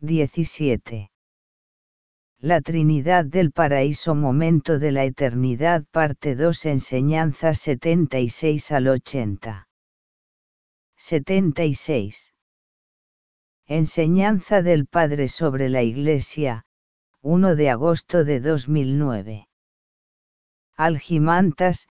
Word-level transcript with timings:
17. 0.00 1.10
La 2.38 2.60
Trinidad 2.60 3.24
del 3.24 3.50
Paraíso 3.50 4.14
Momento 4.14 4.78
de 4.78 4.92
la 4.92 5.02
Eternidad 5.04 5.84
Parte 5.90 6.36
2 6.36 6.66
Enseñanza 6.66 7.52
76 7.52 8.70
al 8.70 8.86
80. 8.86 9.68
76. 10.96 12.32
Enseñanza 13.66 14.62
del 14.62 14.86
Padre 14.86 15.26
sobre 15.26 15.68
la 15.68 15.82
Iglesia, 15.82 16.64
1 17.22 17.56
de 17.56 17.68
agosto 17.68 18.22
de 18.22 18.38
2009. 18.38 19.48
Algimantas, 20.76 21.88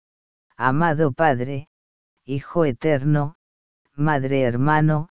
amado 0.55 1.11
Padre, 1.11 1.67
Hijo 2.23 2.63
Eterno, 2.63 3.35
Madre 3.95 4.43
Hermano, 4.43 5.09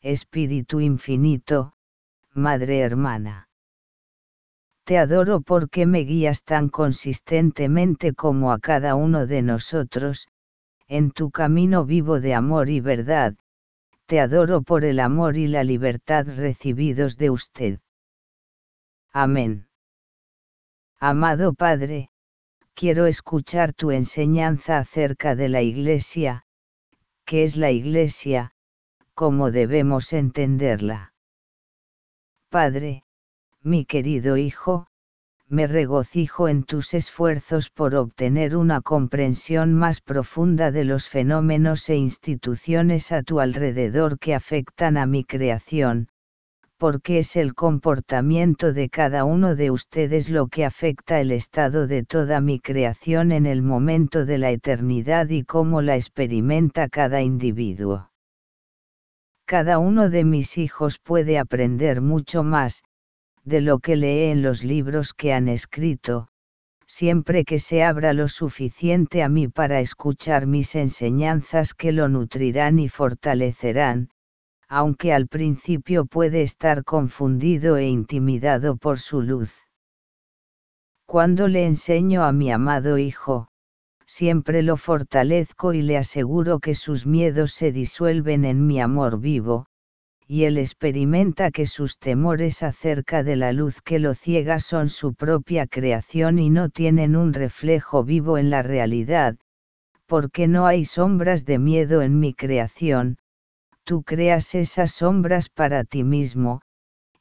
Espíritu 0.00 0.80
Infinito, 0.80 1.74
Madre 2.34 2.80
Hermana 2.80 3.48
te 4.90 4.98
adoro 4.98 5.40
porque 5.40 5.86
me 5.86 6.00
guías 6.00 6.42
tan 6.42 6.68
consistentemente 6.68 8.12
como 8.12 8.50
a 8.50 8.58
cada 8.58 8.96
uno 8.96 9.28
de 9.28 9.40
nosotros, 9.40 10.26
en 10.88 11.12
tu 11.12 11.30
camino 11.30 11.84
vivo 11.84 12.18
de 12.18 12.34
amor 12.34 12.68
y 12.68 12.80
verdad, 12.80 13.36
te 14.06 14.18
adoro 14.18 14.62
por 14.62 14.84
el 14.84 14.98
amor 14.98 15.36
y 15.36 15.46
la 15.46 15.62
libertad 15.62 16.26
recibidos 16.26 17.16
de 17.16 17.30
usted. 17.30 17.78
Amén. 19.12 19.68
Amado 20.98 21.54
Padre, 21.54 22.10
quiero 22.74 23.06
escuchar 23.06 23.72
tu 23.72 23.92
enseñanza 23.92 24.78
acerca 24.78 25.36
de 25.36 25.48
la 25.50 25.62
Iglesia, 25.62 26.44
que 27.24 27.44
es 27.44 27.56
la 27.56 27.70
Iglesia, 27.70 28.54
cómo 29.14 29.52
debemos 29.52 30.12
entenderla. 30.12 31.09
Padre, 32.50 33.04
mi 33.62 33.84
querido 33.84 34.36
hijo, 34.36 34.88
me 35.46 35.68
regocijo 35.68 36.48
en 36.48 36.64
tus 36.64 36.94
esfuerzos 36.94 37.70
por 37.70 37.94
obtener 37.94 38.56
una 38.56 38.80
comprensión 38.80 39.72
más 39.72 40.00
profunda 40.00 40.72
de 40.72 40.82
los 40.82 41.08
fenómenos 41.08 41.88
e 41.88 41.94
instituciones 41.94 43.12
a 43.12 43.22
tu 43.22 43.38
alrededor 43.38 44.18
que 44.18 44.34
afectan 44.34 44.96
a 44.96 45.06
mi 45.06 45.22
creación, 45.22 46.08
porque 46.76 47.18
es 47.18 47.36
el 47.36 47.54
comportamiento 47.54 48.72
de 48.72 48.88
cada 48.88 49.22
uno 49.22 49.54
de 49.54 49.70
ustedes 49.70 50.28
lo 50.28 50.48
que 50.48 50.64
afecta 50.64 51.20
el 51.20 51.30
estado 51.30 51.86
de 51.86 52.02
toda 52.02 52.40
mi 52.40 52.58
creación 52.58 53.30
en 53.30 53.46
el 53.46 53.62
momento 53.62 54.26
de 54.26 54.38
la 54.38 54.50
eternidad 54.50 55.28
y 55.28 55.44
cómo 55.44 55.82
la 55.82 55.94
experimenta 55.94 56.88
cada 56.88 57.22
individuo. 57.22 58.09
Cada 59.50 59.80
uno 59.80 60.10
de 60.10 60.24
mis 60.24 60.58
hijos 60.58 61.00
puede 61.00 61.36
aprender 61.36 62.00
mucho 62.00 62.44
más, 62.44 62.84
de 63.42 63.60
lo 63.60 63.80
que 63.80 63.96
lee 63.96 64.30
en 64.30 64.42
los 64.42 64.62
libros 64.62 65.12
que 65.12 65.32
han 65.32 65.48
escrito, 65.48 66.28
siempre 66.86 67.44
que 67.44 67.58
se 67.58 67.82
abra 67.82 68.12
lo 68.12 68.28
suficiente 68.28 69.24
a 69.24 69.28
mí 69.28 69.48
para 69.48 69.80
escuchar 69.80 70.46
mis 70.46 70.76
enseñanzas 70.76 71.74
que 71.74 71.90
lo 71.90 72.08
nutrirán 72.08 72.78
y 72.78 72.88
fortalecerán, 72.88 74.10
aunque 74.68 75.12
al 75.12 75.26
principio 75.26 76.04
puede 76.04 76.42
estar 76.42 76.84
confundido 76.84 77.76
e 77.76 77.88
intimidado 77.88 78.76
por 78.76 79.00
su 79.00 79.20
luz. 79.20 79.64
Cuando 81.06 81.48
le 81.48 81.66
enseño 81.66 82.22
a 82.22 82.30
mi 82.30 82.52
amado 82.52 82.98
Hijo, 82.98 83.49
siempre 84.10 84.62
lo 84.62 84.76
fortalezco 84.76 85.72
y 85.72 85.82
le 85.82 85.96
aseguro 85.96 86.58
que 86.58 86.74
sus 86.74 87.06
miedos 87.06 87.52
se 87.52 87.70
disuelven 87.70 88.44
en 88.44 88.66
mi 88.66 88.80
amor 88.80 89.20
vivo, 89.20 89.66
y 90.26 90.44
él 90.44 90.58
experimenta 90.58 91.52
que 91.52 91.64
sus 91.64 91.96
temores 91.96 92.64
acerca 92.64 93.22
de 93.22 93.36
la 93.36 93.52
luz 93.52 93.80
que 93.82 94.00
lo 94.00 94.14
ciega 94.14 94.58
son 94.58 94.88
su 94.88 95.14
propia 95.14 95.68
creación 95.68 96.40
y 96.40 96.50
no 96.50 96.70
tienen 96.70 97.14
un 97.14 97.32
reflejo 97.32 98.02
vivo 98.02 98.36
en 98.36 98.50
la 98.50 98.62
realidad, 98.62 99.36
porque 100.06 100.48
no 100.48 100.66
hay 100.66 100.84
sombras 100.84 101.44
de 101.44 101.60
miedo 101.60 102.02
en 102.02 102.18
mi 102.18 102.34
creación, 102.34 103.16
tú 103.84 104.02
creas 104.02 104.56
esas 104.56 104.90
sombras 104.90 105.48
para 105.48 105.84
ti 105.84 106.02
mismo, 106.02 106.62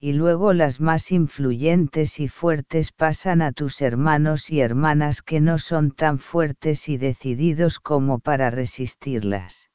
y 0.02 0.14
luego 0.14 0.54
las 0.54 0.80
más 0.80 1.12
influyentes 1.12 2.22
y 2.22 2.30
fuertes 2.30 2.94
pasan 2.94 3.42
a 3.42 3.52
tus 3.52 3.82
hermanos 3.82 4.50
y 4.50 4.62
hermanas 4.62 5.22
que 5.22 5.42
no 5.42 5.58
son 5.60 5.92
tan 5.92 6.20
fuertes 6.20 6.88
y 6.88 6.98
decididos 6.98 7.80
como 7.80 8.20
para 8.20 8.50
resistirlas. 8.50 9.70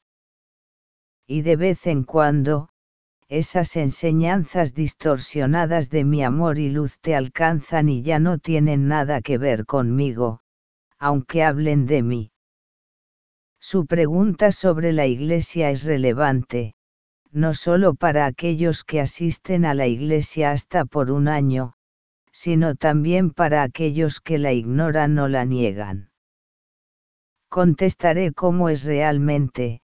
Y 1.27 1.43
de 1.43 1.55
vez 1.55 1.85
en 1.85 2.03
cuando, 2.03 2.69
esas 3.27 3.75
enseñanzas 3.75 4.73
distorsionadas 4.73 5.89
de 5.89 6.03
mi 6.03 6.23
amor 6.23 6.57
y 6.57 6.69
luz 6.69 6.97
te 6.99 7.15
alcanzan 7.15 7.89
y 7.89 8.01
ya 8.01 8.17
no 8.17 8.39
tienen 8.39 8.87
nada 8.87 9.21
que 9.21 9.37
ver 9.37 9.65
conmigo, 9.65 10.41
aunque 10.97 11.43
hablen 11.43 11.85
de 11.85 12.01
mí. 12.01 12.31
Su 13.59 13.85
pregunta 13.85 14.51
sobre 14.51 14.91
la 14.91 15.05
Iglesia 15.05 15.71
es 15.71 15.85
relevante, 15.85 16.75
no 17.35 17.53
solo 17.53 17.95
para 17.95 18.25
aquellos 18.25 18.85
que 18.85 19.01
asisten 19.01 19.65
a 19.65 19.73
la 19.73 19.87
Iglesia 19.87 20.51
hasta 20.51 20.85
por 20.85 21.11
un 21.11 21.27
año, 21.27 21.73
sino 22.31 22.75
también 22.75 23.31
para 23.31 23.61
aquellos 23.61 24.21
que 24.21 24.37
la 24.37 24.53
ignoran 24.53 25.19
o 25.19 25.27
la 25.27 25.43
niegan. 25.43 26.11
Contestaré 27.49 28.31
cómo 28.31 28.69
es 28.69 28.85
realmente, 28.85 29.81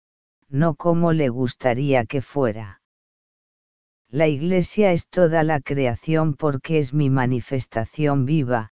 no 0.49 0.75
cómo 0.75 1.13
le 1.13 1.29
gustaría 1.29 2.05
que 2.05 2.21
fuera. 2.21 2.83
La 4.09 4.27
Iglesia 4.27 4.91
es 4.91 5.07
toda 5.07 5.45
la 5.45 5.61
creación 5.61 6.35
porque 6.35 6.81
es 6.81 6.95
mi 6.95 7.11
manifestación 7.11 8.25
viva, 8.25 8.73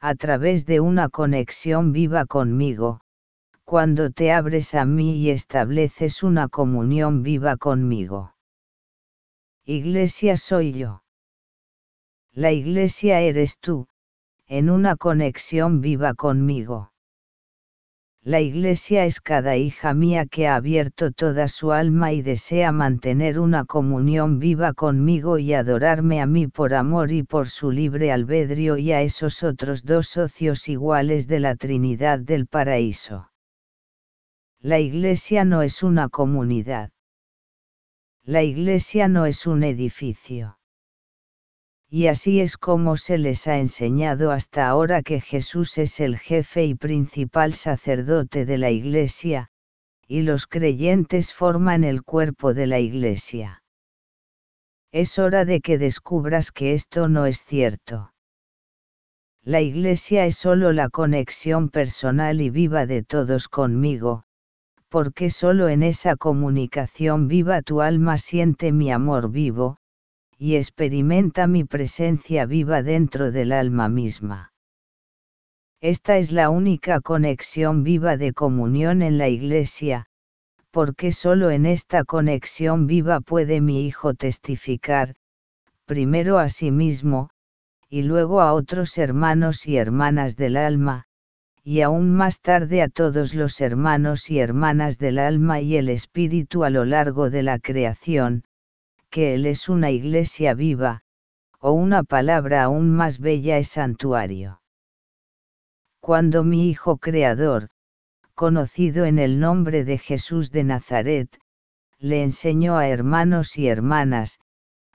a 0.00 0.16
través 0.16 0.66
de 0.66 0.80
una 0.80 1.08
conexión 1.08 1.92
viva 1.92 2.26
conmigo, 2.26 3.00
cuando 3.68 4.08
te 4.08 4.32
abres 4.32 4.74
a 4.74 4.86
mí 4.86 5.18
y 5.18 5.28
estableces 5.28 6.22
una 6.22 6.48
comunión 6.48 7.22
viva 7.22 7.58
conmigo. 7.58 8.32
Iglesia 9.66 10.38
soy 10.38 10.72
yo. 10.72 11.02
La 12.32 12.50
Iglesia 12.50 13.20
eres 13.20 13.58
tú, 13.58 13.86
en 14.46 14.70
una 14.70 14.96
conexión 14.96 15.82
viva 15.82 16.14
conmigo. 16.14 16.94
La 18.22 18.40
Iglesia 18.40 19.04
es 19.04 19.20
cada 19.20 19.58
hija 19.58 19.92
mía 19.92 20.24
que 20.24 20.48
ha 20.48 20.56
abierto 20.56 21.10
toda 21.10 21.46
su 21.46 21.70
alma 21.70 22.14
y 22.14 22.22
desea 22.22 22.72
mantener 22.72 23.38
una 23.38 23.66
comunión 23.66 24.38
viva 24.38 24.72
conmigo 24.72 25.36
y 25.36 25.52
adorarme 25.52 26.22
a 26.22 26.26
mí 26.26 26.46
por 26.46 26.72
amor 26.72 27.12
y 27.12 27.22
por 27.22 27.48
su 27.48 27.70
libre 27.70 28.12
albedrío 28.12 28.78
y 28.78 28.92
a 28.92 29.02
esos 29.02 29.42
otros 29.42 29.84
dos 29.84 30.08
socios 30.08 30.70
iguales 30.70 31.26
de 31.28 31.40
la 31.40 31.54
Trinidad 31.54 32.18
del 32.18 32.46
Paraíso. 32.46 33.28
La 34.60 34.78
Iglesia 34.78 35.44
no 35.44 35.62
es 35.62 35.82
una 35.82 36.08
comunidad. 36.08 36.90
La 38.24 38.42
Iglesia 38.42 39.08
no 39.08 39.26
es 39.26 39.46
un 39.46 39.62
edificio 39.62 40.58
y 41.90 42.08
así 42.08 42.40
es 42.40 42.58
como 42.58 42.96
se 42.98 43.16
les 43.16 43.46
ha 43.46 43.58
enseñado 43.58 44.30
hasta 44.30 44.68
ahora 44.68 45.02
que 45.02 45.20
Jesús 45.20 45.78
es 45.78 46.00
el 46.00 46.18
jefe 46.18 46.66
y 46.66 46.74
principal 46.74 47.54
sacerdote 47.54 48.44
de 48.44 48.58
la 48.58 48.70
Iglesia, 48.70 49.48
y 50.06 50.22
los 50.22 50.46
creyentes 50.46 51.32
forman 51.32 51.84
el 51.84 52.02
cuerpo 52.02 52.52
de 52.52 52.66
la 52.66 52.78
Iglesia. 52.78 53.62
Es 54.92 55.18
hora 55.18 55.46
de 55.46 55.60
que 55.60 55.78
descubras 55.78 56.52
que 56.52 56.74
esto 56.74 57.08
no 57.08 57.24
es 57.24 57.42
cierto. 57.42 58.12
La 59.42 59.62
Iglesia 59.62 60.26
es 60.26 60.36
solo 60.36 60.72
la 60.72 60.90
conexión 60.90 61.70
personal 61.70 62.42
y 62.42 62.50
viva 62.50 62.84
de 62.84 63.02
todos 63.02 63.48
conmigo, 63.48 64.24
porque 64.88 65.30
solo 65.30 65.68
en 65.68 65.82
esa 65.82 66.16
comunicación 66.16 67.28
viva 67.28 67.62
tu 67.62 67.80
alma 67.80 68.16
siente 68.16 68.72
mi 68.72 68.90
amor 68.90 69.30
vivo, 69.30 69.76
y 70.38 70.56
experimenta 70.56 71.46
mi 71.46 71.64
presencia 71.64 72.46
viva 72.46 72.82
dentro 72.82 73.32
del 73.32 73.52
alma 73.52 73.88
misma. 73.88 74.52
Esta 75.80 76.18
es 76.18 76.32
la 76.32 76.48
única 76.50 77.00
conexión 77.00 77.82
viva 77.82 78.16
de 78.16 78.32
comunión 78.32 79.02
en 79.02 79.18
la 79.18 79.28
Iglesia, 79.28 80.06
porque 80.70 81.12
solo 81.12 81.50
en 81.50 81.66
esta 81.66 82.04
conexión 82.04 82.86
viva 82.86 83.20
puede 83.20 83.60
mi 83.60 83.84
Hijo 83.84 84.14
testificar, 84.14 85.14
primero 85.86 86.38
a 86.38 86.48
sí 86.48 86.70
mismo, 86.70 87.30
y 87.88 88.02
luego 88.02 88.40
a 88.40 88.52
otros 88.52 88.96
hermanos 88.98 89.66
y 89.66 89.76
hermanas 89.76 90.36
del 90.36 90.56
alma, 90.56 91.07
y 91.68 91.82
aún 91.82 92.14
más 92.14 92.40
tarde 92.40 92.80
a 92.80 92.88
todos 92.88 93.34
los 93.34 93.60
hermanos 93.60 94.30
y 94.30 94.38
hermanas 94.38 94.96
del 94.96 95.18
alma 95.18 95.60
y 95.60 95.76
el 95.76 95.90
espíritu 95.90 96.64
a 96.64 96.70
lo 96.70 96.86
largo 96.86 97.28
de 97.28 97.42
la 97.42 97.58
creación, 97.58 98.44
que 99.10 99.34
Él 99.34 99.44
es 99.44 99.68
una 99.68 99.90
iglesia 99.90 100.54
viva, 100.54 101.02
o 101.60 101.72
una 101.72 102.04
palabra 102.04 102.62
aún 102.62 102.88
más 102.88 103.18
bella 103.18 103.58
es 103.58 103.68
santuario. 103.68 104.62
Cuando 106.00 106.42
mi 106.42 106.70
Hijo 106.70 106.96
Creador, 106.96 107.68
conocido 108.34 109.04
en 109.04 109.18
el 109.18 109.38
nombre 109.38 109.84
de 109.84 109.98
Jesús 109.98 110.50
de 110.50 110.64
Nazaret, 110.64 111.38
le 111.98 112.22
enseñó 112.22 112.78
a 112.78 112.88
hermanos 112.88 113.58
y 113.58 113.68
hermanas, 113.68 114.40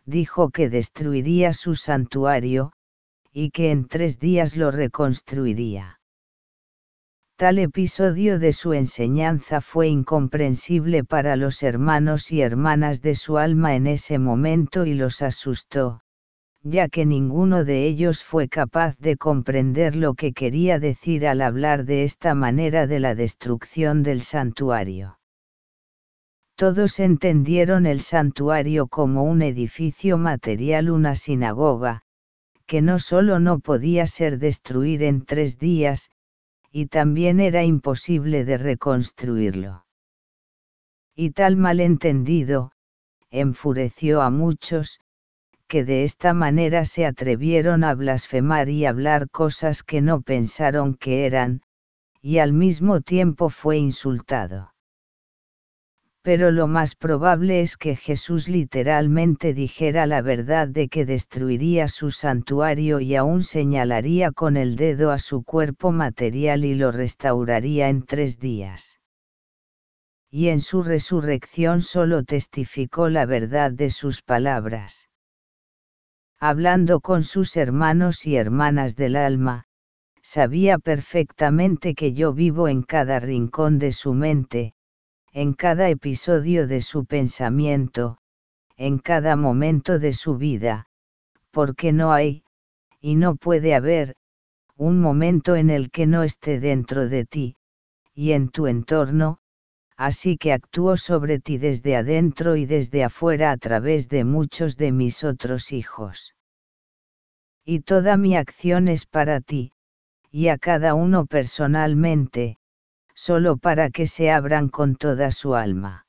dijo 0.06 0.50
que 0.50 0.72
destruiría 0.72 1.54
su 1.54 1.76
santuario, 1.76 2.74
y 3.32 3.52
que 3.52 3.70
en 3.70 3.88
tres 3.88 4.18
días 4.18 4.58
lo 4.58 4.72
reconstruiría. 4.72 6.00
Tal 7.36 7.58
episodio 7.58 8.38
de 8.38 8.54
su 8.54 8.74
enseñanza 8.74 9.60
fue 9.60 9.88
incomprensible 9.88 11.04
para 11.04 11.36
los 11.36 11.64
hermanos 11.64 12.32
y 12.32 12.42
hermanas 12.42 13.02
de 13.02 13.16
su 13.16 13.40
alma 13.40 13.76
en 13.76 13.88
ese 13.88 14.20
momento 14.20 14.86
y 14.86 14.94
los 14.94 15.24
asustó, 15.24 16.02
ya 16.62 16.90
que 16.90 17.08
ninguno 17.08 17.66
de 17.66 17.88
ellos 17.88 18.24
fue 18.24 18.48
capaz 18.50 18.96
de 19.00 19.18
comprender 19.18 19.96
lo 19.96 20.14
que 20.14 20.32
quería 20.32 20.78
decir 20.78 21.26
al 21.26 21.42
hablar 21.42 21.86
de 21.86 22.04
esta 22.04 22.36
manera 22.36 22.86
de 22.86 23.00
la 23.00 23.16
destrucción 23.16 24.04
del 24.04 24.22
santuario. 24.22 25.18
Todos 26.56 27.00
entendieron 27.00 27.88
el 27.88 28.02
santuario 28.02 28.86
como 28.86 29.24
un 29.24 29.42
edificio 29.42 30.20
material, 30.20 30.92
una 30.92 31.16
sinagoga, 31.16 32.04
que 32.68 32.84
no 32.84 33.00
solo 33.00 33.40
no 33.40 33.58
podía 33.58 34.06
ser 34.06 34.38
destruir 34.38 35.02
en 35.02 35.26
tres 35.26 35.58
días, 35.58 36.12
y 36.74 36.88
también 36.88 37.40
era 37.40 37.64
imposible 37.64 38.44
de 38.44 38.58
reconstruirlo. 38.58 39.86
Y 41.16 41.30
tal 41.30 41.56
malentendido, 41.56 42.72
enfureció 43.30 44.24
a 44.24 44.32
muchos, 44.32 45.00
que 45.68 45.86
de 45.86 46.04
esta 46.04 46.34
manera 46.34 46.84
se 46.86 47.06
atrevieron 47.06 47.84
a 47.84 47.94
blasfemar 47.94 48.70
y 48.70 48.86
hablar 48.86 49.30
cosas 49.30 49.84
que 49.84 50.02
no 50.02 50.22
pensaron 50.22 50.96
que 50.96 51.28
eran, 51.28 51.62
y 52.22 52.40
al 52.40 52.54
mismo 52.54 53.02
tiempo 53.02 53.50
fue 53.50 53.78
insultado 53.78 54.73
pero 56.24 56.52
lo 56.52 56.68
más 56.68 56.96
probable 56.96 57.60
es 57.60 57.76
que 57.76 57.98
Jesús 57.98 58.48
literalmente 58.48 59.54
dijera 59.54 60.08
la 60.08 60.22
verdad 60.22 60.70
de 60.70 60.88
que 60.88 61.06
destruiría 61.06 61.90
su 61.90 62.12
santuario 62.12 63.02
y 63.02 63.16
aún 63.16 63.44
señalaría 63.44 64.32
con 64.32 64.56
el 64.56 64.78
dedo 64.78 65.12
a 65.12 65.20
su 65.20 65.44
cuerpo 65.44 65.92
material 65.92 66.64
y 66.64 66.76
lo 66.76 66.94
restauraría 66.94 67.90
en 67.90 68.04
tres 68.04 68.40
días. 68.40 69.02
Y 70.32 70.48
en 70.48 70.62
su 70.62 70.82
resurrección 70.82 71.82
solo 71.82 72.24
testificó 72.24 73.10
la 73.10 73.26
verdad 73.26 73.74
de 73.74 73.90
sus 73.90 74.22
palabras. 74.22 75.10
Hablando 76.40 77.02
con 77.02 77.24
sus 77.24 77.58
hermanos 77.58 78.26
y 78.26 78.38
hermanas 78.38 78.96
del 78.96 79.18
alma, 79.18 79.66
sabía 80.22 80.80
perfectamente 80.80 81.96
que 81.96 82.14
yo 82.14 82.34
vivo 82.34 82.70
en 82.70 82.82
cada 82.82 83.20
rincón 83.20 83.78
de 83.78 83.92
su 83.92 84.14
mente, 84.14 84.74
en 85.36 85.54
cada 85.54 85.90
episodio 85.90 86.68
de 86.68 86.80
su 86.80 87.06
pensamiento, 87.06 88.20
en 88.78 89.00
cada 89.00 89.36
momento 89.36 89.98
de 89.98 90.14
su 90.14 90.38
vida, 90.38 90.86
porque 91.50 91.92
no 91.92 92.14
hay, 92.14 92.44
y 93.02 93.16
no 93.16 93.36
puede 93.36 93.74
haber, 93.74 94.16
un 94.78 95.02
momento 95.02 95.56
en 95.56 95.72
el 95.72 95.90
que 95.90 96.06
no 96.06 96.22
esté 96.22 96.60
dentro 96.60 97.10
de 97.10 97.26
ti, 97.26 97.56
y 98.14 98.34
en 98.34 98.50
tu 98.50 98.68
entorno, 98.68 99.40
así 99.98 100.38
que 100.38 100.54
actúo 100.54 100.98
sobre 100.98 101.40
ti 101.40 101.58
desde 101.58 101.96
adentro 101.96 102.56
y 102.56 102.68
desde 102.68 103.04
afuera 103.04 103.50
a 103.50 103.58
través 103.58 104.10
de 104.10 104.26
muchos 104.26 104.78
de 104.78 104.92
mis 104.92 105.24
otros 105.24 105.72
hijos. 105.72 106.36
Y 107.66 107.80
toda 107.80 108.18
mi 108.18 108.36
acción 108.38 108.88
es 108.88 109.08
para 109.08 109.42
ti, 109.42 109.72
y 110.30 110.50
a 110.50 110.60
cada 110.60 110.94
uno 110.94 111.26
personalmente, 111.26 112.60
solo 113.26 113.56
para 113.56 113.90
que 113.90 114.06
se 114.06 114.32
abran 114.32 114.68
con 114.68 114.98
toda 114.98 115.32
su 115.32 115.56
alma. 115.56 116.06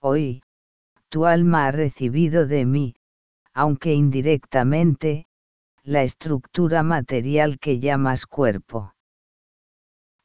Hoy, 0.00 0.40
tu 1.08 1.26
alma 1.26 1.66
ha 1.66 1.72
recibido 1.72 2.46
de 2.46 2.64
mí, 2.64 2.94
aunque 3.52 3.92
indirectamente, 3.94 5.26
la 5.82 6.04
estructura 6.04 6.84
material 6.84 7.58
que 7.58 7.80
llamas 7.80 8.26
cuerpo. 8.26 8.94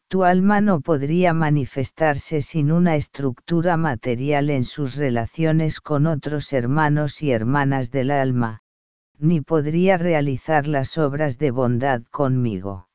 Tu 0.07 0.23
alma 0.23 0.61
no 0.61 0.81
podría 0.81 1.33
manifestarse 1.33 2.43
sin 2.43 2.71
una 2.71 2.95
estructura 2.95 3.75
material 3.75 4.51
en 4.51 4.65
sus 4.65 4.95
relaciones 4.95 5.81
con 5.81 6.05
otros 6.05 6.53
hermanos 6.53 7.23
y 7.23 7.31
hermanas 7.31 7.89
del 7.89 8.11
alma, 8.11 8.61
ni 9.17 9.41
podría 9.41 9.97
realizar 9.97 10.67
las 10.67 10.99
obras 10.99 11.39
de 11.39 11.49
bondad 11.49 12.03
conmigo. 12.11 12.87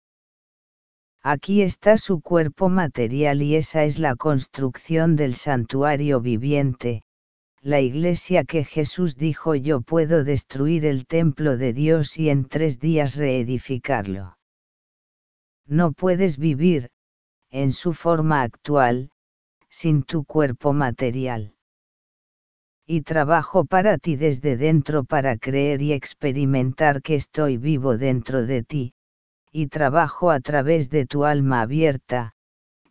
Aquí 1.22 1.60
está 1.60 1.98
su 1.98 2.22
cuerpo 2.22 2.70
material 2.70 3.42
y 3.42 3.56
esa 3.56 3.84
es 3.84 3.98
la 3.98 4.16
construcción 4.16 5.16
del 5.16 5.34
santuario 5.34 6.20
viviente, 6.22 7.02
la 7.60 7.80
iglesia 7.80 8.44
que 8.44 8.64
Jesús 8.64 9.16
dijo 9.16 9.54
yo 9.54 9.82
puedo 9.82 10.24
destruir 10.24 10.86
el 10.86 11.06
templo 11.06 11.58
de 11.58 11.74
Dios 11.74 12.16
y 12.16 12.30
en 12.30 12.46
tres 12.46 12.80
días 12.80 13.16
reedificarlo. 13.16 14.38
No 15.66 15.92
puedes 15.92 16.38
vivir, 16.38 16.88
en 17.50 17.72
su 17.72 17.92
forma 17.92 18.40
actual, 18.40 19.10
sin 19.68 20.04
tu 20.04 20.24
cuerpo 20.24 20.72
material. 20.72 21.54
Y 22.86 23.02
trabajo 23.02 23.66
para 23.66 23.98
ti 23.98 24.16
desde 24.16 24.56
dentro 24.56 25.04
para 25.04 25.36
creer 25.36 25.82
y 25.82 25.92
experimentar 25.92 27.02
que 27.02 27.14
estoy 27.14 27.58
vivo 27.58 27.98
dentro 27.98 28.46
de 28.46 28.62
ti, 28.62 28.94
y 29.52 29.66
trabajo 29.68 30.30
a 30.30 30.40
través 30.40 30.90
de 30.90 31.06
tu 31.06 31.24
alma 31.24 31.62
abierta, 31.62 32.32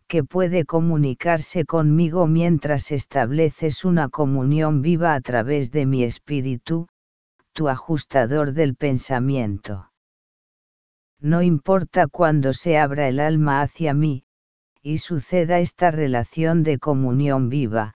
que 0.06 0.24
puede 0.24 0.64
comunicarse 0.64 1.64
conmigo 1.64 2.26
mientras 2.26 2.90
estableces 2.90 3.84
una 3.84 4.08
comunión 4.08 4.82
viva 4.82 5.14
a 5.14 5.20
través 5.20 5.70
de 5.70 5.86
mi 5.86 6.02
espíritu, 6.02 6.88
tu 7.52 7.68
ajustador 7.68 8.52
del 8.52 8.74
pensamiento. 8.74 9.90
No 11.20 11.42
importa 11.42 12.08
cuándo 12.08 12.52
se 12.52 12.78
abra 12.78 13.08
el 13.08 13.20
alma 13.20 13.62
hacia 13.62 13.94
mí, 13.94 14.24
y 14.82 14.98
suceda 14.98 15.60
esta 15.60 15.90
relación 15.90 16.62
de 16.62 16.78
comunión 16.78 17.48
viva, 17.48 17.94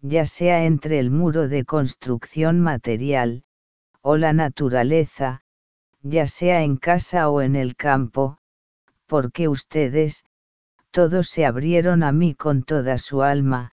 ya 0.00 0.26
sea 0.26 0.64
entre 0.64 0.98
el 0.98 1.10
muro 1.10 1.48
de 1.48 1.64
construcción 1.64 2.60
material, 2.60 3.44
o 4.02 4.16
la 4.16 4.32
naturaleza, 4.32 5.42
ya 6.08 6.28
sea 6.28 6.62
en 6.62 6.76
casa 6.76 7.28
o 7.28 7.40
en 7.40 7.56
el 7.56 7.74
campo, 7.74 8.38
porque 9.06 9.48
ustedes, 9.48 10.24
todos 10.92 11.28
se 11.28 11.44
abrieron 11.44 12.04
a 12.04 12.12
mí 12.12 12.34
con 12.34 12.62
toda 12.62 12.96
su 12.98 13.22
alma, 13.22 13.72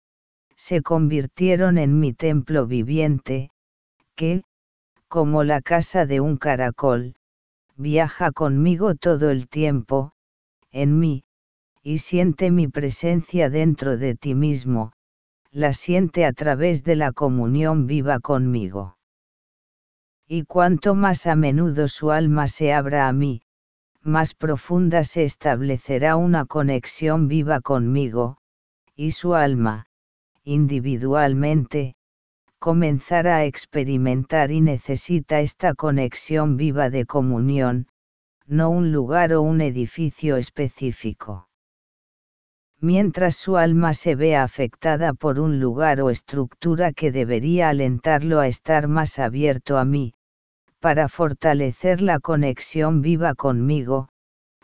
se 0.56 0.82
convirtieron 0.82 1.78
en 1.78 2.00
mi 2.00 2.12
templo 2.14 2.66
viviente, 2.66 3.52
que, 4.16 4.44
como 5.08 5.44
la 5.44 5.62
casa 5.62 6.08
de 6.08 6.22
un 6.22 6.38
caracol, 6.38 7.16
viaja 7.76 8.32
conmigo 8.32 8.96
todo 8.96 9.30
el 9.30 9.48
tiempo, 9.48 10.14
en 10.72 11.00
mí, 11.00 11.26
y 11.84 12.00
siente 12.00 12.50
mi 12.50 12.68
presencia 12.68 13.52
dentro 13.52 13.98
de 13.98 14.16
ti 14.16 14.34
mismo, 14.34 14.94
la 15.52 15.74
siente 15.74 16.26
a 16.26 16.34
través 16.34 16.84
de 16.84 16.96
la 16.96 17.12
comunión 17.12 17.86
viva 17.86 18.20
conmigo 18.20 18.98
y 20.28 20.44
cuanto 20.44 20.96
más 20.96 21.28
a 21.28 21.36
menudo 21.36 21.88
su 21.88 22.12
alma 22.12 22.48
se 22.48 22.74
abra 22.74 23.08
a 23.08 23.14
mí, 23.14 23.42
más 24.02 24.34
profunda 24.34 25.04
se 25.04 25.24
establecerá 25.24 26.16
una 26.16 26.46
conexión 26.46 27.28
viva 27.28 27.62
conmigo, 27.62 28.38
y 28.96 29.12
su 29.12 29.34
alma, 29.36 29.88
individualmente, 30.44 31.96
comenzará 32.60 33.38
a 33.38 33.46
experimentar 33.46 34.52
y 34.52 34.62
necesita 34.62 35.42
esta 35.42 35.74
conexión 35.74 36.58
viva 36.58 36.90
de 36.90 37.06
comunión, 37.06 37.88
no 38.46 38.70
un 38.70 38.92
lugar 38.92 39.34
o 39.34 39.42
un 39.42 39.62
edificio 39.62 40.38
específico. 40.38 41.48
Mientras 42.84 43.38
su 43.38 43.56
alma 43.56 43.94
se 43.94 44.14
vea 44.14 44.44
afectada 44.44 45.14
por 45.14 45.40
un 45.40 45.62
lugar 45.62 46.02
o 46.02 46.10
estructura 46.10 46.92
que 46.92 47.14
debería 47.14 47.70
alentarlo 47.70 48.42
a 48.42 48.48
estar 48.48 48.90
más 48.90 49.20
abierto 49.20 49.78
a 49.78 49.86
mí, 49.86 50.16
para 50.82 51.08
fortalecer 51.08 52.02
la 52.02 52.20
conexión 52.20 53.02
viva 53.02 53.36
conmigo, 53.36 54.10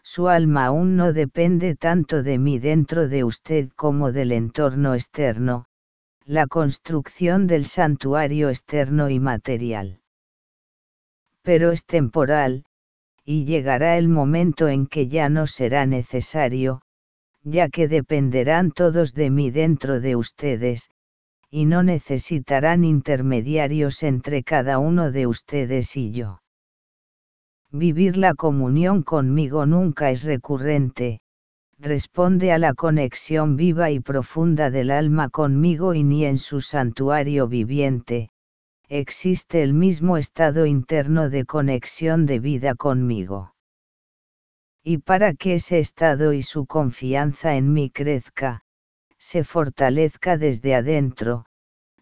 su 0.04 0.28
alma 0.28 0.66
aún 0.66 0.98
no 0.98 1.14
depende 1.14 1.78
tanto 1.78 2.22
de 2.22 2.38
mí 2.40 2.60
dentro 2.60 3.08
de 3.08 3.24
usted 3.24 3.70
como 3.78 4.12
del 4.12 4.34
entorno 4.34 4.96
externo, 4.96 5.68
la 6.26 6.46
construcción 6.46 7.48
del 7.48 7.64
santuario 7.64 8.50
externo 8.50 9.10
y 9.10 9.22
material. 9.22 10.02
Pero 11.42 11.72
es 11.72 11.86
temporal, 11.86 12.66
y 13.24 13.46
llegará 13.46 13.98
el 13.98 14.10
momento 14.10 14.68
en 14.68 14.88
que 14.88 15.08
ya 15.08 15.30
no 15.30 15.48
será 15.48 15.86
necesario, 15.86 16.82
ya 17.44 17.70
que 17.70 17.88
dependerán 17.88 18.72
todos 18.72 19.14
de 19.14 19.30
mí 19.30 19.52
dentro 19.52 20.00
de 20.00 20.16
ustedes, 20.16 20.90
y 21.50 21.66
no 21.66 21.84
necesitarán 21.84 22.84
intermediarios 22.84 24.04
entre 24.04 24.44
cada 24.44 24.78
uno 24.80 25.12
de 25.12 25.28
ustedes 25.28 25.96
y 25.98 26.12
yo. 26.12 26.42
Vivir 27.72 28.18
la 28.18 28.34
comunión 28.34 29.04
conmigo 29.04 29.66
nunca 29.66 30.12
es 30.12 30.24
recurrente, 30.24 31.22
responde 31.78 32.52
a 32.52 32.58
la 32.58 32.74
conexión 32.74 33.56
viva 33.56 33.90
y 33.90 34.00
profunda 34.00 34.70
del 34.70 34.92
alma 34.92 35.30
conmigo 35.30 35.94
y 35.94 36.04
ni 36.04 36.26
en 36.26 36.38
su 36.38 36.62
santuario 36.62 37.48
viviente, 37.48 38.32
existe 38.90 39.64
el 39.64 39.74
mismo 39.74 40.18
estado 40.18 40.66
interno 40.66 41.30
de 41.30 41.46
conexión 41.46 42.26
de 42.26 42.40
vida 42.40 42.76
conmigo. 42.76 43.54
Y 44.84 45.00
para 45.00 45.34
que 45.34 45.56
ese 45.56 45.80
estado 45.80 46.34
y 46.34 46.42
su 46.42 46.66
confianza 46.66 47.56
en 47.56 47.74
mí 47.74 47.90
crezca, 47.90 48.64
se 49.18 49.44
fortalezca 49.44 50.38
desde 50.38 50.76
adentro, 50.76 51.46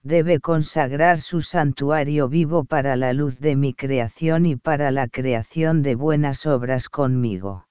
debe 0.03 0.39
consagrar 0.39 1.19
su 1.19 1.41
santuario 1.41 2.29
vivo 2.29 2.63
para 2.63 2.95
la 2.95 3.13
luz 3.13 3.39
de 3.39 3.55
mi 3.55 3.73
creación 3.73 4.45
y 4.45 4.55
para 4.55 4.91
la 4.91 5.07
creación 5.07 5.81
de 5.81 5.95
buenas 5.95 6.45
obras 6.45 6.87
conmigo. 6.87 7.67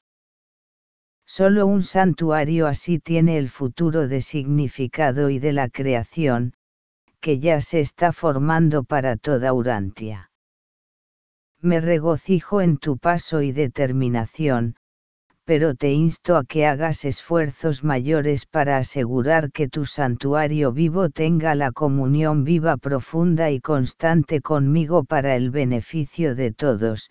Solo 1.25 1.67
un 1.67 1.83
santuario 1.83 2.67
así 2.67 2.99
tiene 2.99 3.39
el 3.39 3.49
futuro 3.49 4.07
de 4.07 4.21
significado 4.21 5.31
y 5.31 5.39
de 5.39 5.53
la 5.53 5.69
creación, 5.69 6.55
que 7.21 7.41
ya 7.41 7.61
se 7.61 7.81
está 7.81 8.13
formando 8.13 8.85
para 8.85 9.17
toda 9.17 9.53
Urantia. 9.53 10.31
Me 11.61 11.81
regocijo 11.81 12.61
en 12.61 12.77
tu 12.77 12.99
paso 12.99 13.43
y 13.43 13.51
determinación, 13.51 14.77
pero 15.47 15.77
te 15.77 15.93
insto 15.93 16.37
a 16.37 16.45
que 16.45 16.67
hagas 16.67 17.05
esfuerzos 17.05 17.85
mayores 17.85 18.47
para 18.47 18.79
asegurar 18.79 19.53
que 19.53 19.69
tu 19.69 19.87
santuario 19.87 20.73
vivo 20.73 21.09
tenga 21.09 21.55
la 21.55 21.71
comunión 21.71 22.43
viva 22.43 22.77
profunda 22.77 23.53
y 23.53 23.61
constante 23.61 24.41
conmigo 24.41 25.05
para 25.05 25.37
el 25.37 25.53
beneficio 25.53 26.35
de 26.35 26.51
todos, 26.51 27.11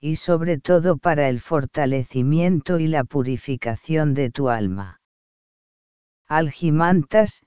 y 0.00 0.16
sobre 0.16 0.58
todo 0.58 0.96
para 0.96 1.28
el 1.28 1.38
fortalecimiento 1.38 2.78
y 2.78 2.86
la 2.86 3.04
purificación 3.04 4.14
de 4.14 4.30
tu 4.30 4.48
alma. 4.48 5.02
Algimantas, 6.26 7.44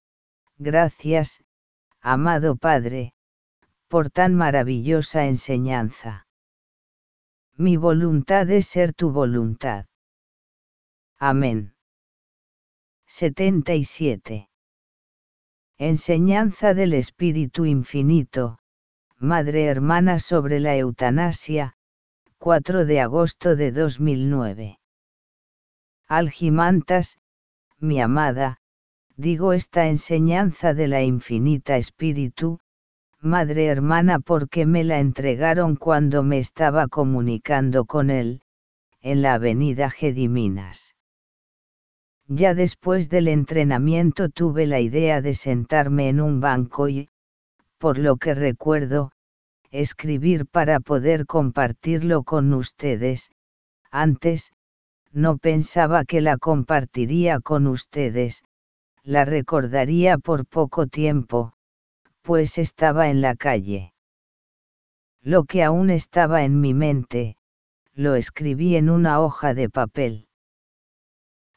gracias, 0.59 1.43
amado 2.01 2.55
Padre, 2.55 3.13
por 3.87 4.11
tan 4.11 4.35
maravillosa 4.35 5.25
enseñanza. 5.25 6.27
Mi 7.57 7.77
voluntad 7.77 8.47
es 8.51 8.67
ser 8.67 8.93
tu 8.93 9.09
voluntad. 9.09 9.88
Amén. 11.21 11.73
77. 13.07 14.49
Enseñanza 15.77 16.73
del 16.73 16.93
Espíritu 16.93 17.65
Infinito, 17.65 18.59
Madre 19.17 19.65
Hermana 19.65 20.19
sobre 20.19 20.61
la 20.61 20.77
Eutanasia, 20.77 21.73
4 22.37 22.85
de 22.85 23.01
agosto 23.01 23.57
de 23.57 23.73
2009. 23.73 24.79
Algimantas, 26.07 27.17
mi 27.79 27.99
amada, 27.99 28.61
digo 29.17 29.51
esta 29.51 29.87
enseñanza 29.87 30.73
de 30.73 30.87
la 30.87 31.03
infinita 31.03 31.75
espíritu, 31.75 32.61
madre 33.19 33.65
hermana 33.65 34.21
porque 34.21 34.65
me 34.65 34.85
la 34.85 34.99
entregaron 34.99 35.75
cuando 35.75 36.23
me 36.23 36.39
estaba 36.39 36.87
comunicando 36.87 37.83
con 37.83 38.09
él, 38.09 38.41
en 39.01 39.21
la 39.21 39.33
avenida 39.33 39.89
Gediminas. 39.89 40.95
Ya 42.31 42.53
después 42.53 43.09
del 43.09 43.27
entrenamiento 43.27 44.29
tuve 44.29 44.67
la 44.67 44.79
idea 44.79 45.19
de 45.19 45.33
sentarme 45.33 46.09
en 46.09 46.21
un 46.21 46.39
banco 46.39 46.87
y, 46.87 47.09
por 47.79 47.97
lo 47.97 48.17
que 48.17 48.35
recuerdo, 48.35 49.11
escribir 49.71 50.45
para 50.45 50.79
poder 50.79 51.25
compartirlo 51.25 52.21
con 52.21 52.53
ustedes, 52.53 53.31
antes, 53.89 54.53
no 55.11 55.39
pensaba 55.39 56.05
que 56.05 56.21
la 56.21 56.37
compartiría 56.37 57.39
con 57.39 57.65
ustedes, 57.65 58.43
la 59.01 59.25
recordaría 59.25 60.19
por 60.19 60.45
poco 60.45 60.85
tiempo, 60.85 61.53
pues 62.21 62.59
estaba 62.59 63.09
en 63.09 63.21
la 63.21 63.33
calle. 63.33 63.91
Lo 65.23 65.45
que 65.45 65.63
aún 65.63 65.89
estaba 65.89 66.43
en 66.43 66.61
mi 66.61 66.75
mente, 66.75 67.37
lo 67.95 68.13
escribí 68.13 68.75
en 68.75 68.91
una 68.91 69.19
hoja 69.19 69.55
de 69.55 69.67
papel. 69.67 70.28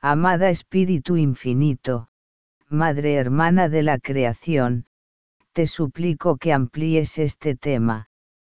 Amada 0.04 0.50
Espíritu 0.50 1.16
Infinito, 1.16 2.08
Madre 2.68 3.14
Hermana 3.14 3.68
de 3.68 3.84
la 3.84 4.00
Creación, 4.00 4.86
te 5.52 5.68
suplico 5.68 6.38
que 6.38 6.52
amplíes 6.52 7.18
este 7.18 7.54
tema, 7.54 8.08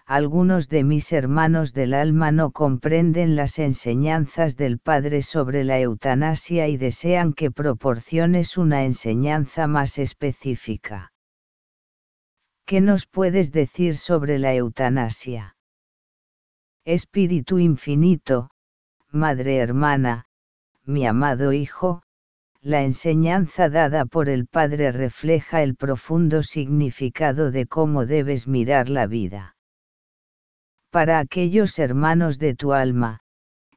algunos 0.05 0.69
de 0.69 0.85
mis 0.85 1.11
hermanos 1.11 1.73
del 1.73 1.95
alma 1.95 2.31
no 2.31 2.51
comprenden 2.51 3.35
las 3.35 3.59
enseñanzas 3.59 4.55
del 4.55 4.79
Padre 4.79 5.21
sobre 5.21 5.65
la 5.65 5.81
eutanasia 5.81 6.69
y 6.69 6.77
desean 6.77 7.33
que 7.33 7.51
proporciones 7.51 8.57
una 8.57 8.85
enseñanza 8.85 9.67
más 9.67 9.97
específica. 9.97 11.11
¿Qué 12.65 12.79
nos 12.79 13.05
puedes 13.05 13.51
decir 13.51 13.97
sobre 13.97 14.39
la 14.39 14.55
eutanasia? 14.55 15.57
Espíritu 16.85 17.59
infinito, 17.59 18.49
Madre 19.11 19.57
hermana, 19.57 20.25
mi 20.85 21.05
amado 21.05 21.53
Hijo, 21.53 22.03
la 22.61 22.83
enseñanza 22.83 23.69
dada 23.69 24.05
por 24.05 24.29
el 24.29 24.47
Padre 24.47 24.91
refleja 24.91 25.63
el 25.63 25.75
profundo 25.75 26.43
significado 26.43 27.51
de 27.51 27.65
cómo 27.67 28.05
debes 28.05 28.47
mirar 28.47 28.89
la 28.89 29.07
vida 29.07 29.53
para 30.93 31.17
aquellos 31.17 31.79
hermanos 31.79 32.37
de 32.37 32.53
tu 32.53 32.71
alma, 32.71 33.19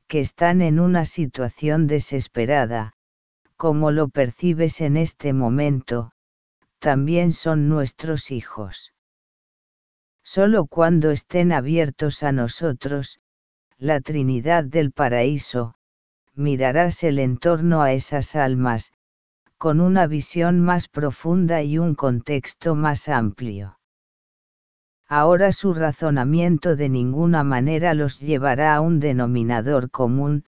que 0.06 0.20
están 0.20 0.60
en 0.60 0.78
una 0.78 1.06
situación 1.06 1.86
desesperada, 1.86 2.92
como 3.56 3.90
lo 3.90 4.10
percibes 4.10 4.82
en 4.82 4.98
este 4.98 5.32
momento, 5.32 6.10
también 6.78 7.32
son 7.32 7.70
nuestros 7.70 8.30
hijos. 8.30 8.92
Solo 10.24 10.66
cuando 10.66 11.10
estén 11.10 11.52
abiertos 11.52 12.22
a 12.22 12.32
nosotros, 12.32 13.18
la 13.78 14.02
Trinidad 14.02 14.64
del 14.64 14.92
Paraíso, 14.92 15.75
mirarás 16.36 17.02
el 17.02 17.18
entorno 17.18 17.82
a 17.82 17.92
esas 17.92 18.36
almas, 18.36 18.92
con 19.58 19.80
una 19.80 20.06
visión 20.06 20.60
más 20.60 20.86
profunda 20.88 21.62
y 21.62 21.78
un 21.78 21.94
contexto 21.94 22.74
más 22.74 23.08
amplio. 23.08 23.78
Ahora 25.08 25.52
su 25.52 25.72
razonamiento 25.72 26.76
de 26.76 26.88
ninguna 26.88 27.42
manera 27.42 27.94
los 27.94 28.20
llevará 28.20 28.74
a 28.74 28.80
un 28.80 29.00
denominador 29.00 29.90
común, 29.90 30.44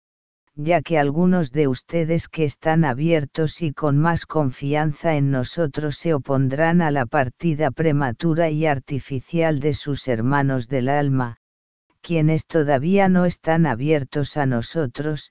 ya 0.54 0.80
que 0.80 0.98
algunos 0.98 1.52
de 1.52 1.68
ustedes 1.68 2.28
que 2.28 2.44
están 2.44 2.84
abiertos 2.84 3.60
y 3.60 3.72
con 3.72 3.98
más 3.98 4.24
confianza 4.24 5.14
en 5.14 5.30
nosotros 5.30 5.98
se 5.98 6.14
opondrán 6.14 6.80
a 6.80 6.90
la 6.90 7.04
partida 7.04 7.70
prematura 7.70 8.48
y 8.48 8.64
artificial 8.64 9.60
de 9.60 9.74
sus 9.74 10.08
hermanos 10.08 10.66
del 10.68 10.88
alma, 10.88 11.36
quienes 12.00 12.46
todavía 12.46 13.10
no 13.10 13.26
están 13.26 13.66
abiertos 13.66 14.38
a 14.38 14.46
nosotros, 14.46 15.30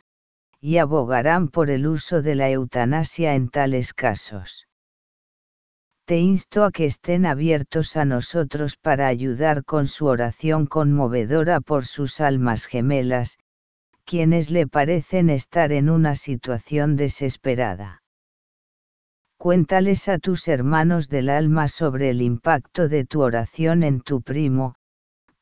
y 0.65 0.79
abogarán 0.79 1.47
por 1.49 1.69
el 1.69 1.85
uso 1.85 2.21
de 2.21 2.33
la 2.33 2.49
eutanasia 2.49 3.35
en 3.35 3.49
tales 3.49 3.93
casos 3.93 4.65
te 6.05 6.19
insto 6.19 6.63
a 6.63 6.71
que 6.71 6.85
estén 6.85 7.25
abiertos 7.25 7.97
a 7.97 8.05
nosotros 8.05 8.77
para 8.77 9.07
ayudar 9.07 9.63
con 9.63 9.87
su 9.87 10.05
oración 10.05 10.67
conmovedora 10.67 11.61
por 11.61 11.83
sus 11.85 12.21
almas 12.21 12.67
gemelas, 12.67 13.39
quienes 14.05 14.51
le 14.51 14.67
parecen 14.67 15.31
estar 15.31 15.71
en 15.71 15.89
una 15.89 16.13
situación 16.13 16.95
desesperada. 16.95 18.03
Cuéntales 19.37 20.07
a 20.07 20.19
tus 20.19 20.47
hermanos 20.47 21.09
del 21.09 21.29
alma 21.29 21.67
sobre 21.67 22.11
el 22.11 22.21
impacto 22.21 22.87
de 22.87 23.03
tu 23.03 23.21
oración 23.21 23.81
en 23.81 24.01
tu 24.01 24.21
primo, 24.21 24.75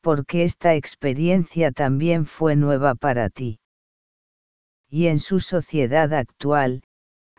porque 0.00 0.44
esta 0.44 0.74
experiencia 0.74 1.72
también 1.72 2.24
fue 2.24 2.56
nueva 2.56 2.94
para 2.94 3.28
ti. 3.28 3.58
Y 4.96 5.08
en 5.08 5.18
su 5.18 5.40
sociedad 5.40 6.14
actual, 6.14 6.84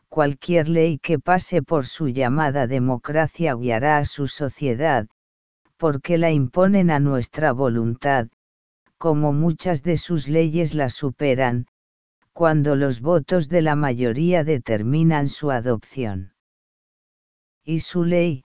cualquier 0.10 0.68
ley 0.68 1.00
que 1.00 1.20
pase 1.20 1.62
por 1.62 1.86
su 1.86 2.10
llamada 2.10 2.68
democracia 2.68 3.56
guiará 3.56 3.98
a 3.98 4.04
su 4.04 4.28
sociedad, 4.28 5.08
porque 5.78 6.18
la 6.18 6.32
imponen 6.32 6.92
a 6.92 7.00
nuestra 7.00 7.54
voluntad, 7.54 8.28
como 8.98 9.32
muchas 9.32 9.84
de 9.84 9.96
sus 9.96 10.28
leyes 10.28 10.76
la 10.76 10.90
superan, 10.90 11.68
cuando 12.34 12.76
los 12.76 13.00
votos 13.00 13.48
de 13.48 13.62
la 13.62 13.78
mayoría 13.78 14.44
determinan 14.44 15.30
su 15.30 15.50
adopción. 15.50 16.34
Y 17.64 17.80
su 17.80 18.04
ley, 18.04 18.44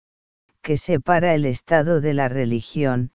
que 0.62 0.76
separa 0.76 1.34
el 1.34 1.46
Estado 1.46 2.02
de 2.02 2.14
la 2.14 2.28
religión, 2.28 3.12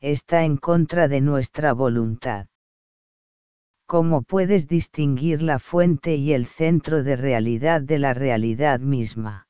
está 0.00 0.44
en 0.44 0.56
contra 0.56 1.08
de 1.08 1.20
nuestra 1.20 1.74
voluntad. 1.74 2.46
¿Cómo 3.86 4.22
puedes 4.22 4.66
distinguir 4.66 5.42
la 5.42 5.60
fuente 5.60 6.16
y 6.16 6.32
el 6.32 6.46
centro 6.46 7.04
de 7.04 7.14
realidad 7.14 7.80
de 7.80 8.00
la 8.00 8.14
realidad 8.14 8.80
misma? 8.80 9.46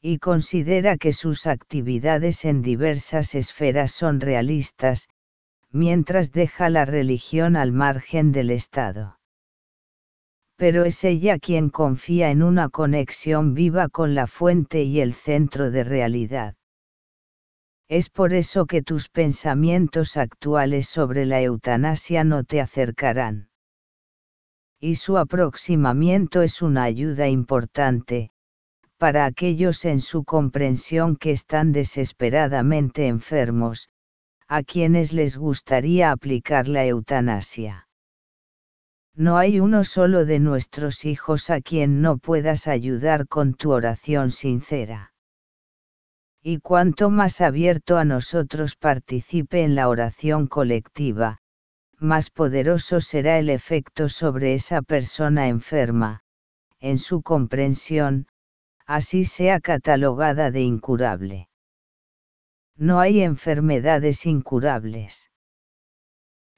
Y 0.00 0.18
considera 0.18 0.96
que 0.96 1.12
sus 1.12 1.46
actividades 1.46 2.46
en 2.46 2.62
diversas 2.62 3.34
esferas 3.34 3.92
son 3.92 4.20
realistas, 4.20 5.08
mientras 5.70 6.32
deja 6.32 6.70
la 6.70 6.86
religión 6.86 7.54
al 7.54 7.72
margen 7.72 8.32
del 8.32 8.50
Estado. 8.50 9.18
Pero 10.56 10.84
es 10.84 11.04
ella 11.04 11.38
quien 11.38 11.68
confía 11.68 12.30
en 12.30 12.42
una 12.42 12.70
conexión 12.70 13.52
viva 13.52 13.88
con 13.88 14.14
la 14.14 14.26
fuente 14.26 14.84
y 14.84 15.00
el 15.00 15.12
centro 15.12 15.70
de 15.70 15.84
realidad. 15.84 16.54
Es 17.88 18.08
por 18.10 18.32
eso 18.32 18.66
que 18.66 18.82
tus 18.82 19.08
pensamientos 19.08 20.16
actuales 20.16 20.88
sobre 20.88 21.26
la 21.26 21.42
eutanasia 21.42 22.24
no 22.24 22.44
te 22.44 22.60
acercarán. 22.60 23.48
Y 24.80 24.96
su 24.96 25.18
aproximamiento 25.18 26.42
es 26.42 26.62
una 26.62 26.84
ayuda 26.84 27.28
importante, 27.28 28.30
para 28.98 29.26
aquellos 29.26 29.84
en 29.84 30.00
su 30.00 30.24
comprensión 30.24 31.16
que 31.16 31.32
están 31.32 31.72
desesperadamente 31.72 33.06
enfermos, 33.08 33.88
a 34.48 34.62
quienes 34.62 35.12
les 35.12 35.36
gustaría 35.36 36.10
aplicar 36.10 36.68
la 36.68 36.86
eutanasia. 36.86 37.88
No 39.14 39.36
hay 39.36 39.60
uno 39.60 39.84
solo 39.84 40.24
de 40.24 40.38
nuestros 40.38 41.04
hijos 41.04 41.50
a 41.50 41.60
quien 41.60 42.00
no 42.00 42.16
puedas 42.18 42.66
ayudar 42.66 43.28
con 43.28 43.54
tu 43.54 43.70
oración 43.70 44.30
sincera 44.30 45.11
y 46.42 46.58
cuanto 46.58 47.08
más 47.08 47.40
abierto 47.40 47.98
a 47.98 48.04
nosotros 48.04 48.76
participe 48.76 49.62
en 49.62 49.74
la 49.74 49.88
oración 49.88 50.46
colectiva, 50.46 51.38
más 51.98 52.30
poderoso 52.30 53.00
será 53.00 53.38
el 53.38 53.48
efecto 53.48 54.08
sobre 54.08 54.54
esa 54.54 54.82
persona 54.82 55.48
enferma, 55.48 56.22
en 56.80 56.98
su 56.98 57.22
comprensión, 57.22 58.26
así 58.86 59.24
sea 59.24 59.60
catalogada 59.60 60.50
de 60.50 60.62
incurable. 60.62 61.48
No 62.76 62.98
hay 63.00 63.22
enfermedades 63.22 64.26
incurables 64.26 65.31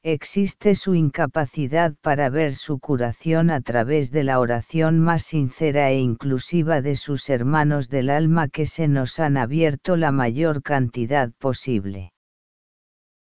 existe 0.07 0.75
su 0.75 0.95
incapacidad 0.95 1.95
para 2.03 2.29
ver 2.29 2.55
su 2.55 2.79
curación 2.79 3.49
a 3.49 3.63
través 3.63 4.11
de 4.11 4.23
la 4.23 4.39
oración 4.39 5.01
más 5.01 5.23
sincera 5.23 5.91
e 5.91 5.99
inclusiva 5.99 6.83
de 6.83 6.95
sus 6.95 7.31
hermanos 7.31 7.89
del 7.89 8.11
alma 8.11 8.49
que 8.49 8.67
se 8.67 8.87
nos 8.87 9.19
han 9.19 9.39
abierto 9.39 9.97
la 9.97 10.13
mayor 10.13 10.63
cantidad 10.63 11.33
posible. 11.39 12.13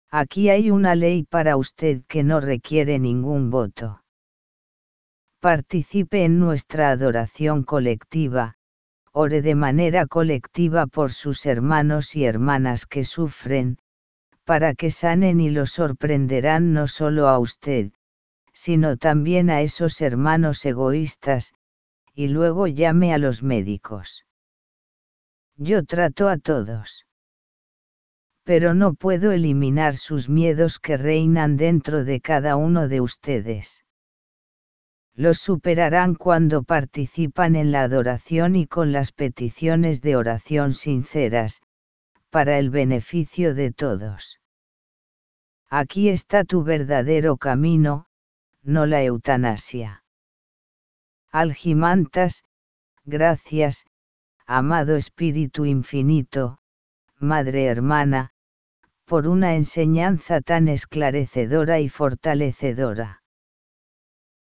Aquí 0.10 0.50
hay 0.50 0.72
una 0.72 0.96
ley 0.96 1.24
para 1.24 1.58
usted 1.58 2.02
que 2.08 2.24
no 2.24 2.40
requiere 2.40 2.98
ningún 2.98 3.52
voto. 3.52 4.02
Participe 5.40 6.26
en 6.26 6.40
nuestra 6.40 6.90
adoración 6.90 7.64
colectiva, 7.64 8.56
ore 9.12 9.44
de 9.44 9.54
manera 9.54 10.08
colectiva 10.08 10.88
por 10.88 11.12
sus 11.12 11.46
hermanos 11.46 12.16
y 12.16 12.26
hermanas 12.26 12.88
que 12.88 13.04
sufren, 13.04 13.78
para 14.46 14.76
que 14.76 14.92
sanen 14.92 15.40
y 15.40 15.50
lo 15.50 15.66
sorprenderán 15.66 16.74
no 16.74 16.88
solo 16.88 17.28
a 17.28 17.40
usted, 17.40 17.92
sino 18.54 18.98
también 18.98 19.50
a 19.50 19.62
esos 19.62 20.00
hermanos 20.02 20.66
egoístas, 20.66 21.54
y 22.14 22.28
luego 22.28 22.68
llame 22.68 23.14
a 23.14 23.18
los 23.18 23.42
médicos. 23.42 24.26
Yo 25.58 25.84
trato 25.84 26.30
a 26.30 26.38
todos. 26.38 27.06
Pero 28.44 28.74
no 28.74 28.94
puedo 28.94 29.32
eliminar 29.32 29.96
sus 29.96 30.30
miedos 30.30 30.78
que 30.80 30.98
reinan 30.98 31.58
dentro 31.58 32.04
de 32.04 32.20
cada 32.22 32.56
uno 32.56 32.88
de 32.88 33.02
ustedes. 33.02 33.84
Los 35.16 35.40
superarán 35.40 36.16
cuando 36.16 36.64
participan 36.64 37.56
en 37.56 37.72
la 37.72 37.84
adoración 37.84 38.56
y 38.56 38.68
con 38.68 38.92
las 38.92 39.12
peticiones 39.12 40.02
de 40.02 40.16
oración 40.16 40.74
sinceras, 40.74 41.62
para 42.34 42.58
el 42.58 42.72
beneficio 42.72 43.54
de 43.54 43.72
todos. 43.72 44.40
Aquí 45.70 46.10
está 46.10 46.44
tu 46.44 46.64
verdadero 46.64 47.38
camino, 47.38 48.08
no 48.64 48.88
la 48.88 49.04
eutanasia. 49.04 50.04
Algimantas, 51.32 52.44
gracias, 53.06 53.86
amado 54.48 54.96
Espíritu 54.96 55.66
Infinito, 55.66 56.58
Madre 57.20 57.66
Hermana, 57.66 58.32
por 59.06 59.28
una 59.28 59.54
enseñanza 59.54 60.42
tan 60.42 60.70
esclarecedora 60.70 61.82
y 61.82 61.88
fortalecedora. 61.88 63.22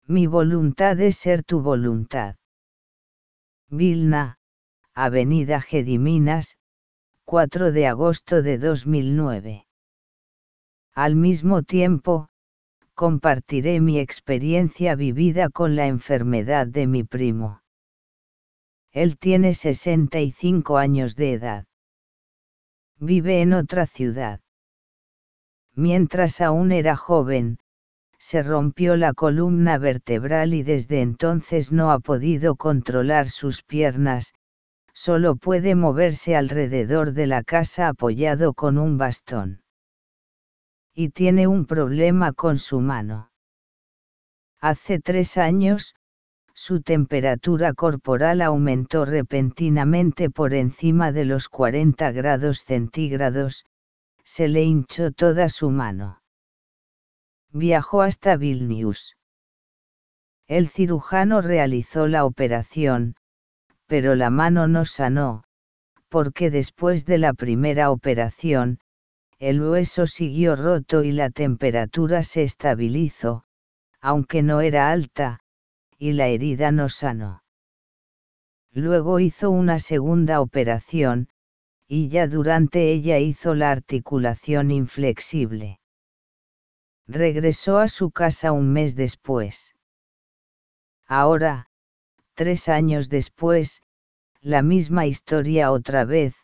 Mi 0.05 0.27
voluntad 0.27 0.99
es 0.99 1.15
ser 1.15 1.41
tu 1.41 1.61
voluntad. 1.61 2.35
Vilna, 3.69 4.39
Avenida 4.93 5.61
Gediminas, 5.61 6.57
4 7.29 7.73
de 7.73 7.87
agosto 7.87 8.41
de 8.41 8.57
2009. 8.57 9.67
Al 10.93 11.17
mismo 11.17 11.61
tiempo, 11.61 12.29
compartiré 12.93 13.81
mi 13.81 13.99
experiencia 13.99 14.95
vivida 14.95 15.49
con 15.49 15.75
la 15.75 15.87
enfermedad 15.87 16.67
de 16.67 16.87
mi 16.87 17.03
primo. 17.03 17.61
Él 18.93 19.17
tiene 19.17 19.53
65 19.53 20.77
años 20.77 21.17
de 21.17 21.33
edad. 21.33 21.65
Vive 22.97 23.41
en 23.41 23.51
otra 23.51 23.87
ciudad. 23.87 24.39
Mientras 25.75 26.39
aún 26.39 26.71
era 26.71 26.95
joven, 26.95 27.59
se 28.17 28.41
rompió 28.41 28.95
la 28.95 29.11
columna 29.11 29.77
vertebral 29.77 30.53
y 30.53 30.63
desde 30.63 31.01
entonces 31.01 31.73
no 31.73 31.91
ha 31.91 31.99
podido 31.99 32.55
controlar 32.55 33.27
sus 33.27 33.63
piernas, 33.63 34.33
solo 34.97 35.35
puede 35.35 35.75
moverse 35.75 36.35
alrededor 36.35 37.11
de 37.11 37.27
la 37.27 37.43
casa 37.43 37.87
apoyado 37.87 38.55
con 38.55 38.79
un 38.79 38.97
bastón. 38.97 39.61
Y 40.91 41.09
tiene 41.09 41.45
un 41.45 41.67
problema 41.67 42.33
con 42.33 42.57
su 42.57 42.79
mano. 42.81 43.29
Hace 44.59 44.99
tres 44.99 45.37
años, 45.37 45.93
su 46.55 46.81
temperatura 46.81 47.73
corporal 47.73 48.41
aumentó 48.41 49.05
repentinamente 49.05 50.31
por 50.31 50.55
encima 50.55 51.11
de 51.11 51.25
los 51.25 51.47
40 51.47 52.11
grados 52.11 52.63
centígrados, 52.63 53.65
se 54.23 54.47
le 54.47 54.63
hinchó 54.63 55.11
toda 55.11 55.49
su 55.49 55.69
mano. 55.69 56.23
Viajó 57.51 58.01
hasta 58.01 58.35
Vilnius. 58.35 59.15
El 60.47 60.69
cirujano 60.69 61.41
realizó 61.41 62.07
la 62.07 62.25
operación, 62.25 63.15
pero 63.87 64.15
la 64.15 64.29
mano 64.29 64.67
no 64.67 64.85
sanó, 64.85 65.43
porque 66.09 66.51
después 66.51 67.05
de 67.05 67.17
la 67.17 67.33
primera 67.33 67.89
operación, 67.89 68.79
el 69.39 69.61
hueso 69.61 70.07
siguió 70.07 70.55
roto 70.55 71.03
y 71.03 71.11
la 71.11 71.29
temperatura 71.29 72.23
se 72.23 72.43
estabilizó, 72.43 73.45
aunque 74.01 74.43
no 74.43 74.61
era 74.61 74.91
alta, 74.91 75.39
y 75.97 76.13
la 76.13 76.27
herida 76.27 76.71
no 76.71 76.89
sanó. 76.89 77.43
Luego 78.71 79.19
hizo 79.19 79.49
una 79.49 79.79
segunda 79.79 80.41
operación, 80.41 81.29
y 81.87 82.09
ya 82.09 82.27
durante 82.27 82.91
ella 82.91 83.17
hizo 83.19 83.55
la 83.55 83.71
articulación 83.71 84.71
inflexible. 84.71 85.79
Regresó 87.07 87.79
a 87.79 87.87
su 87.87 88.11
casa 88.11 88.51
un 88.51 88.73
mes 88.73 88.95
después. 88.95 89.73
Ahora, 91.05 91.66
Tres 92.37 92.69
años 92.69 93.09
después, 93.09 93.81
la 94.41 94.61
misma 94.61 95.07
historia 95.07 95.71
otra 95.71 96.05
vez, 96.05 96.35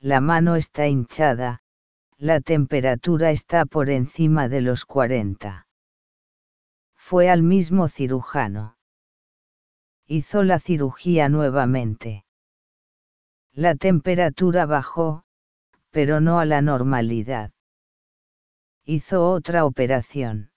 la 0.00 0.20
mano 0.20 0.56
está 0.56 0.88
hinchada, 0.88 1.60
la 2.16 2.40
temperatura 2.40 3.30
está 3.30 3.64
por 3.64 3.90
encima 3.90 4.48
de 4.48 4.60
los 4.60 4.84
40. 4.84 5.68
Fue 6.96 7.30
al 7.30 7.44
mismo 7.44 7.86
cirujano. 7.86 8.76
Hizo 10.04 10.42
la 10.42 10.58
cirugía 10.58 11.28
nuevamente. 11.28 12.24
La 13.52 13.76
temperatura 13.76 14.66
bajó, 14.66 15.22
pero 15.92 16.20
no 16.20 16.40
a 16.40 16.44
la 16.44 16.60
normalidad. 16.60 17.52
Hizo 18.84 19.30
otra 19.30 19.64
operación. 19.64 20.50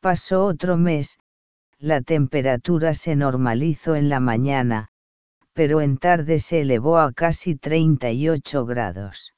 Pasó 0.00 0.44
otro 0.44 0.76
mes, 0.76 1.18
la 1.80 2.02
temperatura 2.02 2.92
se 2.92 3.16
normalizó 3.16 3.96
en 3.96 4.10
la 4.10 4.20
mañana, 4.20 4.88
pero 5.54 5.80
en 5.80 5.96
tarde 5.96 6.38
se 6.38 6.60
elevó 6.60 6.98
a 6.98 7.10
casi 7.12 7.56
38 7.56 8.66
grados. 8.66 9.32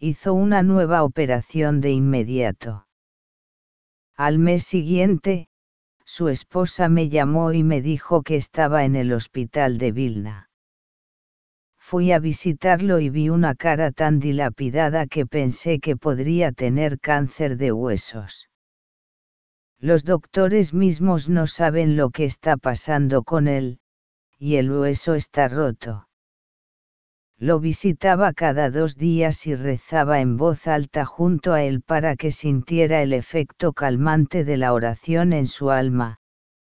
Hizo 0.00 0.34
una 0.34 0.64
nueva 0.64 1.04
operación 1.04 1.80
de 1.80 1.92
inmediato. 1.92 2.88
Al 4.16 4.40
mes 4.40 4.64
siguiente, 4.64 5.48
su 6.04 6.28
esposa 6.28 6.88
me 6.88 7.08
llamó 7.08 7.52
y 7.52 7.62
me 7.62 7.80
dijo 7.80 8.22
que 8.22 8.34
estaba 8.34 8.84
en 8.84 8.96
el 8.96 9.12
hospital 9.12 9.78
de 9.78 9.92
Vilna. 9.92 10.50
Fui 11.78 12.10
a 12.10 12.18
visitarlo 12.18 12.98
y 12.98 13.08
vi 13.08 13.28
una 13.28 13.54
cara 13.54 13.92
tan 13.92 14.18
dilapidada 14.18 15.06
que 15.06 15.26
pensé 15.26 15.78
que 15.78 15.96
podría 15.96 16.50
tener 16.50 16.98
cáncer 16.98 17.56
de 17.56 17.70
huesos. 17.70 18.48
Los 19.80 20.04
doctores 20.04 20.72
mismos 20.72 21.28
no 21.28 21.46
saben 21.46 21.96
lo 21.96 22.10
que 22.10 22.24
está 22.24 22.56
pasando 22.56 23.22
con 23.22 23.48
él, 23.48 23.78
y 24.38 24.56
el 24.56 24.70
hueso 24.70 25.14
está 25.14 25.48
roto. 25.48 26.08
Lo 27.38 27.58
visitaba 27.58 28.32
cada 28.32 28.70
dos 28.70 28.96
días 28.96 29.46
y 29.46 29.54
rezaba 29.54 30.20
en 30.20 30.36
voz 30.36 30.66
alta 30.66 31.04
junto 31.04 31.52
a 31.52 31.62
él 31.62 31.82
para 31.82 32.16
que 32.16 32.30
sintiera 32.30 33.02
el 33.02 33.12
efecto 33.12 33.72
calmante 33.72 34.44
de 34.44 34.56
la 34.56 34.72
oración 34.72 35.32
en 35.32 35.46
su 35.46 35.70
alma. 35.70 36.18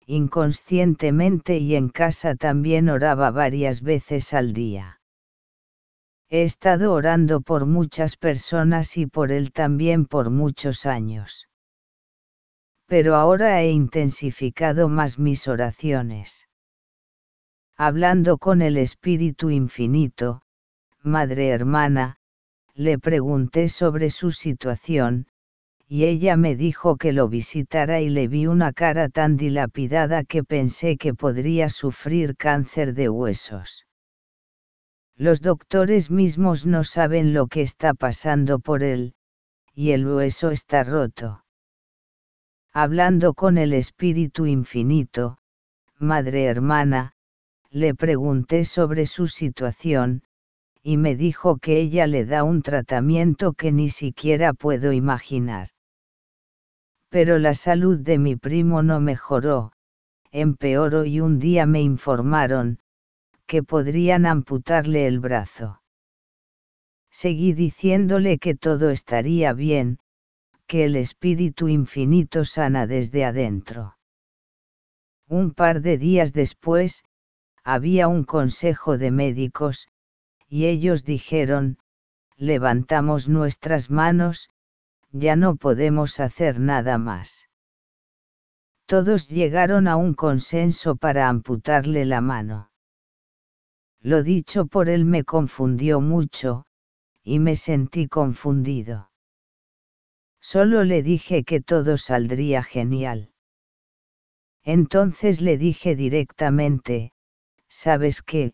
Inconscientemente 0.05 1.57
y 1.57 1.75
en 1.75 1.89
casa 1.89 2.35
también 2.35 2.89
oraba 2.89 3.31
varias 3.31 3.81
veces 3.81 4.33
al 4.33 4.53
día. 4.53 4.99
He 6.29 6.43
estado 6.43 6.93
orando 6.93 7.41
por 7.41 7.65
muchas 7.65 8.17
personas 8.17 8.97
y 8.97 9.05
por 9.05 9.31
él 9.31 9.51
también 9.51 10.05
por 10.05 10.29
muchos 10.29 10.85
años. 10.85 11.47
Pero 12.87 13.15
ahora 13.15 13.61
he 13.61 13.71
intensificado 13.71 14.89
más 14.89 15.19
mis 15.19 15.47
oraciones. 15.47 16.47
Hablando 17.75 18.37
con 18.37 18.61
el 18.61 18.77
Espíritu 18.77 19.49
Infinito, 19.49 20.41
Madre 21.01 21.49
Hermana, 21.49 22.17
le 22.75 22.99
pregunté 22.99 23.67
sobre 23.69 24.09
su 24.09 24.31
situación, 24.31 25.27
y 25.87 26.05
ella 26.05 26.37
me 26.37 26.55
dijo 26.55 26.97
que 26.97 27.13
lo 27.13 27.27
visitara 27.27 28.01
y 28.01 28.09
le 28.09 28.27
vi 28.27 28.47
una 28.47 28.73
cara 28.73 29.09
tan 29.09 29.37
dilapidada 29.37 30.23
que 30.23 30.43
pensé 30.43 30.97
que 30.97 31.13
podría 31.13 31.69
sufrir 31.69 32.35
cáncer 32.35 32.93
de 32.93 33.09
huesos. 33.09 33.85
Los 35.15 35.41
doctores 35.41 36.09
mismos 36.09 36.65
no 36.65 36.83
saben 36.83 37.33
lo 37.33 37.47
que 37.47 37.61
está 37.61 37.93
pasando 37.93 38.59
por 38.59 38.81
él, 38.81 39.13
y 39.73 39.91
el 39.91 40.07
hueso 40.07 40.49
está 40.49 40.83
roto. 40.83 41.42
Hablando 42.75 43.35
con 43.35 43.59
el 43.59 43.71
Espíritu 43.71 44.47
Infinito, 44.47 45.37
Madre 45.99 46.45
Hermana, 46.45 47.13
le 47.69 47.93
pregunté 47.93 48.65
sobre 48.65 49.05
su 49.05 49.27
situación, 49.27 50.23
y 50.81 50.97
me 50.97 51.15
dijo 51.15 51.57
que 51.57 51.79
ella 51.79 52.07
le 52.07 52.25
da 52.25 52.43
un 52.43 52.63
tratamiento 52.63 53.53
que 53.53 53.71
ni 53.71 53.89
siquiera 53.89 54.53
puedo 54.53 54.91
imaginar. 54.91 55.69
Pero 57.09 57.37
la 57.37 57.53
salud 57.53 57.99
de 57.99 58.17
mi 58.17 58.37
primo 58.37 58.81
no 58.81 58.99
mejoró, 58.99 59.73
empeoró 60.31 61.05
y 61.05 61.19
un 61.19 61.37
día 61.37 61.67
me 61.67 61.83
informaron, 61.83 62.79
que 63.45 63.61
podrían 63.61 64.25
amputarle 64.25 65.05
el 65.05 65.19
brazo. 65.19 65.79
Seguí 67.11 67.53
diciéndole 67.53 68.39
que 68.39 68.55
todo 68.55 68.89
estaría 68.89 69.53
bien, 69.53 69.99
que 70.73 70.85
el 70.85 70.95
espíritu 70.95 71.67
infinito 71.67 72.45
sana 72.45 72.87
desde 72.87 73.25
adentro. 73.25 73.95
Un 75.27 75.53
par 75.53 75.81
de 75.81 75.99
días 75.99 76.33
después, 76.33 77.03
había 77.63 78.07
un 78.07 78.23
consejo 78.23 78.97
de 78.97 79.11
médicos, 79.11 79.87
y 80.47 80.65
ellos 80.65 81.05
dijeron, 81.05 81.77
levantamos 82.37 83.29
nuestras 83.29 83.91
manos, 83.91 84.49
ya 85.11 85.35
no 85.35 85.57
podemos 85.57 86.19
hacer 86.19 86.59
nada 86.59 86.97
más. 86.97 87.49
Todos 88.87 89.29
llegaron 89.29 89.87
a 89.87 89.95
un 89.95 90.15
consenso 90.15 90.95
para 90.95 91.29
amputarle 91.29 92.03
la 92.03 92.21
mano. 92.21 92.71
Lo 94.01 94.23
dicho 94.23 94.65
por 94.65 94.89
él 94.89 95.05
me 95.05 95.23
confundió 95.23 96.01
mucho, 96.01 96.65
y 97.21 97.37
me 97.37 97.55
sentí 97.55 98.07
confundido. 98.07 99.12
Solo 100.43 100.83
le 100.83 101.03
dije 101.03 101.45
que 101.45 101.61
todo 101.61 101.95
saldría 101.97 102.63
genial. 102.63 103.31
Entonces 104.61 105.39
le 105.39 105.57
dije 105.57 105.95
directamente, 105.95 107.13
¿sabes 107.69 108.21
qué? 108.21 108.53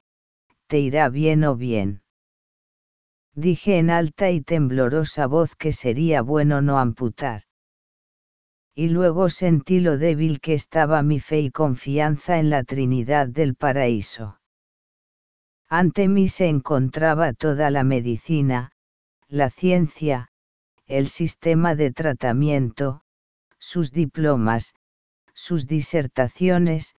te 0.67 0.79
irá 0.79 1.09
bien 1.09 1.43
o 1.45 1.55
bien. 1.55 2.03
Dije 3.33 3.79
en 3.79 3.89
alta 3.89 4.29
y 4.29 4.41
temblorosa 4.41 5.25
voz 5.25 5.55
que 5.55 5.71
sería 5.71 6.21
bueno 6.21 6.61
no 6.61 6.77
amputar. 6.77 7.41
Y 8.75 8.89
luego 8.89 9.29
sentí 9.29 9.79
lo 9.79 9.97
débil 9.97 10.39
que 10.41 10.53
estaba 10.53 11.01
mi 11.01 11.19
fe 11.19 11.39
y 11.39 11.49
confianza 11.49 12.37
en 12.37 12.51
la 12.51 12.63
Trinidad 12.63 13.27
del 13.27 13.55
Paraíso. 13.55 14.39
Ante 15.67 16.07
mí 16.07 16.27
se 16.27 16.47
encontraba 16.47 17.33
toda 17.33 17.71
la 17.71 17.83
medicina, 17.83 18.71
la 19.27 19.49
ciencia, 19.49 20.29
el 20.89 21.07
sistema 21.07 21.75
de 21.75 21.91
tratamiento, 21.91 23.03
sus 23.59 23.91
diplomas, 23.91 24.73
sus 25.35 25.67
disertaciones, 25.67 26.95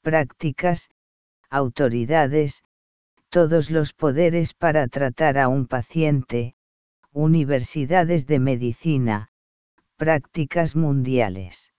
prácticas, 0.00 0.88
autoridades, 1.50 2.62
todos 3.28 3.70
los 3.70 3.92
poderes 3.92 4.54
para 4.54 4.88
tratar 4.88 5.36
a 5.36 5.48
un 5.48 5.66
paciente, 5.66 6.54
universidades 7.12 8.26
de 8.26 8.38
medicina, 8.38 9.28
prácticas 9.96 10.74
mundiales. 10.74 11.70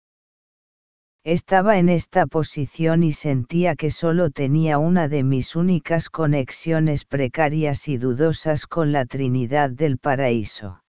Estaba 1.24 1.80
en 1.80 1.90
esta 1.90 2.28
posición 2.28 3.02
y 3.02 3.12
sentía 3.12 3.76
que 3.76 3.90
solo 3.90 4.30
tenía 4.30 4.78
una 4.78 5.08
de 5.08 5.24
mis 5.24 5.56
únicas 5.56 6.12
conexiones 6.12 7.06
precarias 7.06 7.88
y 7.88 7.98
dudosas 7.98 8.68
con 8.68 8.92
la 8.92 9.06
Trinidad 9.06 9.72
del 9.72 9.98
Paraíso. 9.98 10.84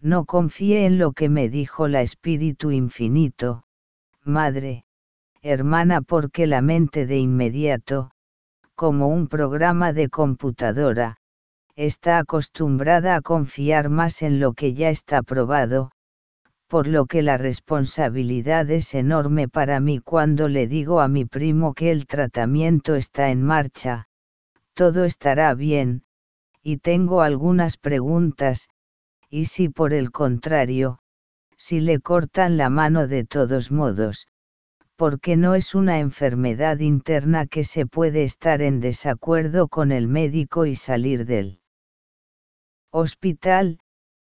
No 0.00 0.24
confié 0.26 0.86
en 0.86 0.98
lo 0.98 1.12
que 1.12 1.28
me 1.28 1.48
dijo 1.48 1.88
la 1.88 2.02
Espíritu 2.02 2.70
Infinito, 2.70 3.64
Madre, 4.22 4.84
hermana 5.42 6.02
porque 6.02 6.46
la 6.46 6.62
mente 6.62 7.04
de 7.04 7.18
inmediato, 7.18 8.12
como 8.76 9.08
un 9.08 9.26
programa 9.26 9.92
de 9.92 10.08
computadora, 10.08 11.16
está 11.74 12.18
acostumbrada 12.18 13.16
a 13.16 13.22
confiar 13.22 13.88
más 13.88 14.22
en 14.22 14.38
lo 14.38 14.52
que 14.52 14.72
ya 14.74 14.88
está 14.90 15.22
probado, 15.22 15.90
por 16.68 16.86
lo 16.86 17.06
que 17.06 17.22
la 17.22 17.36
responsabilidad 17.36 18.70
es 18.70 18.94
enorme 18.94 19.48
para 19.48 19.80
mí 19.80 19.98
cuando 19.98 20.46
le 20.46 20.68
digo 20.68 21.00
a 21.00 21.08
mi 21.08 21.24
primo 21.24 21.74
que 21.74 21.90
el 21.90 22.06
tratamiento 22.06 22.94
está 22.94 23.30
en 23.30 23.42
marcha, 23.42 24.06
todo 24.74 25.04
estará 25.04 25.54
bien, 25.54 26.04
y 26.62 26.76
tengo 26.76 27.22
algunas 27.22 27.76
preguntas, 27.78 28.68
y 29.30 29.46
si 29.46 29.68
por 29.68 29.92
el 29.92 30.10
contrario, 30.10 31.00
si 31.56 31.80
le 31.80 32.00
cortan 32.00 32.56
la 32.56 32.70
mano 32.70 33.08
de 33.08 33.24
todos 33.24 33.70
modos, 33.70 34.26
porque 34.96 35.36
no 35.36 35.54
es 35.54 35.74
una 35.74 35.98
enfermedad 35.98 36.78
interna 36.78 37.46
que 37.46 37.64
se 37.64 37.84
puede 37.84 38.24
estar 38.24 38.62
en 38.62 38.80
desacuerdo 38.80 39.68
con 39.68 39.92
el 39.92 40.08
médico 40.08 40.66
y 40.66 40.74
salir 40.74 41.26
del 41.26 41.60
hospital, 42.90 43.80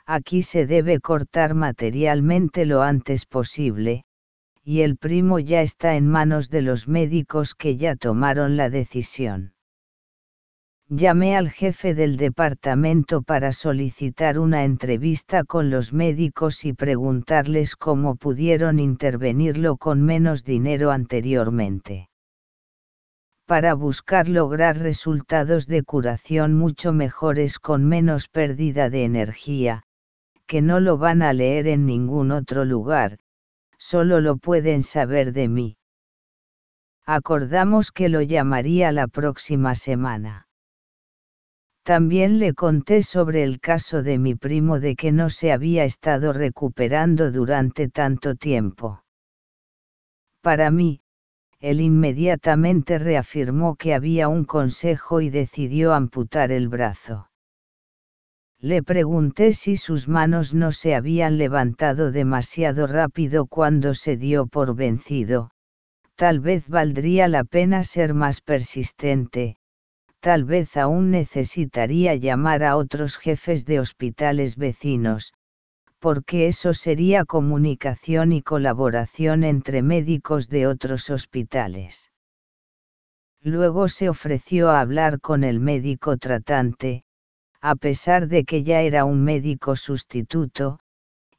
aquí 0.05 0.43
se 0.43 0.65
debe 0.67 0.99
cortar 0.99 1.55
materialmente 1.55 2.65
lo 2.65 2.83
antes 2.83 3.25
posible, 3.25 4.05
y 4.63 4.81
el 4.81 4.97
primo 4.97 5.39
ya 5.39 5.61
está 5.61 5.95
en 5.95 6.07
manos 6.07 6.49
de 6.49 6.61
los 6.61 6.87
médicos 6.87 7.53
que 7.53 7.75
ya 7.75 7.95
tomaron 7.95 8.55
la 8.55 8.69
decisión. 8.69 9.54
Llamé 10.89 11.35
al 11.35 11.49
jefe 11.49 11.95
del 11.95 12.15
departamento 12.15 13.23
para 13.23 13.53
solicitar 13.53 14.37
una 14.37 14.65
entrevista 14.65 15.43
con 15.43 15.71
los 15.71 15.93
médicos 15.93 16.63
y 16.63 16.73
preguntarles 16.73 17.75
cómo 17.75 18.17
pudieron 18.17 18.77
intervenirlo 18.77 19.77
con 19.77 20.03
menos 20.03 20.43
dinero 20.43 20.91
anteriormente. 20.91 22.07
Para 23.47 23.73
buscar 23.73 24.29
lograr 24.29 24.77
resultados 24.77 25.65
de 25.65 25.81
curación 25.81 26.53
mucho 26.53 26.93
mejores 26.93 27.57
con 27.57 27.83
menos 27.83 28.27
pérdida 28.27 28.91
de 28.91 29.05
energía, 29.05 29.81
que 30.45 30.61
no 30.61 30.79
lo 30.79 30.99
van 30.99 31.23
a 31.23 31.33
leer 31.33 31.67
en 31.67 31.87
ningún 31.87 32.31
otro 32.31 32.63
lugar, 32.63 33.17
solo 33.79 34.21
lo 34.21 34.37
pueden 34.37 34.83
saber 34.83 35.33
de 35.33 35.47
mí. 35.47 35.77
Acordamos 37.07 37.91
que 37.91 38.07
lo 38.07 38.21
llamaría 38.21 38.91
la 38.91 39.07
próxima 39.07 39.73
semana. 39.73 40.44
También 41.85 42.39
le 42.39 42.55
conté 42.55 43.03
sobre 43.03 43.43
el 43.43 43.59
caso 43.59 44.01
de 44.01 44.17
mi 44.17 44.33
primo 44.33 44.79
de 44.79 44.95
que 44.95 45.11
no 45.11 45.29
se 45.29 45.51
había 45.51 45.83
estado 45.83 46.33
recuperando 46.33 47.31
durante 47.31 47.89
tanto 47.89 48.33
tiempo. 48.33 49.03
Para 50.41 50.71
mí, 50.71 51.01
él 51.59 51.81
inmediatamente 51.81 52.97
reafirmó 52.97 53.75
que 53.75 53.93
había 53.93 54.29
un 54.29 54.45
consejo 54.45 55.21
y 55.21 55.29
decidió 55.29 55.93
amputar 55.93 56.51
el 56.51 56.69
brazo. 56.69 57.29
Le 58.59 58.81
pregunté 58.81 59.53
si 59.53 59.77
sus 59.77 60.07
manos 60.07 60.55
no 60.55 60.71
se 60.71 60.95
habían 60.95 61.37
levantado 61.37 62.11
demasiado 62.11 62.87
rápido 62.87 63.45
cuando 63.45 63.93
se 63.93 64.17
dio 64.17 64.47
por 64.47 64.75
vencido, 64.75 65.51
tal 66.15 66.39
vez 66.39 66.67
valdría 66.67 67.27
la 67.27 67.43
pena 67.43 67.83
ser 67.83 68.15
más 68.15 68.41
persistente, 68.41 69.57
tal 70.25 70.43
vez 70.43 70.75
aún 70.75 71.11
necesitaría 71.11 72.15
llamar 72.15 72.63
a 72.63 72.77
otros 72.77 73.17
jefes 73.17 73.63
de 73.63 73.79
hospitales 73.79 74.55
vecinos, 74.55 75.33
porque 75.99 76.47
eso 76.47 76.73
sería 76.73 77.25
comunicación 77.25 78.31
y 78.31 78.41
colaboración 78.41 79.43
entre 79.43 79.83
médicos 79.83 80.49
de 80.49 80.65
otros 80.65 81.11
hospitales. 81.11 82.11
Luego 83.39 83.87
se 83.87 84.09
ofreció 84.09 84.71
a 84.71 84.79
hablar 84.79 85.21
con 85.21 85.43
el 85.43 85.59
médico 85.59 86.17
tratante, 86.17 87.03
a 87.61 87.75
pesar 87.75 88.27
de 88.27 88.45
que 88.45 88.63
ya 88.63 88.81
era 88.81 89.05
un 89.05 89.23
médico 89.23 89.75
sustituto, 89.75 90.79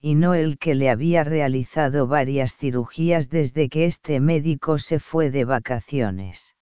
y 0.01 0.15
no 0.15 0.35
el 0.35 0.59
que 0.59 0.77
le 0.77 0.91
había 0.91 1.25
realizado 1.25 2.07
varias 2.07 2.57
cirugías 2.57 3.31
desde 3.31 3.69
que 3.69 3.87
este 3.87 4.21
médico 4.21 4.79
se 4.79 5.01
fue 5.01 5.33
de 5.33 5.45
vacaciones 5.45 6.56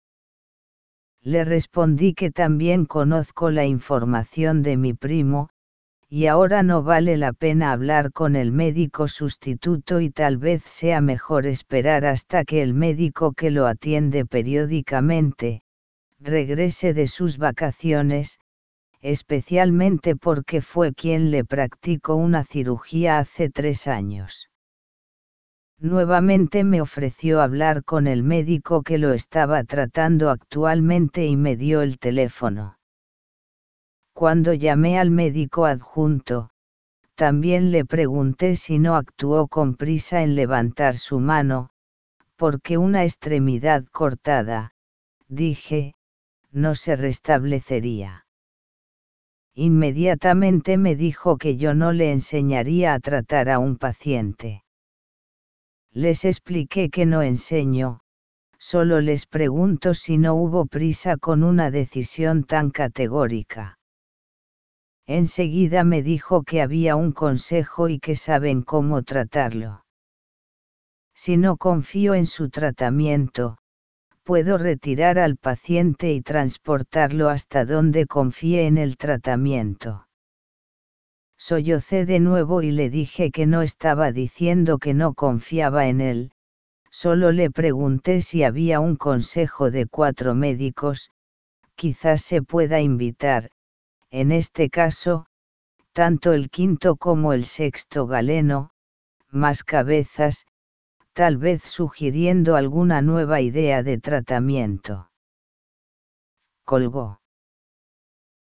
Le 1.25 1.45
respondí 1.45 2.13
que 2.13 2.31
también 2.31 2.85
conozco 2.85 3.49
la 3.49 3.65
información 3.65 4.61
de 4.61 4.75
mi 4.75 4.93
primo, 4.93 5.49
y 6.09 6.27
ahora 6.27 6.63
no 6.63 6.83
vale 6.83 7.15
la 7.17 7.31
pena 7.31 7.71
hablar 7.71 8.11
con 8.11 8.35
el 8.35 8.51
médico 8.51 9.07
sustituto 9.07 10.01
y 10.01 10.09
tal 10.09 10.37
vez 10.37 10.63
sea 10.63 10.99
mejor 10.99 11.47
esperar 11.47 12.05
hasta 12.05 12.43
que 12.43 12.61
el 12.61 12.73
médico 12.73 13.31
que 13.31 13.51
lo 13.51 13.67
atiende 13.67 14.25
periódicamente, 14.25 15.63
regrese 16.19 16.93
de 16.93 17.07
sus 17.07 17.37
vacaciones, 17.37 18.37
especialmente 19.01 20.15
porque 20.15 20.61
fue 20.61 20.93
quien 20.93 21.31
le 21.31 21.45
practicó 21.45 22.15
una 22.15 22.43
cirugía 22.43 23.19
hace 23.19 23.49
tres 23.49 23.87
años. 23.87 24.49
Nuevamente 25.83 26.63
me 26.63 26.79
ofreció 26.79 27.41
hablar 27.41 27.83
con 27.83 28.07
el 28.07 28.23
médico 28.23 28.83
que 28.83 28.97
lo 28.97 29.11
estaba 29.11 29.65
tratando 29.65 30.29
actualmente 30.29 31.25
y 31.25 31.35
me 31.35 31.57
dio 31.57 31.81
el 31.81 31.99
teléfono. 31.99 32.77
Cuando 34.13 34.53
llamé 34.53 34.97
al 34.97 35.11
médico 35.11 35.65
adjunto, 35.65 36.51
también 37.15 37.71
le 37.71 37.83
pregunté 37.83 38.55
si 38.55 38.79
no 38.79 38.95
actuó 38.95 39.49
con 39.49 39.75
prisa 39.75 40.23
en 40.23 40.35
levantar 40.35 40.95
su 40.95 41.19
mano, 41.19 41.71
porque 42.37 42.77
una 42.77 43.03
extremidad 43.03 43.83
cortada, 43.91 44.71
dije, 45.27 45.95
no 46.49 46.75
se 46.75 46.95
restablecería. 46.95 48.25
Inmediatamente 49.53 50.77
me 50.77 50.95
dijo 50.95 51.37
que 51.37 51.57
yo 51.57 51.73
no 51.73 51.91
le 51.91 52.13
enseñaría 52.13 52.93
a 52.93 53.01
tratar 53.01 53.49
a 53.49 53.59
un 53.59 53.75
paciente. 53.75 54.63
Les 55.95 56.25
expliqué 56.25 56.89
que 56.89 57.05
no 57.05 57.21
enseño, 57.21 57.99
solo 58.57 58.99
les 58.99 59.27
pregunto 59.27 59.93
si 59.93 60.17
no 60.17 60.33
hubo 60.33 60.65
prisa 60.65 61.17
con 61.17 61.43
una 61.43 61.69
decisión 61.69 62.45
tan 62.45 62.71
categórica. 62.71 63.77
Enseguida 65.05 65.83
me 65.83 66.01
dijo 66.01 66.41
que 66.43 66.61
había 66.63 66.95
un 66.95 67.11
consejo 67.11 67.89
y 67.89 67.99
que 67.99 68.15
saben 68.15 68.63
cómo 68.63 69.03
tratarlo. 69.03 69.85
Si 71.13 71.37
no 71.37 71.57
confío 71.57 72.15
en 72.15 72.25
su 72.25 72.49
tratamiento, 72.49 73.57
puedo 74.23 74.57
retirar 74.57 75.19
al 75.19 75.37
paciente 75.37 76.11
y 76.11 76.21
transportarlo 76.21 77.29
hasta 77.29 77.65
donde 77.65 78.07
confíe 78.07 78.65
en 78.65 78.79
el 78.79 78.97
tratamiento. 78.97 80.07
Sollocé 81.45 82.05
de 82.05 82.21
nuevo 82.21 82.61
y 82.61 82.71
le 82.71 82.89
dije 82.89 83.29
que 83.29 83.45
no 83.45 83.63
estaba 83.63 84.13
diciendo 84.13 84.77
que 84.77 84.93
no 84.93 85.13
confiaba 85.13 85.87
en 85.87 85.99
él, 85.99 86.31
solo 86.89 87.33
le 87.33 87.51
pregunté 87.51 88.21
si 88.21 88.45
había 88.45 88.79
un 88.79 88.95
consejo 88.95 89.69
de 89.69 89.85
cuatro 89.85 90.35
médicos, 90.35 91.09
quizás 91.75 92.21
se 92.21 92.41
pueda 92.43 92.79
invitar, 92.79 93.49
en 94.09 94.31
este 94.31 94.69
caso, 94.69 95.25
tanto 95.91 96.31
el 96.31 96.49
quinto 96.49 96.95
como 96.95 97.33
el 97.33 97.43
sexto 97.43 98.07
galeno, 98.07 98.71
más 99.29 99.65
cabezas, 99.65 100.45
tal 101.11 101.35
vez 101.35 101.63
sugiriendo 101.63 102.55
alguna 102.55 103.01
nueva 103.01 103.41
idea 103.41 103.83
de 103.83 103.97
tratamiento. 103.97 105.09
Colgó. 106.63 107.19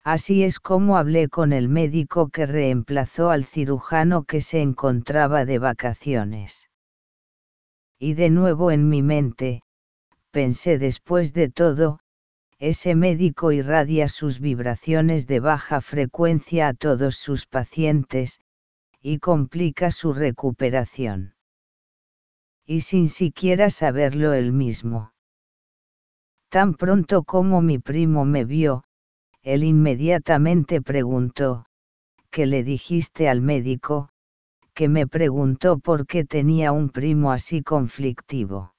Así 0.08 0.46
es 0.46 0.62
como 0.62 0.96
hablé 0.96 1.28
con 1.28 1.52
el 1.52 1.67
médico 1.67 2.30
que 2.30 2.46
reemplazó 2.46 3.30
al 3.30 3.43
cirujano 3.43 4.24
que 4.24 4.39
se 4.39 4.62
encontraba 4.62 5.43
de 5.43 5.60
vacaciones. 5.60 6.70
Y 8.00 8.13
de 8.13 8.30
nuevo 8.30 8.72
en 8.72 8.88
mi 8.88 9.04
mente, 9.04 9.63
pensé 10.32 10.78
después 10.78 11.34
de 11.34 11.50
todo, 11.50 12.00
ese 12.58 12.96
médico 12.96 13.52
irradia 13.52 14.08
sus 14.08 14.39
vibraciones 14.39 15.28
de 15.28 15.41
baja 15.41 15.82
frecuencia 15.82 16.70
a 16.70 16.74
todos 16.74 17.17
sus 17.17 17.46
pacientes, 17.46 18.39
y 19.02 19.20
complica 19.20 19.91
su 19.91 20.13
recuperación. 20.13 21.36
Y 22.65 22.80
sin 22.80 23.10
siquiera 23.10 23.70
saberlo 23.70 24.32
él 24.32 24.54
mismo. 24.54 25.12
Tan 26.48 26.76
pronto 26.76 27.24
como 27.24 27.62
mi 27.62 27.78
primo 27.78 28.24
me 28.24 28.46
vio, 28.46 28.86
él 29.47 29.63
inmediatamente 29.63 30.81
preguntó, 30.81 31.67
¿qué 32.29 32.45
le 32.45 32.65
dijiste 32.65 33.29
al 33.29 33.39
médico? 33.39 34.10
que 34.73 34.89
me 34.89 35.07
preguntó 35.07 35.79
por 35.79 36.05
qué 36.05 36.25
tenía 36.25 36.73
un 36.73 36.89
primo 36.89 37.31
así 37.31 37.63
conflictivo. 37.63 38.73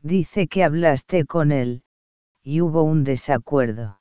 Dice 0.00 0.48
que 0.48 0.64
hablaste 0.64 1.26
con 1.26 1.52
él, 1.52 1.82
y 2.42 2.62
hubo 2.62 2.82
un 2.84 3.04
desacuerdo. 3.04 4.00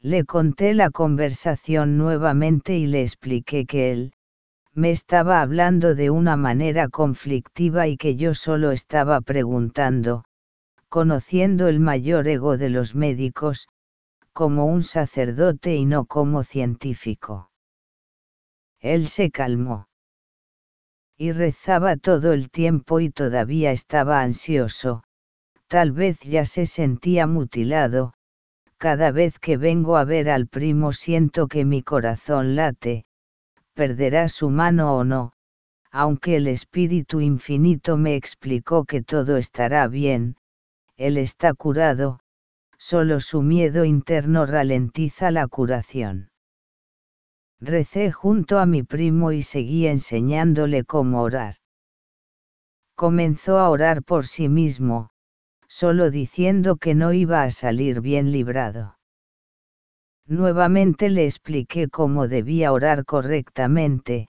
Le 0.00 0.24
conté 0.24 0.74
la 0.74 0.90
conversación 0.90 1.98
nuevamente 1.98 2.78
y 2.78 2.86
le 2.86 3.02
expliqué 3.02 3.66
que 3.66 3.90
él, 3.90 4.12
me 4.72 4.92
estaba 4.92 5.42
hablando 5.42 5.96
de 5.96 6.10
una 6.10 6.36
manera 6.36 6.88
conflictiva 6.88 7.88
y 7.88 7.96
que 7.96 8.14
yo 8.14 8.32
solo 8.32 8.70
estaba 8.70 9.20
preguntando, 9.20 10.24
conociendo 10.88 11.66
el 11.66 11.80
mayor 11.80 12.28
ego 12.28 12.56
de 12.56 12.70
los 12.70 12.94
médicos, 12.94 13.66
como 14.34 14.66
un 14.66 14.82
sacerdote 14.82 15.76
y 15.76 15.86
no 15.86 16.06
como 16.06 16.42
científico. 16.42 17.50
Él 18.80 19.06
se 19.08 19.30
calmó. 19.30 19.88
Y 21.16 21.30
rezaba 21.30 21.96
todo 21.96 22.32
el 22.32 22.50
tiempo 22.50 22.98
y 22.98 23.10
todavía 23.10 23.70
estaba 23.70 24.20
ansioso, 24.20 25.04
tal 25.68 25.92
vez 25.92 26.18
ya 26.20 26.44
se 26.44 26.66
sentía 26.66 27.28
mutilado, 27.28 28.12
cada 28.76 29.12
vez 29.12 29.38
que 29.38 29.56
vengo 29.56 29.96
a 29.96 30.04
ver 30.04 30.28
al 30.28 30.48
primo 30.48 30.92
siento 30.92 31.46
que 31.46 31.64
mi 31.64 31.82
corazón 31.82 32.56
late, 32.56 33.06
perderá 33.72 34.28
su 34.28 34.50
mano 34.50 34.96
o 34.96 35.04
no, 35.04 35.32
aunque 35.92 36.36
el 36.36 36.48
Espíritu 36.48 37.20
Infinito 37.20 37.96
me 37.96 38.16
explicó 38.16 38.84
que 38.84 39.00
todo 39.00 39.36
estará 39.36 39.86
bien, 39.86 40.36
él 40.96 41.18
está 41.18 41.54
curado, 41.54 42.18
solo 42.86 43.20
su 43.20 43.40
miedo 43.40 43.86
interno 43.86 44.44
ralentiza 44.44 45.30
la 45.30 45.46
curación. 45.48 46.28
Recé 47.58 48.12
junto 48.12 48.58
a 48.58 48.66
mi 48.66 48.82
primo 48.82 49.32
y 49.32 49.40
seguí 49.40 49.86
enseñándole 49.86 50.84
cómo 50.84 51.22
orar. 51.22 51.54
Comenzó 52.94 53.58
a 53.58 53.70
orar 53.70 54.02
por 54.02 54.26
sí 54.26 54.50
mismo, 54.50 55.08
solo 55.66 56.10
diciendo 56.10 56.76
que 56.76 56.94
no 56.94 57.14
iba 57.14 57.42
a 57.42 57.50
salir 57.50 58.02
bien 58.02 58.32
librado. 58.32 58.98
Nuevamente 60.26 61.08
le 61.08 61.24
expliqué 61.24 61.88
cómo 61.88 62.28
debía 62.28 62.70
orar 62.70 63.06
correctamente, 63.06 64.28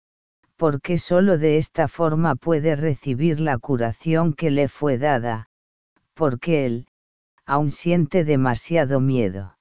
porque 0.55 0.99
solo 0.99 1.37
de 1.37 1.59
esta 1.59 1.89
forma 1.89 2.37
puede 2.37 2.77
recibir 2.77 3.41
la 3.41 3.59
curación 3.59 4.35
que 4.35 4.53
le 4.53 4.69
fue 4.69 4.99
dada, 4.99 5.49
porque 6.15 6.65
él, 6.65 6.87
aún 7.47 7.71
siente 7.71 8.25
demasiado 8.25 9.01
miedo. 9.01 9.57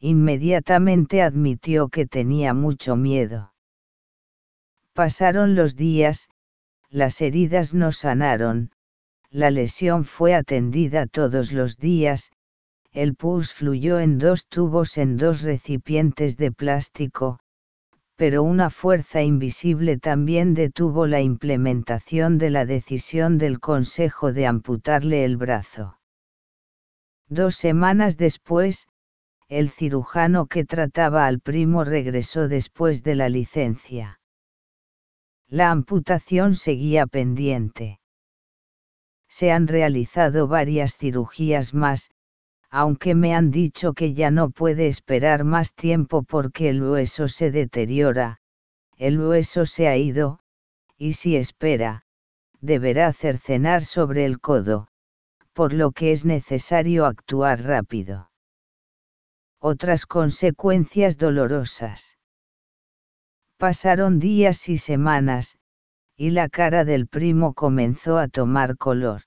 Inmediatamente 0.00 1.22
admitió 1.22 1.88
que 1.88 2.06
tenía 2.06 2.52
mucho 2.52 2.96
miedo. 2.96 3.52
Pasaron 4.92 5.54
los 5.54 5.76
días, 5.76 6.28
las 6.90 7.20
heridas 7.20 7.74
no 7.74 7.92
sanaron, 7.92 8.72
la 9.30 9.50
lesión 9.50 10.04
fue 10.04 10.34
atendida 10.34 11.06
todos 11.06 11.52
los 11.52 11.76
días, 11.78 12.32
el 12.92 13.14
pus 13.14 13.52
fluyó 13.52 14.00
en 14.00 14.18
dos 14.18 14.46
tubos 14.48 14.98
en 14.98 15.16
dos 15.16 15.42
recipientes 15.42 16.36
de 16.36 16.50
plástico, 16.50 17.38
pero 18.16 18.42
una 18.42 18.70
fuerza 18.70 19.22
invisible 19.22 19.98
también 19.98 20.54
detuvo 20.54 21.06
la 21.06 21.20
implementación 21.20 22.38
de 22.38 22.50
la 22.50 22.64
decisión 22.64 23.38
del 23.38 23.60
Consejo 23.60 24.32
de 24.32 24.46
amputarle 24.46 25.24
el 25.24 25.36
brazo. 25.36 25.97
Dos 27.28 27.56
semanas 27.56 28.16
después, 28.16 28.88
el 29.48 29.70
cirujano 29.70 30.46
que 30.46 30.64
trataba 30.64 31.26
al 31.26 31.40
primo 31.40 31.84
regresó 31.84 32.48
después 32.48 33.02
de 33.02 33.14
la 33.14 33.28
licencia. 33.28 34.20
La 35.48 35.70
amputación 35.70 36.54
seguía 36.54 37.06
pendiente 37.06 38.00
se 39.28 39.52
han 39.52 39.68
realizado 39.68 40.48
varias 40.48 40.96
cirugías 40.96 41.74
más, 41.74 42.10
aunque 42.70 43.14
me 43.14 43.34
han 43.34 43.50
dicho 43.50 43.92
que 43.92 44.14
ya 44.14 44.30
no 44.30 44.50
puede 44.50 44.88
esperar 44.88 45.44
más 45.44 45.74
tiempo 45.74 46.22
porque 46.22 46.68
el 46.70 46.82
hueso 46.82 47.28
se 47.28 47.50
deteriora, 47.50 48.40
el 48.96 49.20
hueso 49.20 49.66
se 49.66 49.88
ha 49.88 49.96
ido, 49.96 50.40
y 50.96 51.12
si 51.12 51.36
espera, 51.36 52.04
deberá 52.60 53.12
cercenar 53.12 53.84
sobre 53.84 54.24
el 54.24 54.40
codo, 54.40 54.88
por 55.58 55.72
lo 55.72 55.90
que 55.90 56.12
es 56.12 56.24
necesario 56.24 57.04
actuar 57.04 57.64
rápido. 57.64 58.30
Otras 59.58 60.06
consecuencias 60.06 61.18
dolorosas. 61.18 62.16
Pasaron 63.56 64.20
días 64.20 64.68
y 64.68 64.78
semanas, 64.78 65.58
y 66.14 66.30
la 66.30 66.48
cara 66.48 66.84
del 66.84 67.08
primo 67.08 67.54
comenzó 67.54 68.18
a 68.18 68.28
tomar 68.28 68.76
color. 68.76 69.22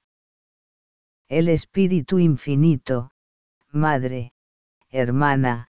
El 1.28 1.50
Espíritu 1.50 2.18
Infinito, 2.18 3.12
Madre, 3.70 4.32
hermana, 4.88 5.68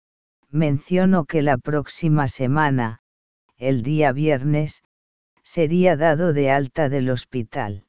menciono 0.50 1.24
que 1.24 1.42
la 1.42 1.58
próxima 1.58 2.28
semana, 2.28 3.00
el 3.56 3.82
día 3.82 4.12
viernes, 4.12 4.84
sería 5.42 5.96
dado 5.96 6.32
de 6.32 6.52
alta 6.52 6.88
del 6.88 7.10
hospital. 7.10 7.88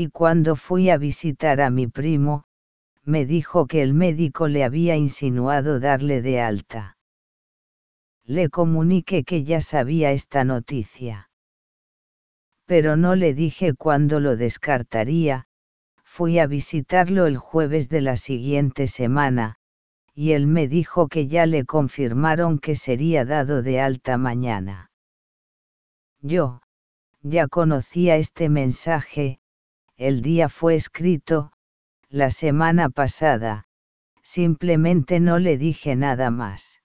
Y 0.00 0.10
cuando 0.10 0.54
fui 0.54 0.90
a 0.90 0.96
visitar 0.96 1.60
a 1.60 1.70
mi 1.70 1.88
primo, 1.88 2.44
me 3.02 3.26
dijo 3.26 3.66
que 3.66 3.82
el 3.82 3.94
médico 3.94 4.46
le 4.46 4.62
había 4.62 4.94
insinuado 4.94 5.80
darle 5.80 6.22
de 6.22 6.40
alta. 6.40 6.96
Le 8.24 8.48
comuniqué 8.48 9.24
que 9.24 9.42
ya 9.42 9.60
sabía 9.60 10.12
esta 10.12 10.44
noticia. 10.44 11.30
Pero 12.64 12.96
no 12.96 13.16
le 13.16 13.34
dije 13.34 13.74
cuándo 13.74 14.20
lo 14.20 14.36
descartaría, 14.36 15.48
fui 16.04 16.38
a 16.38 16.46
visitarlo 16.46 17.26
el 17.26 17.36
jueves 17.36 17.88
de 17.88 18.00
la 18.00 18.14
siguiente 18.14 18.86
semana, 18.86 19.56
y 20.14 20.30
él 20.30 20.46
me 20.46 20.68
dijo 20.68 21.08
que 21.08 21.26
ya 21.26 21.44
le 21.44 21.64
confirmaron 21.64 22.60
que 22.60 22.76
sería 22.76 23.24
dado 23.24 23.64
de 23.64 23.80
alta 23.80 24.16
mañana. 24.16 24.92
Yo, 26.20 26.60
ya 27.20 27.48
conocía 27.48 28.16
este 28.16 28.48
mensaje, 28.48 29.40
el 29.98 30.22
día 30.22 30.48
fue 30.48 30.76
escrito, 30.76 31.50
la 32.08 32.30
semana 32.30 32.88
pasada, 32.88 33.64
simplemente 34.22 35.18
no 35.18 35.40
le 35.40 35.58
dije 35.58 35.96
nada 35.96 36.30
más. 36.30 36.82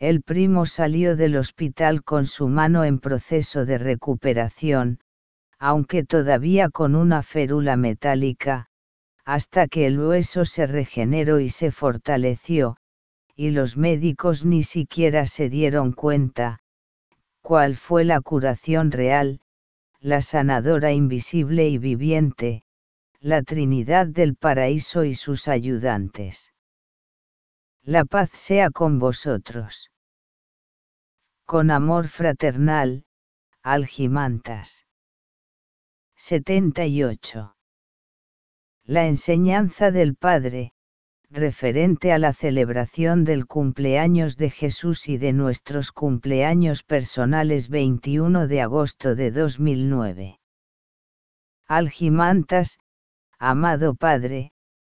El 0.00 0.22
primo 0.22 0.66
salió 0.66 1.14
del 1.14 1.36
hospital 1.36 2.02
con 2.02 2.26
su 2.26 2.48
mano 2.48 2.84
en 2.84 2.98
proceso 2.98 3.64
de 3.64 3.78
recuperación, 3.78 4.98
aunque 5.60 6.04
todavía 6.04 6.70
con 6.70 6.96
una 6.96 7.22
férula 7.22 7.76
metálica, 7.76 8.66
hasta 9.24 9.68
que 9.68 9.86
el 9.86 10.00
hueso 10.00 10.44
se 10.44 10.66
regeneró 10.66 11.38
y 11.38 11.48
se 11.48 11.70
fortaleció, 11.70 12.76
y 13.36 13.50
los 13.50 13.76
médicos 13.76 14.44
ni 14.44 14.64
siquiera 14.64 15.24
se 15.24 15.48
dieron 15.48 15.92
cuenta, 15.92 16.58
cuál 17.42 17.76
fue 17.76 18.04
la 18.04 18.20
curación 18.20 18.90
real, 18.90 19.40
la 20.06 20.20
sanadora 20.20 20.92
invisible 20.92 21.68
y 21.68 21.78
viviente, 21.78 22.64
la 23.18 23.42
Trinidad 23.42 24.06
del 24.06 24.36
Paraíso 24.36 25.02
y 25.02 25.14
sus 25.14 25.48
ayudantes. 25.48 26.52
La 27.82 28.04
paz 28.04 28.30
sea 28.32 28.70
con 28.70 29.00
vosotros. 29.00 29.90
Con 31.44 31.72
amor 31.72 32.06
fraternal, 32.06 33.04
Algimantas. 33.64 34.86
78. 36.14 37.56
La 38.84 39.08
enseñanza 39.08 39.90
del 39.90 40.14
Padre, 40.14 40.72
referente 41.30 42.12
a 42.12 42.18
la 42.18 42.32
celebración 42.32 43.24
del 43.24 43.46
cumpleaños 43.46 44.36
de 44.36 44.50
Jesús 44.50 45.08
y 45.08 45.18
de 45.18 45.32
nuestros 45.32 45.90
cumpleaños 45.90 46.82
personales 46.82 47.68
21 47.68 48.46
de 48.46 48.62
agosto 48.62 49.14
de 49.14 49.30
2009. 49.32 50.38
Algimantas, 51.66 52.78
amado 53.38 53.94
Padre, 53.94 54.52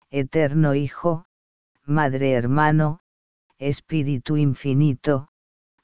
eterno 0.09 0.75
Hijo, 0.75 1.25
Madre 1.85 2.33
hermano, 2.33 2.99
Espíritu 3.57 4.35
infinito, 4.35 5.29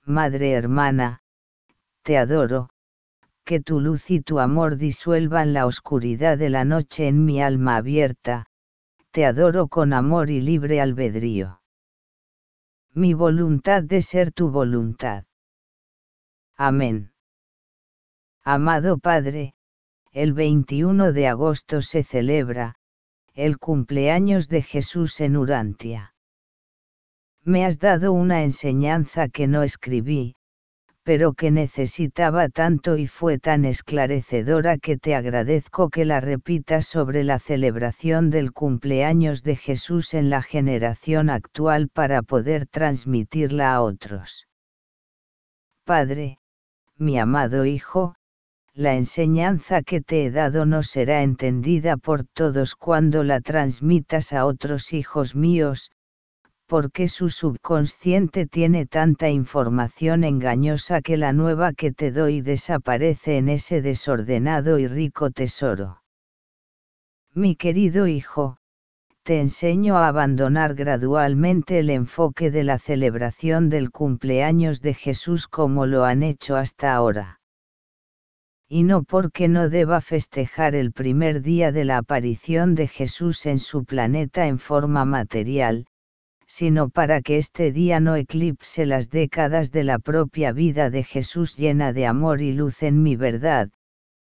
Madre 0.06 0.52
hermana, 0.52 1.22
te 2.04 2.18
adoro, 2.18 2.70
que 3.46 3.62
tu 3.62 3.80
luz 3.80 4.12
y 4.12 4.20
tu 4.20 4.40
amor 4.40 4.76
disuelvan 4.76 5.54
la 5.54 5.66
oscuridad 5.66 6.38
de 6.38 6.50
la 6.50 6.66
noche 6.66 7.08
en 7.08 7.24
mi 7.24 7.42
alma 7.42 7.78
abierta, 7.78 8.48
te 9.14 9.28
adoro 9.28 9.68
con 9.68 9.94
amor 9.94 10.32
y 10.32 10.42
libre 10.42 10.82
albedrío. 10.82 11.62
Mi 12.96 13.14
voluntad 13.14 13.84
de 13.84 14.02
ser 14.02 14.32
tu 14.32 14.50
voluntad. 14.50 15.26
Amén. 16.58 17.14
Amado 18.44 18.98
Padre, 18.98 19.54
el 20.12 20.34
21 20.34 21.14
de 21.14 21.28
agosto 21.28 21.84
se 21.84 22.04
celebra, 22.04 22.76
el 23.36 23.60
cumpleaños 23.60 24.48
de 24.48 24.64
Jesús 24.64 25.22
en 25.22 25.38
Urantia. 25.38 26.16
Me 27.44 27.66
has 27.66 27.78
dado 27.78 28.14
una 28.14 28.42
enseñanza 28.42 29.30
que 29.30 29.46
no 29.46 29.62
escribí, 29.62 30.36
pero 31.04 31.34
que 31.34 31.52
necesitaba 31.52 32.48
tanto 32.48 32.98
y 32.98 33.08
fue 33.08 33.38
tan 33.38 33.66
esclarecedora 33.66 34.78
que 34.78 34.98
te 34.98 35.16
agradezco 35.16 35.90
que 35.90 36.06
la 36.06 36.22
repitas 36.22 36.86
sobre 36.86 37.26
la 37.26 37.40
celebración 37.40 38.30
del 38.30 38.54
cumpleaños 38.54 39.44
de 39.44 39.58
Jesús 39.58 40.14
en 40.14 40.30
la 40.30 40.42
generación 40.42 41.30
actual 41.30 41.90
para 41.90 42.22
poder 42.22 42.66
transmitirla 42.68 43.74
a 43.74 43.82
otros. 43.82 44.48
Padre, 45.84 46.40
mi 46.98 47.20
amado 47.20 47.66
Hijo, 47.66 48.16
la 48.74 48.96
enseñanza 48.96 49.84
que 49.84 50.00
te 50.00 50.26
he 50.26 50.32
dado 50.32 50.66
no 50.66 50.82
será 50.82 51.22
entendida 51.22 51.98
por 51.98 52.24
todos 52.24 52.76
cuando 52.76 53.24
la 53.24 53.42
transmitas 53.42 54.32
a 54.32 54.46
otros 54.46 54.94
hijos 54.94 55.36
míos, 55.36 55.92
porque 56.74 57.08
su 57.08 57.30
subconsciente 57.30 58.48
tiene 58.48 58.88
tanta 58.88 59.30
información 59.30 60.24
engañosa 60.24 61.04
que 61.04 61.18
la 61.18 61.32
nueva 61.32 61.72
que 61.72 61.92
te 61.92 62.12
doy 62.12 62.42
desaparece 62.42 63.38
en 63.38 63.50
ese 63.50 63.84
desordenado 63.84 64.80
y 64.80 64.88
rico 64.88 65.30
tesoro. 65.30 66.02
Mi 67.32 67.56
querido 67.56 68.08
hijo, 68.08 68.58
te 69.22 69.40
enseño 69.40 69.98
a 69.98 70.08
abandonar 70.08 70.74
gradualmente 70.74 71.78
el 71.78 71.92
enfoque 71.92 72.50
de 72.50 72.64
la 72.64 72.80
celebración 72.80 73.70
del 73.70 73.92
cumpleaños 73.92 74.82
de 74.82 74.96
Jesús 74.96 75.46
como 75.46 75.86
lo 75.86 76.06
han 76.06 76.24
hecho 76.24 76.56
hasta 76.56 76.96
ahora 76.96 77.40
y 78.68 78.82
no 78.82 79.04
porque 79.04 79.48
no 79.48 79.70
deba 79.70 80.02
festejar 80.02 80.74
el 80.74 80.92
primer 80.92 81.44
día 81.44 81.72
de 81.72 81.86
la 81.86 81.98
aparición 81.98 82.74
de 82.74 82.88
Jesús 82.88 83.46
en 83.46 83.60
su 83.60 83.86
planeta 83.86 84.48
en 84.48 84.58
forma 84.58 85.06
material, 85.06 85.86
sino 86.56 86.90
para 86.90 87.24
que 87.24 87.38
este 87.38 87.72
día 87.72 88.00
no 88.00 88.16
eclipse 88.16 88.86
las 88.86 89.10
décadas 89.10 89.72
de 89.72 89.84
la 89.84 89.98
propia 89.98 90.52
vida 90.52 90.92
de 90.92 91.04
Jesús 91.04 91.58
llena 91.58 91.94
de 91.94 92.06
amor 92.06 92.42
y 92.42 92.54
luz 92.54 92.84
en 92.84 93.02
mi 93.02 93.16
verdad, 93.16 93.72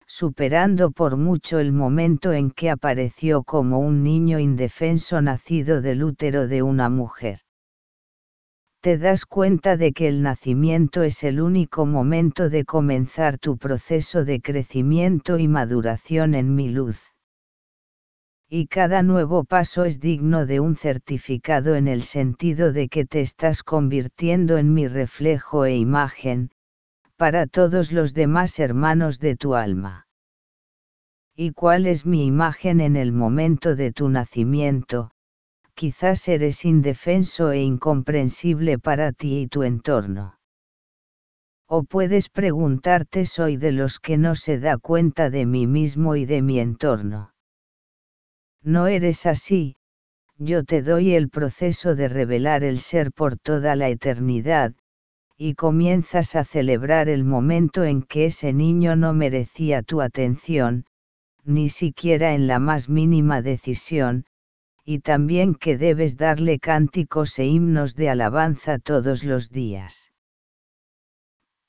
superando 0.09 0.91
por 0.91 1.17
mucho 1.17 1.61
el 1.61 1.71
momento 1.71 2.33
en 2.33 2.51
que 2.51 2.69
apareció 2.69 3.45
como 3.45 3.79
un 3.79 4.03
niño 4.03 4.41
indefenso 4.41 5.23
nacido 5.23 5.81
del 5.81 6.03
útero 6.03 6.49
de 6.49 6.63
una 6.63 6.89
mujer 6.89 7.39
te 8.81 8.99
das 8.99 9.25
cuenta 9.25 9.77
de 9.77 9.93
que 9.93 10.07
el 10.07 10.23
nacimiento 10.23 11.03
es 11.03 11.25
el 11.25 11.41
único 11.41 11.87
momento 11.87 12.49
de 12.51 12.65
comenzar 12.65 13.37
tu 13.37 13.57
proceso 13.57 14.25
de 14.25 14.41
crecimiento 14.41 15.39
y 15.39 15.49
maduración 15.49 16.37
en 16.37 16.55
mi 16.55 16.69
luz. 16.69 17.16
Y 18.49 18.69
cada 18.69 19.03
nuevo 19.03 19.45
paso 19.45 19.85
es 19.85 19.99
digno 20.01 20.47
de 20.47 20.61
un 20.61 20.77
certificado 20.77 21.75
en 21.75 21.89
el 21.89 22.03
sentido 22.03 22.73
de 22.73 22.89
que 22.89 23.05
te 23.05 23.21
estás 23.21 23.63
convirtiendo 23.63 24.57
en 24.57 24.73
mi 24.73 24.87
reflejo 24.87 25.65
e 25.65 25.77
imagen, 25.77 26.51
para 27.17 27.47
todos 27.47 27.93
los 27.93 28.15
demás 28.15 28.59
hermanos 28.59 29.19
de 29.19 29.37
tu 29.37 29.55
alma. 29.55 30.07
¿Y 31.35 31.53
cuál 31.53 31.87
es 31.87 32.07
mi 32.07 32.27
imagen 32.27 32.81
en 32.81 32.97
el 32.97 33.13
momento 33.13 33.75
de 33.75 33.93
tu 33.93 34.09
nacimiento? 34.09 35.11
quizás 35.77 36.27
eres 36.27 36.65
indefenso 36.65 37.53
e 37.53 37.61
incomprensible 37.61 38.79
para 38.79 39.13
ti 39.13 39.41
y 39.41 39.47
tu 39.47 39.63
entorno. 39.63 40.39
O 41.69 41.83
puedes 41.83 42.31
preguntarte 42.31 43.27
soy 43.27 43.59
de 43.59 43.73
los 43.73 44.01
que 44.01 44.17
no 44.17 44.37
se 44.37 44.59
da 44.59 44.79
cuenta 44.79 45.29
de 45.29 45.45
mí 45.45 45.67
mismo 45.67 46.17
y 46.17 46.25
de 46.25 46.41
mi 46.41 46.61
entorno. 46.61 47.36
No 48.67 48.89
eres 48.89 49.27
así, 49.27 49.77
yo 50.39 50.65
te 50.65 50.83
doy 50.83 51.15
el 51.15 51.29
proceso 51.29 51.95
de 51.95 52.09
revelar 52.09 52.65
el 52.65 52.81
ser 52.81 53.13
por 53.13 53.39
toda 53.39 53.77
la 53.77 53.89
eternidad, 53.91 54.75
y 55.37 55.55
comienzas 55.55 56.35
a 56.35 56.43
celebrar 56.43 57.09
el 57.09 57.23
momento 57.23 57.85
en 57.85 58.03
que 58.03 58.25
ese 58.25 58.53
niño 58.53 58.97
no 58.97 59.15
merecía 59.15 59.83
tu 59.83 60.03
atención, 60.03 60.85
ni 61.45 61.69
siquiera 61.69 62.35
en 62.35 62.49
la 62.49 62.59
más 62.59 62.89
mínima 62.89 63.41
decisión, 63.41 64.27
y 64.85 64.99
también 64.99 65.55
que 65.55 65.79
debes 65.79 66.17
darle 66.17 66.59
cánticos 66.59 67.39
e 67.39 67.47
himnos 67.47 67.95
de 67.95 68.09
alabanza 68.09 68.81
todos 68.81 69.23
los 69.23 69.49
días. 69.49 70.13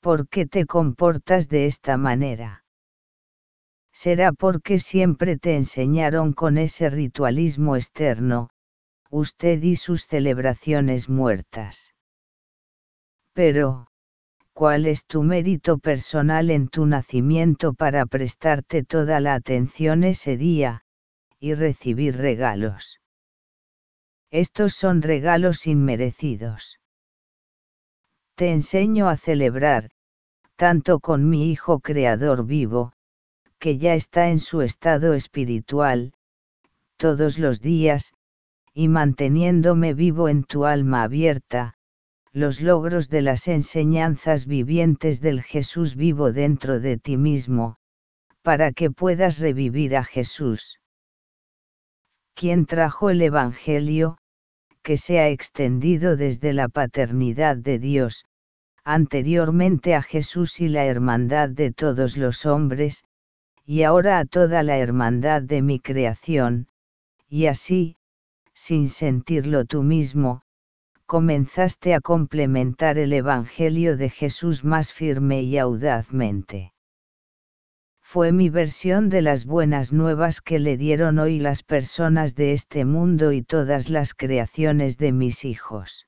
¿Por 0.00 0.28
qué 0.28 0.46
te 0.46 0.66
comportas 0.66 1.48
de 1.48 1.66
esta 1.66 1.96
manera? 1.96 2.64
Será 3.92 4.32
porque 4.32 4.78
siempre 4.78 5.36
te 5.36 5.56
enseñaron 5.56 6.32
con 6.32 6.58
ese 6.58 6.90
ritualismo 6.90 7.76
externo, 7.76 8.50
usted 9.10 9.62
y 9.62 9.76
sus 9.76 10.06
celebraciones 10.06 11.08
muertas. 11.08 11.94
Pero, 13.32 13.88
¿cuál 14.52 14.86
es 14.86 15.06
tu 15.06 15.22
mérito 15.22 15.78
personal 15.78 16.50
en 16.50 16.68
tu 16.68 16.86
nacimiento 16.86 17.74
para 17.74 18.06
prestarte 18.06 18.84
toda 18.84 19.20
la 19.20 19.34
atención 19.34 20.04
ese 20.04 20.36
día, 20.36 20.82
y 21.40 21.54
recibir 21.54 22.16
regalos. 22.16 23.00
Estos 24.30 24.74
son 24.74 25.02
regalos 25.02 25.66
inmerecidos. 25.66 26.78
Te 28.34 28.52
enseño 28.52 29.08
a 29.08 29.16
celebrar, 29.16 29.90
tanto 30.56 31.00
con 31.00 31.28
mi 31.28 31.50
Hijo 31.50 31.80
Creador 31.80 32.44
vivo, 32.44 32.92
que 33.58 33.78
ya 33.78 33.94
está 33.94 34.30
en 34.30 34.38
su 34.38 34.62
estado 34.62 35.14
espiritual, 35.14 36.12
todos 36.96 37.38
los 37.38 37.60
días, 37.60 38.12
y 38.72 38.88
manteniéndome 38.88 39.94
vivo 39.94 40.28
en 40.28 40.44
tu 40.44 40.64
alma 40.64 41.02
abierta, 41.02 41.74
los 42.32 42.60
logros 42.60 43.08
de 43.08 43.22
las 43.22 43.48
enseñanzas 43.48 44.46
vivientes 44.46 45.20
del 45.20 45.42
Jesús 45.42 45.96
vivo 45.96 46.32
dentro 46.32 46.78
de 46.78 46.98
ti 46.98 47.16
mismo, 47.16 47.76
para 48.42 48.72
que 48.72 48.90
puedas 48.90 49.40
revivir 49.40 49.96
a 49.96 50.04
Jesús. 50.04 50.78
Quien 52.34 52.66
trajo 52.66 53.10
el 53.10 53.22
Evangelio, 53.22 54.18
que 54.82 54.96
se 54.96 55.18
ha 55.18 55.28
extendido 55.28 56.16
desde 56.16 56.52
la 56.52 56.68
paternidad 56.68 57.56
de 57.56 57.78
Dios, 57.78 58.24
anteriormente 58.84 59.94
a 59.94 60.02
Jesús 60.02 60.60
y 60.60 60.68
la 60.68 60.84
hermandad 60.84 61.48
de 61.48 61.72
todos 61.72 62.16
los 62.16 62.46
hombres, 62.46 63.04
y 63.70 63.82
ahora 63.82 64.18
a 64.18 64.24
toda 64.24 64.62
la 64.62 64.78
hermandad 64.78 65.42
de 65.42 65.60
mi 65.60 65.78
creación, 65.78 66.68
y 67.28 67.48
así, 67.48 67.96
sin 68.54 68.88
sentirlo 68.88 69.66
tú 69.66 69.82
mismo, 69.82 70.40
comenzaste 71.04 71.92
a 71.92 72.00
complementar 72.00 72.96
el 72.96 73.12
Evangelio 73.12 73.98
de 73.98 74.08
Jesús 74.08 74.64
más 74.64 74.94
firme 74.94 75.42
y 75.42 75.58
audazmente. 75.58 76.72
Fue 78.00 78.32
mi 78.32 78.48
versión 78.48 79.10
de 79.10 79.20
las 79.20 79.44
buenas 79.44 79.92
nuevas 79.92 80.40
que 80.40 80.58
le 80.58 80.78
dieron 80.78 81.18
hoy 81.18 81.38
las 81.38 81.62
personas 81.62 82.34
de 82.34 82.54
este 82.54 82.86
mundo 82.86 83.32
y 83.32 83.42
todas 83.42 83.90
las 83.90 84.14
creaciones 84.14 84.96
de 84.96 85.12
mis 85.12 85.44
hijos. 85.44 86.06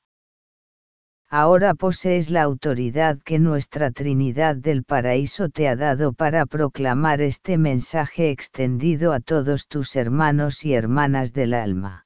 Ahora 1.33 1.75
posees 1.75 2.29
la 2.29 2.43
autoridad 2.43 3.21
que 3.25 3.39
nuestra 3.39 3.93
Trinidad 3.93 4.57
del 4.57 4.83
Paraíso 4.83 5.49
te 5.49 5.69
ha 5.69 5.77
dado 5.77 6.13
para 6.13 6.45
proclamar 6.45 7.21
este 7.21 7.57
mensaje 7.57 8.31
extendido 8.31 9.13
a 9.13 9.21
todos 9.21 9.69
tus 9.69 9.95
hermanos 9.95 10.65
y 10.65 10.75
hermanas 10.75 11.33
del 11.33 11.55
alma. 11.55 12.05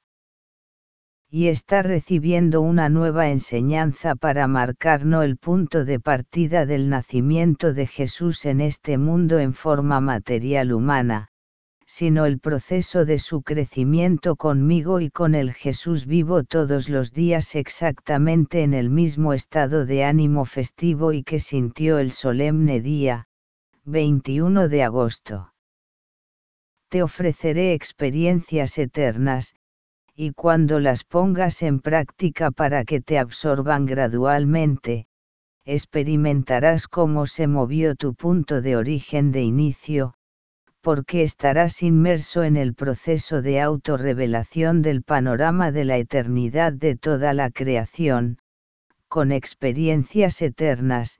Y 1.27 1.47
está 1.47 1.81
recibiendo 1.81 2.61
una 2.61 2.87
nueva 2.87 3.29
enseñanza 3.29 4.13
para 4.15 4.47
marcar 4.47 5.05
no 5.05 5.23
el 5.23 5.37
punto 5.37 5.85
de 5.85 5.99
partida 5.99 6.67
del 6.67 6.87
nacimiento 6.87 7.73
de 7.73 7.87
Jesús 7.87 8.45
en 8.45 8.61
este 8.61 8.99
mundo 8.99 9.39
en 9.39 9.55
forma 9.55 10.01
material 10.01 10.71
humana, 10.71 11.29
sino 11.85 12.25
el 12.25 12.39
proceso 12.39 13.05
de 13.05 13.19
su 13.19 13.43
crecimiento 13.43 14.35
conmigo 14.35 14.99
y 14.99 15.09
con 15.09 15.35
el 15.35 15.53
Jesús 15.53 16.07
vivo 16.07 16.43
todos 16.43 16.89
los 16.89 17.13
días 17.13 17.55
exactamente 17.55 18.63
en 18.63 18.73
el 18.73 18.89
mismo 18.89 19.33
estado 19.33 19.85
de 19.85 20.03
ánimo 20.03 20.45
festivo 20.45 21.13
y 21.13 21.23
que 21.23 21.39
sintió 21.39 21.99
el 21.99 22.11
solemne 22.11 22.81
día, 22.81 23.27
21 23.83 24.67
de 24.67 24.83
agosto. 24.83 25.53
Te 26.89 27.03
ofreceré 27.03 27.73
experiencias 27.73 28.77
eternas, 28.79 29.53
y 30.15 30.31
cuando 30.31 30.79
las 30.79 31.03
pongas 31.03 31.61
en 31.61 31.81
práctica 31.81 32.49
para 32.49 32.83
que 32.83 32.99
te 32.99 33.19
absorban 33.19 33.85
gradualmente, 33.85 35.05
experimentarás 35.65 36.87
cómo 36.87 37.27
se 37.27 37.47
movió 37.47 37.95
tu 37.95 38.15
punto 38.15 38.61
de 38.61 38.75
origen 38.75 39.31
de 39.31 39.43
inicio, 39.43 40.14
porque 40.85 41.23
estarás 41.23 41.81
inmerso 41.81 42.43
en 42.43 42.57
el 42.57 42.75
proceso 42.75 43.41
de 43.41 43.59
autorrevelación 43.59 44.83
del 44.83 45.01
panorama 45.01 45.71
de 45.71 45.83
la 45.83 45.97
eternidad 45.97 46.73
de 46.73 46.95
toda 46.95 47.33
la 47.33 47.49
creación, 47.49 48.37
con 49.07 49.31
experiencias 49.31 50.43
eternas, 50.43 51.17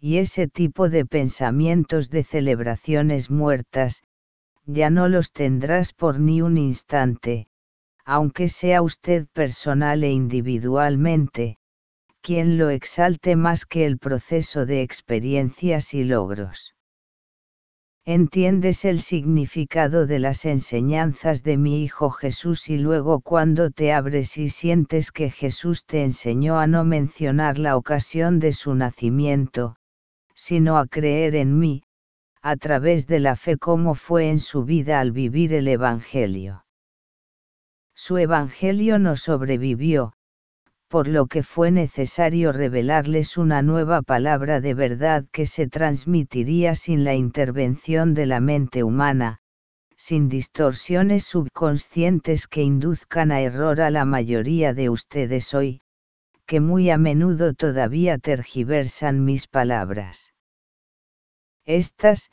y 0.00 0.16
ese 0.16 0.48
tipo 0.48 0.88
de 0.88 1.04
pensamientos 1.04 2.08
de 2.08 2.24
celebraciones 2.24 3.30
muertas, 3.30 4.02
ya 4.64 4.88
no 4.88 5.08
los 5.08 5.32
tendrás 5.32 5.92
por 5.92 6.18
ni 6.18 6.40
un 6.40 6.56
instante, 6.56 7.46
aunque 8.06 8.48
sea 8.48 8.80
usted 8.80 9.26
personal 9.34 10.02
e 10.02 10.12
individualmente, 10.12 11.58
quien 12.22 12.56
lo 12.56 12.70
exalte 12.70 13.36
más 13.36 13.66
que 13.66 13.84
el 13.84 13.98
proceso 13.98 14.64
de 14.64 14.80
experiencias 14.80 15.92
y 15.92 16.04
logros. 16.04 16.74
Entiendes 18.06 18.84
el 18.84 19.00
significado 19.00 20.06
de 20.06 20.18
las 20.18 20.44
enseñanzas 20.44 21.42
de 21.42 21.56
mi 21.56 21.82
Hijo 21.82 22.10
Jesús 22.10 22.68
y 22.68 22.78
luego 22.78 23.20
cuando 23.20 23.70
te 23.70 23.92
abres 23.92 24.36
y 24.36 24.48
sientes 24.48 25.10
que 25.10 25.30
Jesús 25.30 25.86
te 25.86 26.02
enseñó 26.02 26.58
a 26.58 26.66
no 26.66 26.84
mencionar 26.84 27.58
la 27.58 27.76
ocasión 27.76 28.40
de 28.40 28.52
su 28.52 28.74
nacimiento, 28.74 29.76
sino 30.34 30.78
a 30.78 30.86
creer 30.86 31.34
en 31.34 31.58
mí, 31.58 31.82
a 32.42 32.56
través 32.56 33.06
de 33.06 33.20
la 33.20 33.36
fe 33.36 33.56
como 33.56 33.94
fue 33.94 34.28
en 34.28 34.38
su 34.38 34.64
vida 34.64 35.00
al 35.00 35.12
vivir 35.12 35.54
el 35.54 35.68
Evangelio 35.68 36.64
su 37.94 38.18
Evangelio 38.18 38.98
no 38.98 39.16
sobrevivió, 39.16 40.14
por 40.94 41.08
lo 41.08 41.26
que 41.26 41.42
fue 41.42 41.72
necesario 41.72 42.52
revelarles 42.52 43.36
una 43.36 43.62
nueva 43.62 44.00
palabra 44.00 44.60
de 44.60 44.74
verdad 44.74 45.24
que 45.32 45.44
se 45.44 45.66
transmitiría 45.66 46.76
sin 46.76 47.02
la 47.02 47.16
intervención 47.16 48.14
de 48.14 48.26
la 48.26 48.38
mente 48.38 48.84
humana, 48.84 49.40
sin 49.96 50.28
distorsiones 50.28 51.24
subconscientes 51.24 52.46
que 52.46 52.62
induzcan 52.62 53.32
a 53.32 53.40
error 53.40 53.80
a 53.80 53.90
la 53.90 54.04
mayoría 54.04 54.72
de 54.72 54.88
ustedes 54.88 55.52
hoy, 55.52 55.80
que 56.46 56.60
muy 56.60 56.90
a 56.90 56.96
menudo 56.96 57.54
todavía 57.54 58.18
tergiversan 58.18 59.24
mis 59.24 59.48
palabras. 59.48 60.32
Estas, 61.64 62.30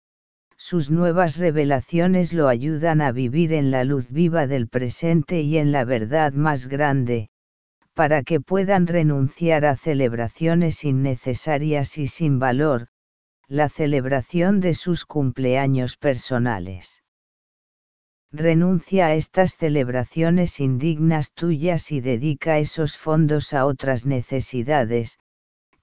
sus 0.55 0.91
nuevas 0.91 1.39
revelaciones 1.39 2.31
lo 2.31 2.47
ayudan 2.47 3.01
a 3.01 3.11
vivir 3.11 3.53
en 3.53 3.71
la 3.71 3.83
luz 3.85 4.11
viva 4.11 4.45
del 4.45 4.67
presente 4.67 5.41
y 5.41 5.57
en 5.57 5.71
la 5.71 5.83
verdad 5.83 6.33
más 6.33 6.67
grande, 6.67 7.31
para 7.93 8.23
que 8.23 8.39
puedan 8.39 8.87
renunciar 8.87 9.65
a 9.65 9.75
celebraciones 9.75 10.83
innecesarias 10.83 11.97
y 11.97 12.07
sin 12.07 12.39
valor, 12.39 12.87
la 13.47 13.67
celebración 13.67 14.61
de 14.61 14.73
sus 14.73 15.05
cumpleaños 15.05 15.97
personales. 15.97 17.03
Renuncia 18.31 19.07
a 19.07 19.15
estas 19.15 19.57
celebraciones 19.57 20.61
indignas 20.61 21.33
tuyas 21.33 21.91
y 21.91 21.99
dedica 21.99 22.59
esos 22.59 22.97
fondos 22.97 23.53
a 23.53 23.65
otras 23.65 24.05
necesidades, 24.05 25.19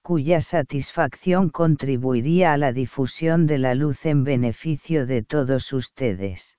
cuya 0.01 0.41
satisfacción 0.41 1.49
contribuiría 1.49 2.53
a 2.53 2.57
la 2.57 2.73
difusión 2.73 3.45
de 3.45 3.59
la 3.59 3.75
luz 3.75 4.07
en 4.07 4.23
beneficio 4.23 5.05
de 5.05 5.21
todos 5.21 5.71
ustedes. 5.73 6.57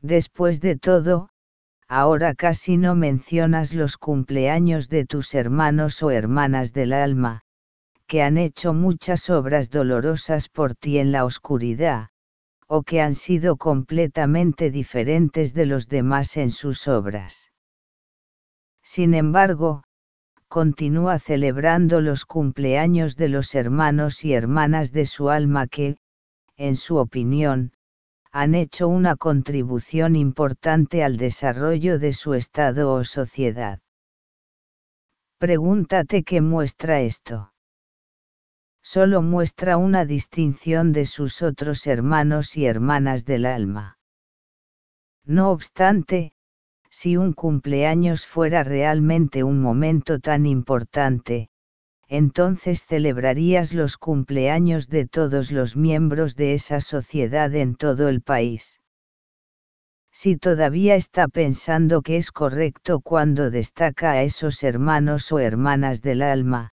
Después 0.00 0.60
de 0.60 0.76
todo, 0.76 1.31
ahora 1.92 2.34
casi 2.34 2.78
no 2.78 2.94
mencionas 2.94 3.74
los 3.74 3.98
cumpleaños 3.98 4.88
de 4.88 5.04
tus 5.04 5.34
hermanos 5.34 6.02
o 6.02 6.10
hermanas 6.10 6.72
del 6.72 6.94
alma, 6.94 7.42
que 8.06 8.22
han 8.22 8.38
hecho 8.38 8.72
muchas 8.72 9.28
obras 9.28 9.68
dolorosas 9.68 10.48
por 10.48 10.74
ti 10.74 10.96
en 10.96 11.12
la 11.12 11.26
oscuridad, 11.26 12.08
o 12.66 12.82
que 12.82 13.02
han 13.02 13.14
sido 13.14 13.58
completamente 13.58 14.70
diferentes 14.70 15.52
de 15.52 15.66
los 15.66 15.86
demás 15.86 16.38
en 16.38 16.50
sus 16.50 16.88
obras. 16.88 17.52
Sin 18.82 19.12
embargo, 19.12 19.84
continúa 20.48 21.18
celebrando 21.18 22.00
los 22.00 22.24
cumpleaños 22.24 23.16
de 23.16 23.28
los 23.28 23.54
hermanos 23.54 24.24
y 24.24 24.32
hermanas 24.32 24.92
de 24.92 25.04
su 25.04 25.28
alma 25.28 25.66
que, 25.66 25.98
en 26.56 26.76
su 26.76 26.96
opinión, 26.96 27.72
han 28.32 28.54
hecho 28.54 28.88
una 28.88 29.16
contribución 29.16 30.16
importante 30.16 31.04
al 31.04 31.18
desarrollo 31.18 31.98
de 31.98 32.14
su 32.14 32.32
estado 32.32 32.90
o 32.90 33.04
sociedad. 33.04 33.78
Pregúntate 35.38 36.22
qué 36.22 36.40
muestra 36.40 37.00
esto. 37.00 37.52
Solo 38.82 39.20
muestra 39.20 39.76
una 39.76 40.06
distinción 40.06 40.92
de 40.92 41.04
sus 41.04 41.42
otros 41.42 41.86
hermanos 41.86 42.56
y 42.56 42.64
hermanas 42.64 43.26
del 43.26 43.44
alma. 43.44 43.98
No 45.24 45.50
obstante, 45.50 46.32
si 46.90 47.16
un 47.16 47.34
cumpleaños 47.34 48.26
fuera 48.26 48.64
realmente 48.64 49.44
un 49.44 49.60
momento 49.60 50.18
tan 50.20 50.46
importante, 50.46 51.51
entonces 52.14 52.84
celebrarías 52.84 53.72
los 53.72 53.96
cumpleaños 53.96 54.90
de 54.90 55.06
todos 55.06 55.50
los 55.50 55.76
miembros 55.76 56.36
de 56.36 56.52
esa 56.52 56.82
sociedad 56.82 57.54
en 57.54 57.74
todo 57.74 58.08
el 58.08 58.20
país. 58.20 58.82
Si 60.12 60.36
todavía 60.36 60.94
está 60.94 61.26
pensando 61.26 62.02
que 62.02 62.18
es 62.18 62.30
correcto 62.30 63.00
cuando 63.00 63.50
destaca 63.50 64.10
a 64.10 64.22
esos 64.24 64.62
hermanos 64.62 65.32
o 65.32 65.38
hermanas 65.38 66.02
del 66.02 66.20
alma, 66.20 66.72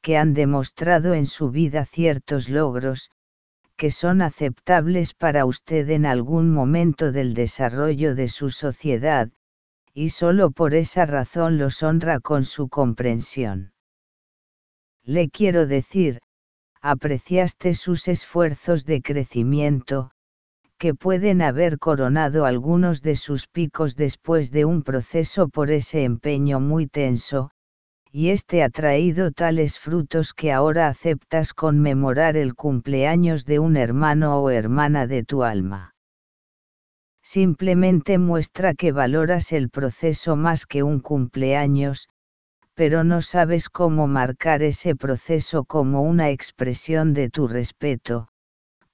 que 0.00 0.16
han 0.16 0.32
demostrado 0.32 1.14
en 1.14 1.26
su 1.26 1.50
vida 1.50 1.84
ciertos 1.84 2.48
logros, 2.48 3.10
que 3.76 3.90
son 3.90 4.22
aceptables 4.22 5.12
para 5.12 5.44
usted 5.44 5.90
en 5.90 6.06
algún 6.06 6.52
momento 6.52 7.10
del 7.10 7.34
desarrollo 7.34 8.14
de 8.14 8.28
su 8.28 8.50
sociedad, 8.50 9.28
y 9.92 10.10
solo 10.10 10.52
por 10.52 10.74
esa 10.74 11.04
razón 11.04 11.58
los 11.58 11.82
honra 11.82 12.20
con 12.20 12.44
su 12.44 12.68
comprensión. 12.68 13.72
Le 15.08 15.30
quiero 15.30 15.66
decir, 15.66 16.18
apreciaste 16.82 17.72
sus 17.72 18.08
esfuerzos 18.08 18.84
de 18.84 19.00
crecimiento, 19.00 20.10
que 20.76 20.92
pueden 20.92 21.40
haber 21.40 21.78
coronado 21.78 22.44
algunos 22.44 23.00
de 23.00 23.16
sus 23.16 23.46
picos 23.46 23.96
después 23.96 24.50
de 24.50 24.66
un 24.66 24.82
proceso 24.82 25.48
por 25.48 25.70
ese 25.70 26.04
empeño 26.04 26.60
muy 26.60 26.88
tenso, 26.88 27.50
y 28.12 28.28
este 28.28 28.62
ha 28.62 28.68
traído 28.68 29.32
tales 29.32 29.78
frutos 29.78 30.34
que 30.34 30.52
ahora 30.52 30.88
aceptas 30.88 31.54
conmemorar 31.54 32.36
el 32.36 32.54
cumpleaños 32.54 33.46
de 33.46 33.60
un 33.60 33.78
hermano 33.78 34.42
o 34.42 34.50
hermana 34.50 35.06
de 35.06 35.24
tu 35.24 35.42
alma. 35.42 35.94
Simplemente 37.22 38.18
muestra 38.18 38.74
que 38.74 38.92
valoras 38.92 39.52
el 39.52 39.70
proceso 39.70 40.36
más 40.36 40.66
que 40.66 40.82
un 40.82 41.00
cumpleaños, 41.00 42.10
pero 42.78 43.02
no 43.02 43.22
sabes 43.22 43.68
cómo 43.68 44.06
marcar 44.06 44.62
ese 44.62 44.94
proceso 44.94 45.64
como 45.64 46.02
una 46.02 46.30
expresión 46.30 47.12
de 47.12 47.28
tu 47.28 47.48
respeto, 47.48 48.28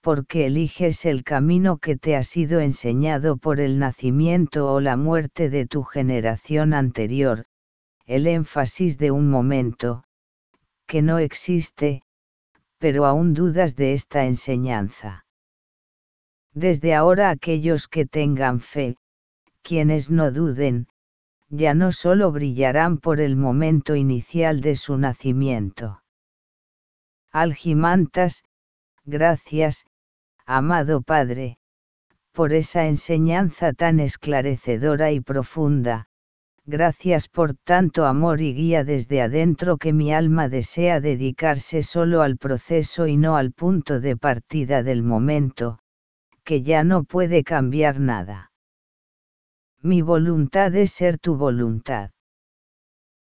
porque 0.01 0.47
eliges 0.47 1.05
el 1.05 1.23
camino 1.23 1.77
que 1.77 1.95
te 1.95 2.17
ha 2.17 2.23
sido 2.23 2.61
enseñado 2.61 3.37
por 3.37 3.61
el 3.61 3.79
nacimiento 3.79 4.73
o 4.73 4.81
la 4.81 4.97
muerte 4.97 5.51
de 5.51 5.67
tu 5.67 5.83
generación 5.83 6.73
anterior, 6.73 7.45
el 8.07 8.27
énfasis 8.27 8.97
de 8.97 9.11
un 9.11 9.29
momento, 9.29 10.05
que 10.87 11.03
no 11.03 11.19
existe, 11.19 12.05
pero 12.79 13.05
aún 13.05 13.35
dudas 13.35 13.77
de 13.77 13.93
esta 13.93 14.25
enseñanza. 14.25 15.27
Desde 16.55 16.95
ahora 16.95 17.29
aquellos 17.29 17.87
que 17.87 18.07
tengan 18.07 18.61
fe, 18.61 18.97
quienes 19.61 20.11
no 20.11 20.31
duden, 20.31 20.87
ya 21.57 21.75
no 21.75 21.93
solo 21.93 22.33
brillarán 22.33 22.99
por 22.99 23.21
el 23.21 23.37
momento 23.37 23.95
inicial 23.95 24.61
de 24.61 24.75
su 24.77 24.99
nacimiento. 24.99 26.03
Algimantas, 27.31 28.45
gracias, 29.05 29.87
amado 30.47 31.03
Padre, 31.03 31.59
por 32.33 32.53
esa 32.53 32.87
enseñanza 32.87 33.73
tan 33.73 34.01
esclarecedora 34.01 35.13
y 35.13 35.21
profunda, 35.21 36.09
gracias 36.65 37.29
por 37.29 37.55
tanto 37.55 38.07
amor 38.07 38.41
y 38.41 38.55
guía 38.55 38.83
desde 38.83 39.23
adentro 39.23 39.77
que 39.77 39.93
mi 39.93 40.13
alma 40.13 40.49
desea 40.49 41.01
dedicarse 41.01 41.83
solo 41.83 42.23
al 42.23 42.37
proceso 42.37 43.07
y 43.07 43.17
no 43.17 43.37
al 43.37 43.53
punto 43.53 44.01
de 44.01 44.17
partida 44.17 44.83
del 44.83 45.03
momento, 45.03 45.79
que 46.43 46.63
ya 46.63 46.83
no 46.83 47.05
puede 47.05 47.45
cambiar 47.45 48.01
nada. 48.01 48.51
Mi 49.85 50.01
voluntad 50.01 50.75
es 50.77 50.93
ser 50.93 51.19
tu 51.19 51.37
voluntad. 51.37 52.11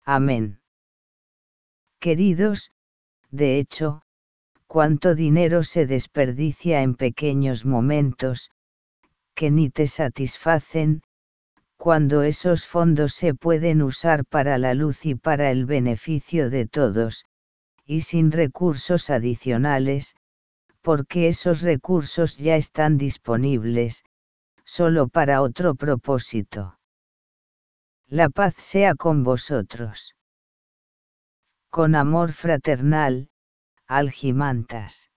Amén. 0.03 0.59
Queridos, 1.99 2.69
de 3.31 3.57
hecho, 3.57 4.03
cuánto 4.67 5.15
dinero 5.15 5.63
se 5.63 5.87
desperdicia 5.87 6.83
en 6.83 6.93
pequeños 6.93 7.65
momentos, 7.65 8.51
que 9.33 9.49
ni 9.49 9.71
te 9.71 9.87
satisfacen, 9.87 11.01
cuando 11.77 12.21
esos 12.21 12.67
fondos 12.67 13.15
se 13.15 13.33
pueden 13.33 13.81
usar 13.81 14.23
para 14.23 14.59
la 14.59 14.75
luz 14.75 15.03
y 15.07 15.15
para 15.15 15.49
el 15.49 15.65
beneficio 15.65 16.51
de 16.51 16.67
todos, 16.67 17.25
y 17.85 18.01
sin 18.01 18.31
recursos 18.31 19.09
adicionales, 19.09 20.15
porque 20.83 21.27
esos 21.27 21.63
recursos 21.63 22.37
ya 22.37 22.55
están 22.55 22.99
disponibles, 22.99 24.03
solo 24.75 25.07
para 25.07 25.41
otro 25.41 25.75
propósito. 25.75 26.77
La 28.07 28.27
paz 28.27 28.55
sea 28.57 28.93
con 28.95 29.23
vosotros. 29.23 30.15
Con 31.69 31.95
amor 31.95 32.33
fraternal, 32.33 33.29
Algimantas. 33.87 35.11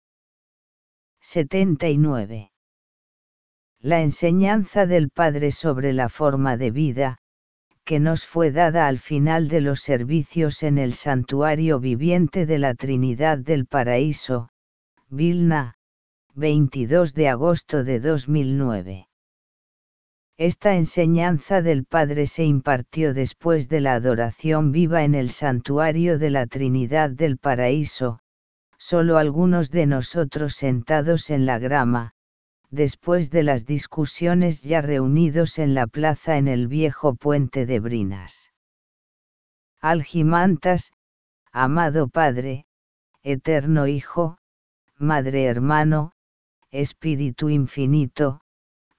79. 1.21 2.51
La 3.79 4.01
enseñanza 4.01 4.85
del 4.85 5.09
Padre 5.09 5.53
sobre 5.53 5.93
la 5.93 6.09
forma 6.09 6.57
de 6.57 6.71
vida, 6.71 7.19
que 7.85 8.01
nos 8.01 8.25
fue 8.25 8.51
dada 8.51 8.87
al 8.87 8.99
final 8.99 9.47
de 9.47 9.61
los 9.61 9.79
servicios 9.79 10.63
en 10.63 10.77
el 10.77 10.91
santuario 10.93 11.79
viviente 11.79 12.45
de 12.45 12.59
la 12.59 12.75
Trinidad 12.75 13.37
del 13.37 13.67
Paraíso, 13.67 14.49
Vilna, 15.07 15.75
22 16.33 17.13
de 17.13 17.29
agosto 17.29 17.85
de 17.85 18.01
2009. 18.01 19.07
Esta 20.37 20.75
enseñanza 20.75 21.61
del 21.61 21.85
Padre 21.85 22.25
se 22.27 22.43
impartió 22.43 23.13
después 23.13 23.69
de 23.69 23.79
la 23.79 23.93
adoración 23.93 24.73
viva 24.73 25.05
en 25.05 25.15
el 25.15 25.29
santuario 25.29 26.19
de 26.19 26.29
la 26.29 26.45
Trinidad 26.45 27.09
del 27.09 27.37
Paraíso, 27.37 28.19
solo 28.77 29.17
algunos 29.17 29.71
de 29.71 29.85
nosotros 29.85 30.55
sentados 30.55 31.29
en 31.29 31.45
la 31.45 31.57
grama, 31.57 32.15
después 32.69 33.31
de 33.31 33.43
las 33.43 33.65
discusiones 33.65 34.61
ya 34.61 34.81
reunidos 34.81 35.57
en 35.57 35.73
la 35.73 35.87
plaza 35.87 36.35
en 36.35 36.49
el 36.49 36.67
viejo 36.67 37.15
puente 37.15 37.65
de 37.65 37.79
Brinas. 37.79 38.51
Algimantas, 39.79 40.91
amado 41.53 42.09
Padre, 42.09 42.65
eterno 43.23 43.87
Hijo, 43.87 44.37
Madre 44.97 45.45
hermano, 45.45 46.11
Espíritu 46.71 47.49
infinito, 47.49 48.41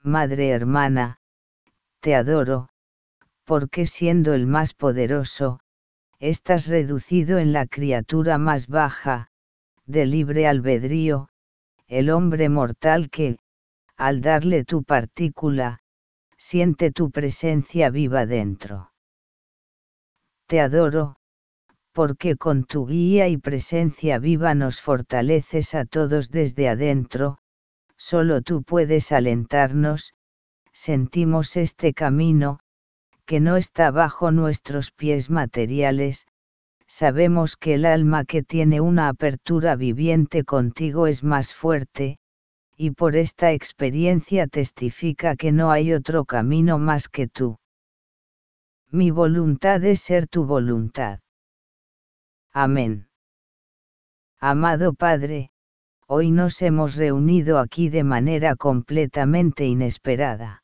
Madre 0.03 0.49
hermana, 0.49 1.19
te 2.07 2.15
adoro, 2.15 2.69
porque 3.45 3.85
siendo 3.85 4.33
el 4.33 4.47
más 4.47 4.75
poderoso, 4.75 5.59
estás 6.21 6.69
reducido 6.69 7.39
en 7.39 7.53
la 7.53 7.67
criatura 7.67 8.39
más 8.39 8.69
baja, 8.69 9.27
de 9.87 10.07
libre 10.07 10.47
albedrío, 10.47 11.29
el 11.89 12.11
hombre 12.11 12.49
mortal 12.49 13.11
que, 13.11 13.39
al 13.97 14.21
darle 14.21 14.65
tu 14.65 14.85
partícula, 14.85 15.81
siente 16.39 16.93
tu 16.93 17.11
presencia 17.11 17.91
viva 17.91 18.25
dentro. 18.25 18.93
Te 20.47 20.61
adoro, 20.61 21.17
porque 21.91 22.37
con 22.37 22.67
tu 22.67 22.87
guía 22.87 23.27
y 23.27 23.37
presencia 23.37 24.21
viva 24.21 24.55
nos 24.55 24.81
fortaleces 24.81 25.75
a 25.75 25.85
todos 25.85 26.31
desde 26.31 26.69
adentro, 26.69 27.39
solo 27.97 28.43
tú 28.43 28.63
puedes 28.63 29.11
alentarnos, 29.11 30.13
sentimos 30.77 31.57
este 31.57 31.95
camino, 31.95 32.61
que 33.25 33.41
no 33.41 33.57
está 33.57 33.91
bajo 33.91 34.31
nuestros 34.31 34.93
pies 34.93 35.31
materiales, 35.31 36.27
sabemos 36.87 37.57
que 37.57 37.75
el 37.75 37.87
alma 37.87 38.27
que 38.27 38.43
tiene 38.43 38.83
una 38.83 39.09
apertura 39.09 39.75
viviente 39.75 40.45
contigo 40.45 41.07
es 41.07 41.25
más 41.25 41.55
fuerte, 41.55 42.19
y 42.77 42.91
por 42.91 43.17
esta 43.17 43.53
experiencia 43.53 44.47
testifica 44.47 45.35
que 45.35 45.51
no 45.51 45.71
hay 45.71 45.95
otro 45.95 46.27
camino 46.27 46.79
más 46.79 47.09
que 47.09 47.27
tú. 47.27 47.59
Mi 48.91 49.11
voluntad 49.11 49.83
es 49.83 50.01
ser 50.01 50.29
tu 50.29 50.45
voluntad. 50.45 51.21
Amén. 52.53 53.09
Amado 54.39 54.93
Padre, 54.93 55.51
hoy 56.07 56.31
nos 56.31 56.61
hemos 56.61 56.97
reunido 56.97 57.59
aquí 57.59 57.89
de 57.89 58.05
manera 58.05 58.57
completamente 58.57 59.65
inesperada. 59.65 60.63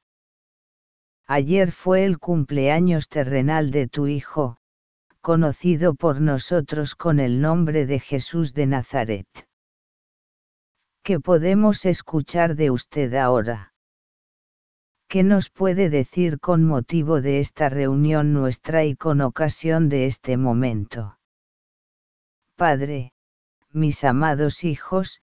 Ayer 1.26 1.72
fue 1.72 2.04
el 2.04 2.18
cumpleaños 2.18 3.08
terrenal 3.08 3.70
de 3.70 3.86
tu 3.88 4.06
Hijo, 4.06 4.58
conocido 5.20 5.94
por 5.94 6.20
nosotros 6.20 6.94
con 6.96 7.20
el 7.20 7.40
nombre 7.40 7.86
de 7.86 8.00
Jesús 8.00 8.54
de 8.54 8.66
Nazaret. 8.66 9.28
¿Qué 11.04 11.20
podemos 11.20 11.84
escuchar 11.84 12.56
de 12.56 12.70
usted 12.70 13.14
ahora? 13.14 13.72
¿Qué 15.08 15.22
nos 15.22 15.50
puede 15.50 15.90
decir 15.90 16.40
con 16.40 16.64
motivo 16.64 17.20
de 17.20 17.38
esta 17.38 17.68
reunión 17.68 18.32
nuestra 18.32 18.84
y 18.84 18.96
con 18.96 19.20
ocasión 19.20 19.88
de 19.88 20.06
este 20.06 20.36
momento? 20.36 21.18
Padre, 22.56 23.12
mis 23.70 24.04
amados 24.04 24.64
hijos, 24.64 25.20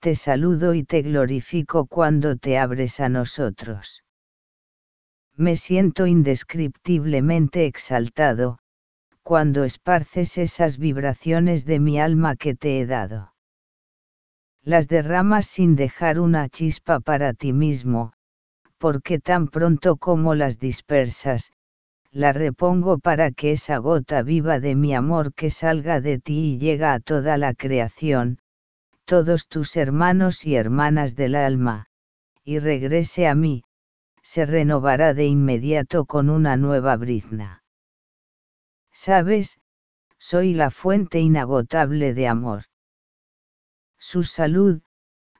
te 0.00 0.14
saludo 0.14 0.74
y 0.74 0.84
te 0.84 1.02
glorifico 1.02 1.86
cuando 1.86 2.36
te 2.36 2.58
abres 2.58 3.00
a 3.00 3.08
nosotros. 3.08 4.05
Me 5.38 5.56
siento 5.56 6.06
indescriptiblemente 6.06 7.66
exaltado, 7.66 8.58
cuando 9.22 9.64
esparces 9.64 10.38
esas 10.38 10.78
vibraciones 10.78 11.66
de 11.66 11.78
mi 11.78 12.00
alma 12.00 12.36
que 12.36 12.54
te 12.54 12.80
he 12.80 12.86
dado. 12.86 13.34
Las 14.62 14.88
derramas 14.88 15.46
sin 15.46 15.76
dejar 15.76 16.20
una 16.20 16.48
chispa 16.48 17.00
para 17.00 17.34
ti 17.34 17.52
mismo, 17.52 18.14
porque 18.78 19.18
tan 19.18 19.48
pronto 19.48 19.96
como 19.96 20.34
las 20.34 20.58
dispersas, 20.58 21.52
la 22.10 22.32
repongo 22.32 22.98
para 22.98 23.30
que 23.30 23.52
esa 23.52 23.76
gota 23.76 24.22
viva 24.22 24.58
de 24.58 24.74
mi 24.74 24.94
amor 24.94 25.34
que 25.34 25.50
salga 25.50 26.00
de 26.00 26.18
ti 26.18 26.54
y 26.54 26.58
llega 26.58 26.94
a 26.94 27.00
toda 27.00 27.36
la 27.36 27.52
creación, 27.52 28.38
todos 29.04 29.48
tus 29.48 29.76
hermanos 29.76 30.46
y 30.46 30.56
hermanas 30.56 31.14
del 31.14 31.34
alma, 31.34 31.88
y 32.42 32.58
regrese 32.58 33.26
a 33.26 33.34
mí, 33.34 33.65
se 34.26 34.44
renovará 34.44 35.14
de 35.14 35.24
inmediato 35.26 36.04
con 36.04 36.30
una 36.30 36.56
nueva 36.56 36.96
brizna. 36.96 37.62
Sabes, 38.90 39.60
soy 40.18 40.52
la 40.52 40.72
fuente 40.72 41.20
inagotable 41.20 42.12
de 42.12 42.26
amor. 42.26 42.64
Su 44.00 44.24
salud, 44.24 44.82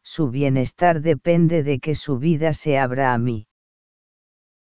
su 0.02 0.30
bienestar 0.30 1.00
depende 1.00 1.64
de 1.64 1.80
que 1.80 1.96
su 1.96 2.20
vida 2.20 2.52
se 2.52 2.78
abra 2.78 3.12
a 3.12 3.18
mí. 3.18 3.48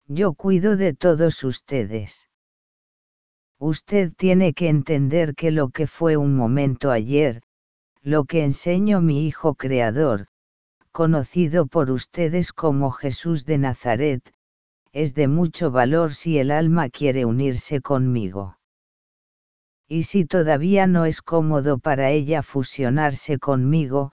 Yo 0.08 0.34
cuido 0.34 0.78
de 0.78 0.94
todos 0.94 1.44
ustedes. 1.44 2.30
Usted 3.60 4.14
tiene 4.16 4.54
que 4.54 4.70
entender 4.70 5.36
que 5.36 5.52
lo 5.52 5.68
que 5.68 5.88
fue 5.88 6.16
un 6.16 6.38
momento 6.38 6.90
ayer, 6.90 7.42
lo 8.02 8.24
que 8.24 8.46
enseño 8.46 9.02
mi 9.02 9.28
Hijo 9.28 9.56
Creador, 9.56 10.30
conocido 10.96 11.68
por 11.68 11.92
ustedes 11.92 12.54
como 12.54 12.90
Jesús 12.90 13.46
de 13.46 13.58
Nazaret, 13.58 14.34
es 14.94 15.14
de 15.14 15.28
mucho 15.28 15.70
valor 15.70 16.14
si 16.14 16.38
el 16.38 16.52
alma 16.52 16.88
quiere 16.88 17.26
unirse 17.26 17.82
conmigo. 17.82 18.60
Y 19.90 20.04
si 20.04 20.24
todavía 20.24 20.88
no 20.88 21.04
es 21.04 21.22
cómodo 21.22 21.80
para 21.80 22.12
ella 22.12 22.42
fusionarse 22.44 23.40
conmigo, 23.40 24.14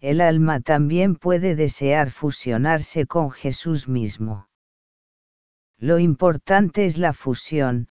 el 0.00 0.22
alma 0.22 0.60
también 0.60 1.16
puede 1.16 1.56
desear 1.56 2.08
fusionarse 2.10 3.04
con 3.04 3.30
Jesús 3.30 3.86
mismo. 3.86 4.48
Lo 5.76 5.98
importante 5.98 6.86
es 6.86 6.96
la 6.96 7.12
fusión, 7.12 7.88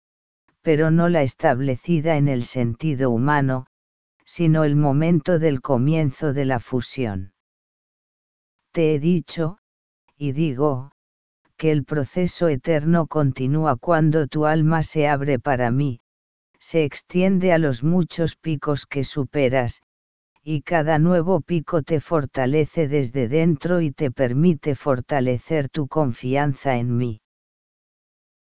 pero 0.62 0.92
no 0.92 1.08
la 1.08 1.24
establecida 1.24 2.16
en 2.16 2.28
el 2.28 2.44
sentido 2.44 3.10
humano, 3.10 3.66
sino 4.24 4.62
el 4.62 4.76
momento 4.76 5.40
del 5.40 5.60
comienzo 5.60 6.32
de 6.32 6.44
la 6.44 6.60
fusión. 6.60 7.32
Te 8.72 8.94
he 8.94 9.00
dicho, 9.00 9.58
y 10.16 10.30
digo, 10.30 10.92
que 11.56 11.72
el 11.72 11.84
proceso 11.84 12.48
eterno 12.48 13.06
continúa 13.06 13.76
cuando 13.76 14.28
tu 14.28 14.46
alma 14.46 14.82
se 14.82 15.08
abre 15.08 15.38
para 15.38 15.72
mí, 15.72 16.00
se 16.58 16.84
extiende 16.84 17.52
a 17.52 17.58
los 17.58 17.82
muchos 17.82 18.36
picos 18.36 18.86
que 18.86 19.02
superas, 19.02 19.82
y 20.42 20.62
cada 20.62 20.98
nuevo 20.98 21.40
pico 21.40 21.82
te 21.82 22.00
fortalece 22.00 22.86
desde 22.86 23.28
dentro 23.28 23.80
y 23.80 23.90
te 23.90 24.10
permite 24.10 24.74
fortalecer 24.74 25.68
tu 25.68 25.88
confianza 25.88 26.76
en 26.76 26.96
mí. 26.96 27.20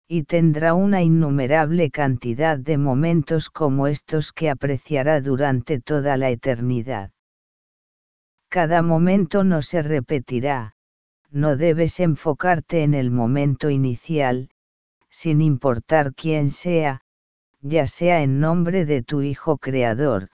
Y 0.06 0.24
tendrá 0.24 0.74
una 0.74 1.02
innumerable 1.02 1.90
cantidad 1.90 2.58
de 2.58 2.76
momentos 2.76 3.50
como 3.50 3.86
estos 3.86 4.32
que 4.32 4.50
apreciará 4.50 5.20
durante 5.20 5.80
toda 5.80 6.16
la 6.16 6.30
eternidad. 6.30 7.12
Cada 8.50 8.80
momento 8.80 9.44
no 9.44 9.60
se 9.60 9.82
repetirá, 9.82 10.74
no 11.30 11.58
debes 11.58 12.00
enfocarte 12.00 12.82
en 12.82 12.94
el 12.94 13.10
momento 13.10 13.68
inicial, 13.68 14.48
sin 15.10 15.42
importar 15.42 16.14
quién 16.14 16.48
sea, 16.48 17.02
ya 17.60 17.86
sea 17.86 18.22
en 18.22 18.40
nombre 18.40 18.86
de 18.86 19.02
tu 19.02 19.20
Hijo 19.20 19.58
Creador, 19.58 20.30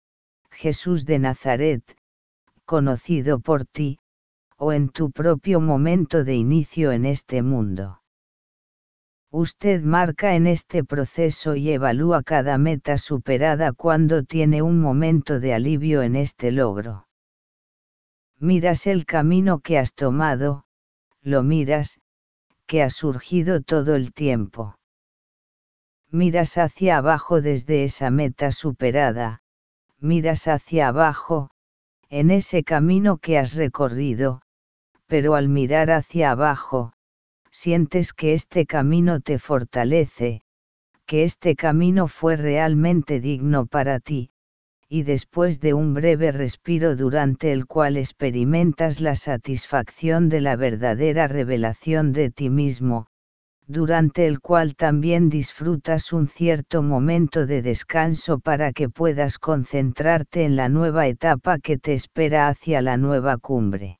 Jesús 0.49 1.05
de 1.05 1.19
Nazaret, 1.19 1.83
conocido 2.65 3.41
por 3.41 3.65
ti, 3.65 3.99
o 4.57 4.73
en 4.73 4.89
tu 4.89 5.11
propio 5.11 5.61
momento 5.61 6.23
de 6.23 6.33
inicio 6.33 6.91
en 6.91 7.05
este 7.05 7.43
mundo. 7.43 8.01
Usted 9.29 9.83
marca 9.83 10.35
en 10.35 10.47
este 10.47 10.83
proceso 10.83 11.55
y 11.55 11.69
evalúa 11.69 12.23
cada 12.23 12.57
meta 12.57 12.97
superada 12.97 13.71
cuando 13.71 14.23
tiene 14.23 14.63
un 14.63 14.79
momento 14.81 15.39
de 15.39 15.53
alivio 15.53 16.01
en 16.01 16.15
este 16.15 16.51
logro 16.51 17.05
miras 18.39 18.87
el 18.87 19.05
camino 19.05 19.59
que 19.59 19.77
has 19.77 19.93
tomado, 19.93 20.63
lo 21.21 21.43
miras, 21.43 21.99
que 22.65 22.81
ha 22.83 22.89
surgido 22.89 23.61
todo 23.61 23.95
el 23.95 24.13
tiempo. 24.13 24.75
Miras 26.09 26.57
hacia 26.57 26.97
abajo 26.97 27.41
desde 27.41 27.83
esa 27.83 28.09
meta 28.09 28.51
superada, 28.51 29.41
miras 29.99 30.47
hacia 30.47 30.87
abajo, 30.87 31.49
en 32.09 32.31
ese 32.31 32.63
camino 32.63 33.17
que 33.17 33.37
has 33.37 33.55
recorrido, 33.55 34.41
pero 35.05 35.35
al 35.35 35.49
mirar 35.49 35.91
hacia 35.91 36.31
abajo, 36.31 36.93
sientes 37.51 38.13
que 38.13 38.33
este 38.33 38.65
camino 38.65 39.19
te 39.19 39.37
fortalece, 39.37 40.41
que 41.05 41.23
este 41.23 41.55
camino 41.55 42.07
fue 42.07 42.37
realmente 42.37 43.19
digno 43.19 43.65
para 43.65 43.99
ti, 43.99 44.31
y 44.91 45.03
después 45.03 45.59
de 45.59 45.75
un 45.75 45.93
breve 45.93 46.31
respiro 46.31 46.95
durante 46.95 47.51
el 47.51 47.67
cual 47.67 47.95
experimentas 47.95 49.01
la 49.01 49.13
satisfacción 49.13 50.29
de 50.29 50.41
la 50.41 50.55
verdadera 50.55 51.27
revelación 51.27 52.11
de 52.11 52.31
ti 52.31 52.49
mismo, 52.49 53.05
durante 53.67 54.25
el 54.25 54.39
cual 54.39 54.75
también 54.75 55.29
disfrutas 55.29 56.11
un 56.11 56.27
cierto 56.27 56.81
momento 56.81 57.45
de 57.45 57.61
descanso 57.61 58.39
para 58.39 58.73
que 58.73 58.89
puedas 58.89 59.37
concentrarte 59.37 60.43
en 60.43 60.55
la 60.55 60.69
nueva 60.69 61.05
etapa 61.05 61.59
que 61.59 61.77
te 61.77 61.93
espera 61.93 62.47
hacia 62.47 62.81
la 62.81 62.97
nueva 62.97 63.37
cumbre. 63.37 63.99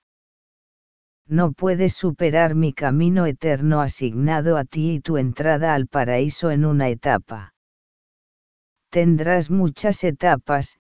No 1.27 1.51
puedes 1.51 1.93
superar 1.93 2.55
mi 2.55 2.73
camino 2.73 3.27
eterno 3.27 3.81
asignado 3.81 4.57
a 4.57 4.65
ti 4.65 4.93
y 4.93 4.99
tu 5.01 5.17
entrada 5.17 5.75
al 5.75 5.85
paraíso 5.85 6.49
en 6.49 6.65
una 6.65 6.89
etapa 6.89 7.53
tendrás 8.89 9.51
muchas 9.51 10.03
etapas, 10.03 10.78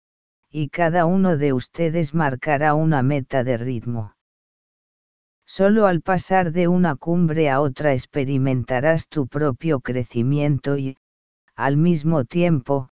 y 0.51 0.69
cada 0.69 1.05
uno 1.05 1.37
de 1.37 1.53
ustedes 1.53 2.13
marcará 2.13 2.73
una 2.73 3.01
meta 3.01 3.43
de 3.43 3.57
ritmo. 3.57 4.15
Solo 5.45 5.87
al 5.87 6.01
pasar 6.01 6.51
de 6.51 6.67
una 6.67 6.95
cumbre 6.95 7.49
a 7.49 7.61
otra 7.61 7.93
experimentarás 7.93 9.07
tu 9.07 9.27
propio 9.27 9.79
crecimiento 9.79 10.77
y, 10.77 10.97
al 11.55 11.77
mismo 11.77 12.25
tiempo, 12.25 12.89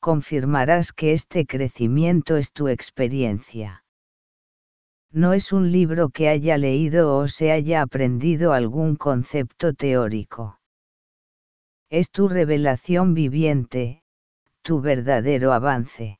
confirmarás 0.00 0.92
que 0.92 1.12
este 1.12 1.46
crecimiento 1.46 2.36
es 2.36 2.52
tu 2.52 2.68
experiencia. 2.68 3.84
No 5.10 5.32
es 5.32 5.52
un 5.52 5.72
libro 5.72 6.10
que 6.10 6.28
haya 6.28 6.58
leído 6.58 7.16
o 7.16 7.28
se 7.28 7.52
haya 7.52 7.82
aprendido 7.82 8.52
algún 8.52 8.96
concepto 8.96 9.72
teórico. 9.72 10.58
Es 11.88 12.10
tu 12.10 12.28
revelación 12.28 13.14
viviente, 13.14 14.02
tu 14.62 14.80
verdadero 14.80 15.52
avance. 15.52 16.18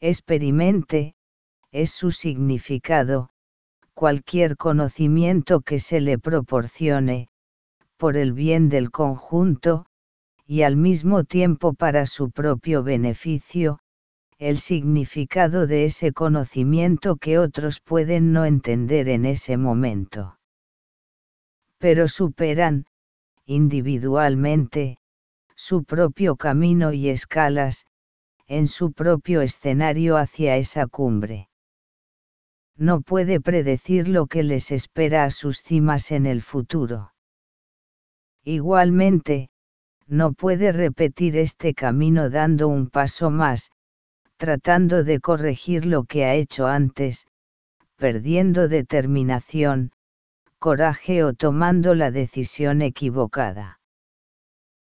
Experimente, 0.00 1.14
es 1.72 1.90
su 1.90 2.12
significado, 2.12 3.30
cualquier 3.94 4.56
conocimiento 4.56 5.60
que 5.60 5.80
se 5.80 6.00
le 6.00 6.18
proporcione, 6.18 7.28
por 7.96 8.16
el 8.16 8.32
bien 8.32 8.68
del 8.68 8.92
conjunto, 8.92 9.86
y 10.46 10.62
al 10.62 10.76
mismo 10.76 11.24
tiempo 11.24 11.74
para 11.74 12.06
su 12.06 12.30
propio 12.30 12.84
beneficio, 12.84 13.80
el 14.38 14.58
significado 14.58 15.66
de 15.66 15.84
ese 15.84 16.12
conocimiento 16.12 17.16
que 17.16 17.38
otros 17.38 17.80
pueden 17.80 18.32
no 18.32 18.44
entender 18.44 19.08
en 19.08 19.26
ese 19.26 19.56
momento. 19.56 20.38
Pero 21.78 22.06
superan, 22.06 22.86
individualmente, 23.46 24.98
su 25.56 25.82
propio 25.82 26.36
camino 26.36 26.92
y 26.92 27.08
escalas, 27.08 27.84
en 28.48 28.66
su 28.66 28.92
propio 28.92 29.42
escenario 29.42 30.16
hacia 30.16 30.56
esa 30.56 30.86
cumbre. 30.86 31.48
No 32.76 33.00
puede 33.02 33.40
predecir 33.40 34.08
lo 34.08 34.26
que 34.26 34.42
les 34.42 34.72
espera 34.72 35.24
a 35.24 35.30
sus 35.30 35.62
cimas 35.62 36.10
en 36.10 36.26
el 36.26 36.42
futuro. 36.42 37.12
Igualmente, 38.42 39.50
no 40.06 40.32
puede 40.32 40.72
repetir 40.72 41.36
este 41.36 41.74
camino 41.74 42.30
dando 42.30 42.68
un 42.68 42.88
paso 42.88 43.30
más, 43.30 43.70
tratando 44.36 45.04
de 45.04 45.20
corregir 45.20 45.84
lo 45.84 46.04
que 46.04 46.24
ha 46.24 46.34
hecho 46.34 46.66
antes, 46.66 47.26
perdiendo 47.96 48.68
determinación, 48.68 49.92
coraje 50.58 51.22
o 51.22 51.34
tomando 51.34 51.94
la 51.94 52.10
decisión 52.10 52.82
equivocada 52.82 53.78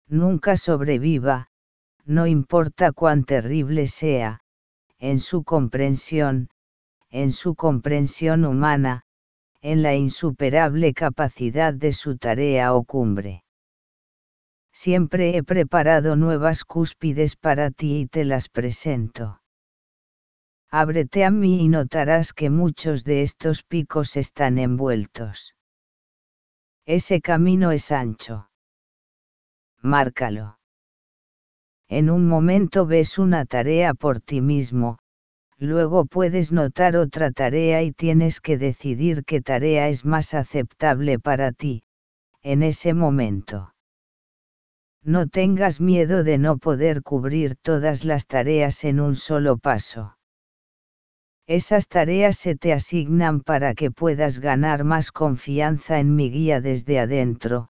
nunca 0.09 0.57
sobreviva, 0.57 1.48
no 2.05 2.27
importa 2.27 2.91
cuán 2.91 3.23
terrible 3.23 3.87
sea, 3.87 4.41
en 4.97 5.19
su 5.19 5.43
comprensión, 5.43 6.49
en 7.09 7.31
su 7.31 7.55
comprensión 7.55 8.45
humana, 8.45 9.03
en 9.61 9.81
la 9.81 9.95
insuperable 9.95 10.93
capacidad 10.93 11.73
de 11.73 11.93
su 11.93 12.17
tarea 12.17 12.73
o 12.73 12.83
cumbre. 12.83 13.43
Siempre 14.71 15.35
he 15.35 15.43
preparado 15.43 16.15
nuevas 16.15 16.63
cúspides 16.63 17.35
para 17.35 17.71
ti 17.71 18.01
y 18.01 18.07
te 18.07 18.25
las 18.25 18.49
presento. 18.49 19.41
Ábrete 20.69 21.25
a 21.25 21.31
mí 21.31 21.61
y 21.61 21.67
notarás 21.67 22.33
que 22.33 22.49
muchos 22.49 23.03
de 23.03 23.23
estos 23.23 23.63
picos 23.63 24.15
están 24.15 24.57
envueltos. 24.57 25.55
Ese 26.85 27.21
camino 27.21 27.71
es 27.71 27.91
ancho 27.91 28.49
márcalo. 29.81 30.58
En 31.89 32.11
un 32.11 32.27
momento 32.27 32.85
ves 32.85 33.17
una 33.17 33.45
tarea 33.45 33.95
por 33.95 34.21
ti 34.21 34.41
mismo, 34.41 34.99
luego 35.57 36.05
puedes 36.05 36.51
notar 36.51 36.95
otra 36.95 37.31
tarea 37.31 37.81
y 37.81 37.91
tienes 37.91 38.39
que 38.41 38.59
decidir 38.59 39.25
qué 39.25 39.41
tarea 39.41 39.89
es 39.89 40.05
más 40.05 40.35
aceptable 40.35 41.17
para 41.17 41.51
ti, 41.51 41.81
en 42.43 42.61
ese 42.61 42.93
momento. 42.93 43.73
No 45.03 45.27
tengas 45.27 45.81
miedo 45.81 46.23
de 46.23 46.37
no 46.37 46.57
poder 46.57 47.01
cubrir 47.01 47.55
todas 47.55 48.05
las 48.05 48.27
tareas 48.27 48.83
en 48.83 48.99
un 48.99 49.15
solo 49.15 49.57
paso. 49.57 50.15
Esas 51.47 51.87
tareas 51.87 52.37
se 52.37 52.55
te 52.55 52.71
asignan 52.71 53.41
para 53.41 53.73
que 53.73 53.89
puedas 53.89 54.37
ganar 54.37 54.83
más 54.83 55.11
confianza 55.11 55.99
en 55.99 56.15
mi 56.15 56.29
guía 56.29 56.61
desde 56.61 56.99
adentro, 56.99 57.69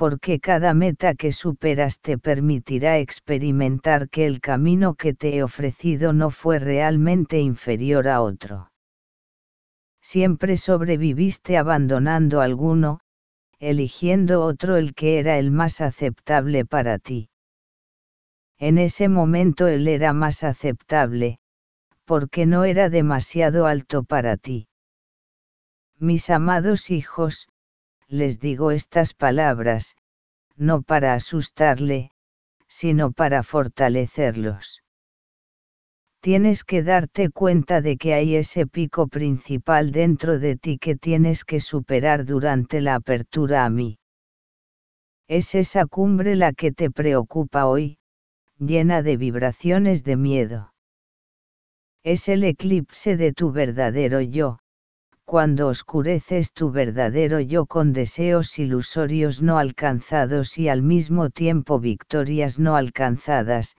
porque 0.00 0.40
cada 0.40 0.72
meta 0.72 1.14
que 1.14 1.30
superas 1.30 2.00
te 2.00 2.16
permitirá 2.16 2.96
experimentar 2.96 4.08
que 4.08 4.24
el 4.24 4.40
camino 4.40 4.94
que 4.94 5.12
te 5.12 5.36
he 5.36 5.42
ofrecido 5.42 6.14
no 6.14 6.30
fue 6.30 6.58
realmente 6.58 7.38
inferior 7.38 8.08
a 8.08 8.22
otro. 8.22 8.72
Siempre 10.00 10.56
sobreviviste 10.56 11.58
abandonando 11.58 12.40
alguno, 12.40 13.00
eligiendo 13.58 14.40
otro 14.42 14.78
el 14.78 14.94
que 14.94 15.18
era 15.18 15.36
el 15.36 15.50
más 15.50 15.82
aceptable 15.82 16.64
para 16.64 16.98
ti. 16.98 17.28
En 18.56 18.78
ese 18.78 19.10
momento 19.10 19.68
él 19.68 19.86
era 19.86 20.14
más 20.14 20.44
aceptable, 20.44 21.40
porque 22.06 22.46
no 22.46 22.64
era 22.64 22.88
demasiado 22.88 23.66
alto 23.66 24.02
para 24.02 24.38
ti. 24.38 24.66
Mis 25.98 26.30
amados 26.30 26.90
hijos, 26.90 27.49
les 28.10 28.40
digo 28.40 28.72
estas 28.72 29.14
palabras, 29.14 29.94
no 30.56 30.82
para 30.82 31.14
asustarle, 31.14 32.10
sino 32.66 33.12
para 33.12 33.42
fortalecerlos. 33.44 34.82
Tienes 36.20 36.64
que 36.64 36.82
darte 36.82 37.30
cuenta 37.30 37.80
de 37.80 37.96
que 37.96 38.12
hay 38.12 38.34
ese 38.34 38.66
pico 38.66 39.06
principal 39.06 39.92
dentro 39.92 40.38
de 40.38 40.56
ti 40.56 40.76
que 40.76 40.96
tienes 40.96 41.44
que 41.44 41.60
superar 41.60 42.26
durante 42.26 42.80
la 42.80 42.96
apertura 42.96 43.64
a 43.64 43.70
mí. 43.70 43.98
Es 45.28 45.54
esa 45.54 45.86
cumbre 45.86 46.34
la 46.34 46.52
que 46.52 46.72
te 46.72 46.90
preocupa 46.90 47.66
hoy, 47.66 47.98
llena 48.58 49.02
de 49.02 49.16
vibraciones 49.16 50.02
de 50.02 50.16
miedo. 50.16 50.74
Es 52.02 52.28
el 52.28 52.42
eclipse 52.44 53.16
de 53.16 53.32
tu 53.32 53.52
verdadero 53.52 54.20
yo, 54.20 54.58
cuando 55.30 55.68
oscureces 55.68 56.52
tu 56.52 56.72
verdadero 56.72 57.38
yo 57.38 57.64
con 57.64 57.92
deseos 57.92 58.58
ilusorios 58.58 59.40
no 59.42 59.58
alcanzados 59.58 60.58
y 60.58 60.68
al 60.68 60.82
mismo 60.82 61.30
tiempo 61.30 61.78
victorias 61.78 62.58
no 62.58 62.74
alcanzadas, 62.74 63.76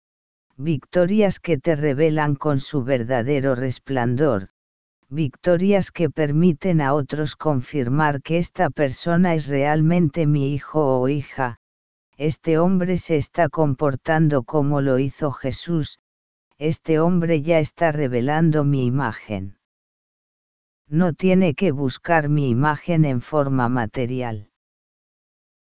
victorias 0.56 1.40
que 1.40 1.58
te 1.58 1.74
revelan 1.74 2.36
con 2.36 2.60
su 2.60 2.84
verdadero 2.84 3.56
resplandor, 3.56 4.50
victorias 5.08 5.90
que 5.90 6.08
permiten 6.08 6.80
a 6.80 6.94
otros 6.94 7.34
confirmar 7.34 8.22
que 8.22 8.38
esta 8.38 8.70
persona 8.70 9.34
es 9.34 9.48
realmente 9.48 10.28
mi 10.28 10.54
hijo 10.54 11.00
o 11.00 11.08
hija, 11.08 11.58
este 12.16 12.60
hombre 12.60 12.96
se 12.96 13.16
está 13.16 13.48
comportando 13.48 14.44
como 14.44 14.80
lo 14.82 15.00
hizo 15.00 15.32
Jesús, 15.32 15.98
este 16.58 17.00
hombre 17.00 17.42
ya 17.42 17.58
está 17.58 17.90
revelando 17.90 18.62
mi 18.62 18.86
imagen 18.86 19.56
no 20.90 21.12
tiene 21.12 21.54
que 21.54 21.70
buscar 21.70 22.28
mi 22.28 22.50
imagen 22.50 23.04
en 23.04 23.20
forma 23.20 23.68
material. 23.68 24.50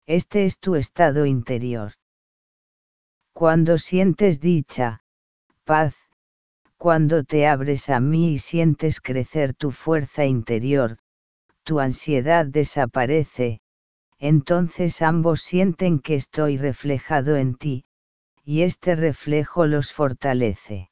Este 0.06 0.44
es 0.44 0.60
tu 0.60 0.76
estado 0.76 1.26
interior. 1.26 1.94
Cuando 3.34 3.78
sientes 3.78 4.42
dicha, 4.42 5.02
paz, 5.64 5.96
cuando 6.78 7.24
te 7.24 7.48
abres 7.48 7.90
a 7.90 8.02
mí 8.02 8.34
y 8.34 8.40
sientes 8.40 9.00
crecer 9.00 9.54
tu 9.54 9.72
fuerza 9.72 10.26
interior, 10.26 10.98
tu 11.64 11.80
ansiedad 11.80 12.46
desaparece, 12.46 13.62
entonces 14.20 15.02
ambos 15.02 15.42
sienten 15.42 16.00
que 16.00 16.16
estoy 16.16 16.58
reflejado 16.58 17.38
en 17.38 17.56
ti, 17.56 17.86
y 18.44 18.64
este 18.64 18.96
reflejo 18.96 19.66
los 19.66 19.94
fortalece 19.94 20.90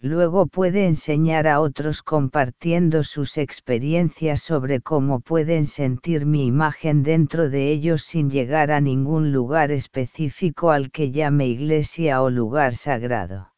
luego 0.00 0.46
puede 0.46 0.86
enseñar 0.86 1.48
a 1.48 1.60
otros 1.60 2.02
compartiendo 2.02 3.02
sus 3.02 3.38
experiencias 3.38 4.42
sobre 4.42 4.80
cómo 4.80 5.20
pueden 5.20 5.66
sentir 5.66 6.26
mi 6.26 6.46
imagen 6.46 7.02
dentro 7.02 7.50
de 7.50 7.70
ellos 7.70 8.02
sin 8.02 8.30
llegar 8.30 8.70
a 8.70 8.80
ningún 8.80 9.32
lugar 9.32 9.70
específico 9.70 10.70
al 10.70 10.90
que 10.90 11.10
llame 11.10 11.46
iglesia 11.48 12.22
o 12.22 12.30
lugar 12.30 12.74
sagrado. 12.74 13.52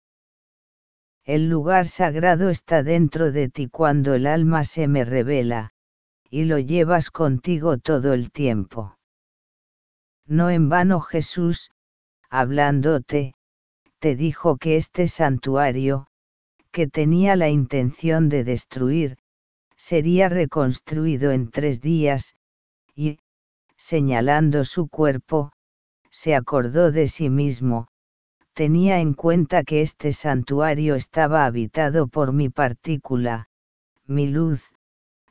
El 1.25 1.51
lugar 1.51 1.89
sagrado 1.89 2.49
está 2.49 2.83
dentro 2.83 3.33
de 3.33 3.51
ti 3.51 3.69
cuando 3.69 4.15
el 4.15 4.27
alma 4.27 4.65
se 4.65 4.89
me 4.89 5.05
revela, 5.05 5.73
y 6.31 6.45
lo 6.45 6.59
llevas 6.59 7.11
contigo 7.11 7.79
todo 7.79 8.15
el 8.15 8.31
tiempo. 8.31 8.97
No 10.27 10.49
en 10.51 10.69
vano 10.69 11.01
Jesús, 11.01 11.71
hablándote, 12.31 13.35
te 13.99 14.15
dijo 14.15 14.57
que 14.57 14.77
este 14.77 15.09
santuario, 15.09 16.07
que 16.73 16.87
tenía 16.87 17.37
la 17.37 17.49
intención 17.49 18.29
de 18.29 18.45
destruir, 18.45 19.17
sería 19.77 20.29
reconstruido 20.29 21.31
en 21.33 21.51
tres 21.51 21.81
días, 21.81 22.35
y, 22.95 23.19
señalando 23.77 24.65
su 24.65 24.89
cuerpo, 24.89 25.53
se 26.11 26.35
acordó 26.35 26.91
de 26.91 27.07
sí 27.09 27.31
mismo, 27.31 27.89
tenía 28.55 28.99
en 29.01 29.15
cuenta 29.15 29.63
que 29.63 29.83
este 29.83 30.13
santuario 30.13 30.97
estaba 30.97 31.47
habitado 31.47 32.09
por 32.09 32.33
mi 32.33 32.49
partícula, 32.49 33.49
mi 34.07 34.27
luz, 34.27 34.65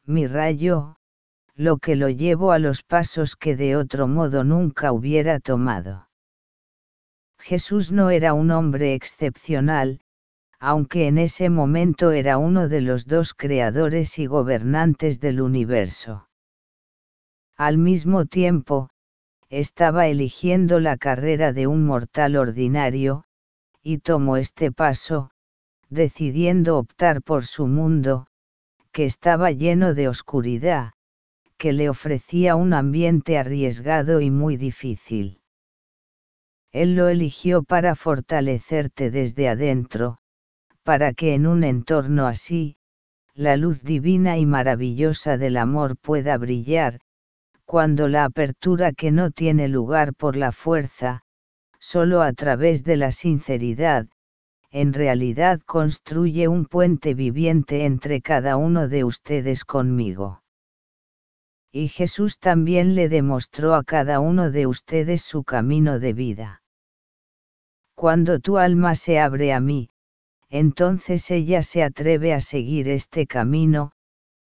mi 0.05 0.27
rayo, 0.27 0.95
lo 1.53 1.77
que 1.77 1.95
lo 1.95 2.09
llevo 2.09 2.51
a 2.51 2.59
los 2.59 2.83
pasos 2.83 3.35
que 3.35 3.55
de 3.57 3.75
otro 3.75 4.07
modo 4.07 4.43
nunca 4.43 4.93
hubiera 4.93 5.39
tomado. 5.39 6.07
Jesús 7.39 7.91
no 7.91 8.11
era 8.11 8.33
un 8.33 8.51
hombre 8.51 8.93
excepcional, 8.93 9.99
aunque 10.60 11.08
en 11.08 11.18
ese 11.18 11.49
momento 11.49 12.12
era 12.12 12.38
uno 12.38 12.68
de 12.68 12.82
los 12.82 13.05
dos 13.05 13.34
creadores 13.34 14.18
y 14.20 14.26
gobernantes 14.26 15.20
del 15.20 15.41
universo. 15.41 16.28
Al 17.55 17.78
mismo 17.78 18.26
tiempo, 18.26 18.89
estaba 19.49 20.08
eligiendo 20.08 20.80
la 20.80 20.97
carrera 20.97 21.53
de 21.53 21.68
un 21.68 21.86
mortal 21.86 22.36
ordinario, 22.36 23.24
y 23.82 23.99
tomó 23.99 24.38
este 24.38 24.72
paso, 24.72 25.32
decidiendo 25.89 26.78
optar 26.78 27.22
por 27.22 27.45
su 27.45 27.68
mundo, 27.68 28.28
que 28.91 29.05
estaba 29.05 29.51
lleno 29.51 29.93
de 29.93 30.08
oscuridad, 30.08 30.93
que 31.58 31.72
le 31.72 31.89
ofrecía 31.89 32.55
un 32.55 32.74
ambiente 32.74 33.38
arriesgado 33.38 34.22
y 34.22 34.30
muy 34.30 34.58
difícil. 34.58 35.41
Él 36.72 36.95
lo 36.95 37.08
eligió 37.08 37.64
para 37.64 37.95
fortalecerte 37.95 39.10
desde 39.10 39.49
adentro, 39.49 40.20
para 40.88 41.11
que 41.11 41.33
en 41.33 41.47
un 41.47 41.65
entorno 41.65 42.27
así, 42.27 42.77
la 43.33 43.57
luz 43.57 43.83
divina 43.83 44.38
y 44.38 44.45
maravillosa 44.45 45.38
del 45.38 45.57
amor 45.57 45.97
pueda 45.97 46.38
brillar, 46.38 47.01
cuando 47.65 48.07
la 48.07 48.23
apertura 48.23 48.93
que 48.93 49.11
no 49.11 49.31
tiene 49.31 49.67
lugar 49.67 50.13
por 50.13 50.38
la 50.38 50.53
fuerza, 50.53 51.23
solo 51.77 52.21
a 52.21 52.31
través 52.31 52.85
de 52.85 52.95
la 52.95 53.11
sinceridad, 53.11 54.07
en 54.71 54.93
realidad 54.93 55.59
construye 55.65 56.47
un 56.47 56.65
puente 56.65 57.13
viviente 57.13 57.83
entre 57.83 58.21
cada 58.21 58.55
uno 58.55 58.88
de 58.88 59.03
ustedes 59.03 59.65
conmigo. 59.65 60.41
Y 61.69 61.89
Jesús 61.89 62.39
también 62.39 62.95
le 62.95 63.09
demostró 63.09 63.75
a 63.75 63.83
cada 63.83 64.21
uno 64.21 64.51
de 64.51 64.67
ustedes 64.67 65.21
su 65.21 65.43
camino 65.43 65.99
de 65.99 66.13
vida. 66.13 66.61
Cuando 67.93 68.39
tu 68.39 68.57
alma 68.57 68.95
se 68.95 69.19
abre 69.19 69.51
a 69.51 69.59
mí, 69.59 69.89
entonces 70.50 71.30
ella 71.30 71.62
se 71.62 71.84
atreve 71.84 72.34
a 72.34 72.39
seguir 72.39 72.88
este 72.88 73.28
camino, 73.28 73.91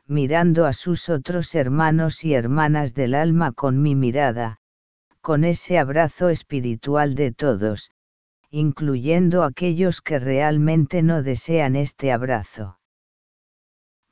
mirando 0.08 0.66
a 0.66 0.74
sus 0.74 1.10
otros 1.10 1.54
hermanos 1.54 2.24
y 2.24 2.34
hermanas 2.34 2.94
del 2.94 3.14
alma 3.14 3.52
con 3.52 3.82
mi 3.82 3.96
mirada, 3.96 4.58
con 5.22 5.44
ese 5.44 5.78
abrazo 5.78 6.30
espiritual 6.30 7.14
de 7.14 7.32
todos, 7.32 7.92
incluyendo 8.50 9.44
aquellos 9.44 10.02
que 10.02 10.18
realmente 10.18 11.04
no 11.04 11.22
desean 11.22 11.76
este 11.76 12.12
abrazo. 12.12 12.80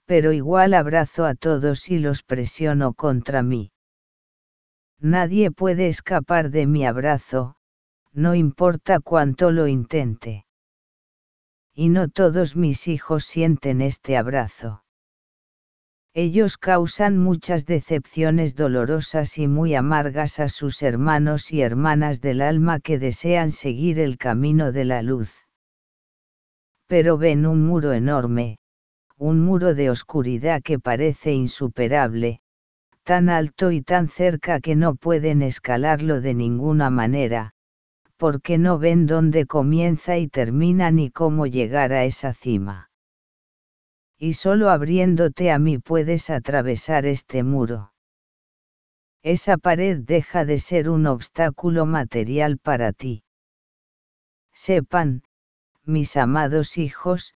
Pero 0.05 0.31
igual 0.31 0.75
abrazo 0.75 1.25
a 1.25 1.35
todos 1.35 1.89
y 1.89 1.99
los 1.99 2.23
presiono 2.23 2.93
contra 2.93 3.41
mí. 3.41 3.71
Nadie 4.99 5.49
puede 5.51 5.87
escapar 5.87 6.51
de 6.51 6.67
mi 6.67 6.85
abrazo, 6.85 7.55
no 8.11 8.35
importa 8.35 8.99
cuánto 8.99 9.51
lo 9.51 9.67
intente 9.67 10.45
y 11.79 11.87
no 11.87 12.09
todos 12.09 12.57
mis 12.57 12.89
hijos 12.89 13.23
sienten 13.23 13.79
este 13.79 14.17
abrazo. 14.17 14.83
Ellos 16.13 16.57
causan 16.57 17.17
muchas 17.17 17.65
decepciones 17.65 18.53
dolorosas 18.53 19.37
y 19.37 19.47
muy 19.47 19.75
amargas 19.75 20.41
a 20.41 20.49
sus 20.49 20.81
hermanos 20.81 21.53
y 21.53 21.61
hermanas 21.61 22.19
del 22.19 22.41
alma 22.41 22.81
que 22.81 22.99
desean 22.99 23.51
seguir 23.51 23.97
el 23.97 24.17
camino 24.17 24.73
de 24.73 24.83
la 24.83 25.01
luz. 25.01 25.31
pero 26.85 27.17
ven 27.17 27.45
un 27.45 27.65
muro 27.65 27.93
enorme, 27.93 28.57
un 29.15 29.39
muro 29.39 29.73
de 29.73 29.89
oscuridad 29.89 30.61
que 30.61 30.79
parece 30.79 31.31
insuperable, 31.31 32.41
tan 33.03 33.29
alto 33.29 33.71
y 33.71 33.83
tan 33.83 34.09
cerca 34.09 34.59
que 34.59 34.75
no 34.75 34.95
pueden 34.95 35.41
escalarlo 35.43 36.19
de 36.19 36.33
ninguna 36.33 36.89
manera, 36.89 37.53
porque 38.19 38.57
no 38.57 38.79
ven 38.79 39.05
dónde 39.05 39.45
comienza 39.45 40.17
y 40.17 40.27
termina 40.27 40.91
ni 40.91 41.09
cómo 41.09 41.47
llegar 41.47 41.93
a 41.93 42.03
esa 42.03 42.33
cima. 42.33 42.91
Y 44.17 44.33
solo 44.33 44.69
abriéndote 44.69 45.51
a 45.51 45.57
mí 45.57 45.77
puedes 45.77 46.29
atravesar 46.29 47.05
este 47.05 47.43
muro. 47.43 47.93
Esa 49.23 49.55
pared 49.57 49.99
deja 49.99 50.43
de 50.43 50.59
ser 50.59 50.89
un 50.89 51.07
obstáculo 51.07 51.85
material 51.85 52.57
para 52.57 52.91
ti. 52.91 53.23
Sepan, 54.53 55.23
mis 55.85 56.17
amados 56.17 56.77
hijos, 56.77 57.35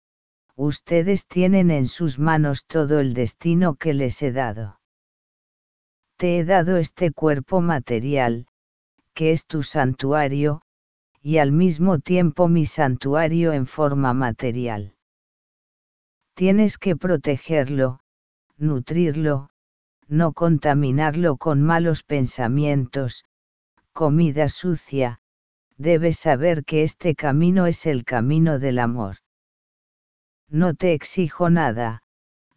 ustedes 0.56 1.28
tienen 1.28 1.70
en 1.70 1.88
sus 1.88 2.18
manos 2.18 2.66
todo 2.66 3.00
el 3.00 3.14
destino 3.14 3.76
que 3.76 3.94
les 3.94 4.20
he 4.24 4.32
dado. 4.32 4.80
Te 6.18 6.40
he 6.40 6.44
dado 6.44 6.78
este 6.78 7.12
cuerpo 7.12 7.62
material, 7.62 8.48
que 9.14 9.32
es 9.32 9.46
tu 9.46 9.62
santuario, 9.62 10.64
y 11.22 11.38
al 11.38 11.52
mismo 11.52 12.00
tiempo 12.00 12.48
mi 12.48 12.66
santuario 12.66 13.54
en 13.54 13.68
forma 13.68 14.14
material. 14.14 14.96
Tienes 16.34 16.78
que 16.78 16.96
protegerlo, 16.96 18.00
nutrirlo, 18.58 19.50
no 20.08 20.34
contaminarlo 20.34 21.38
con 21.38 21.62
malos 21.62 22.04
pensamientos, 22.04 23.24
comida 23.94 24.50
sucia, 24.50 25.20
debes 25.78 26.18
saber 26.18 26.66
que 26.66 26.84
este 26.84 27.16
camino 27.16 27.68
es 27.68 27.86
el 27.86 28.04
camino 28.04 28.60
del 28.60 28.80
amor. 28.80 29.18
No 30.50 30.74
te 30.74 30.94
exijo 30.94 31.50
nada, 31.50 32.04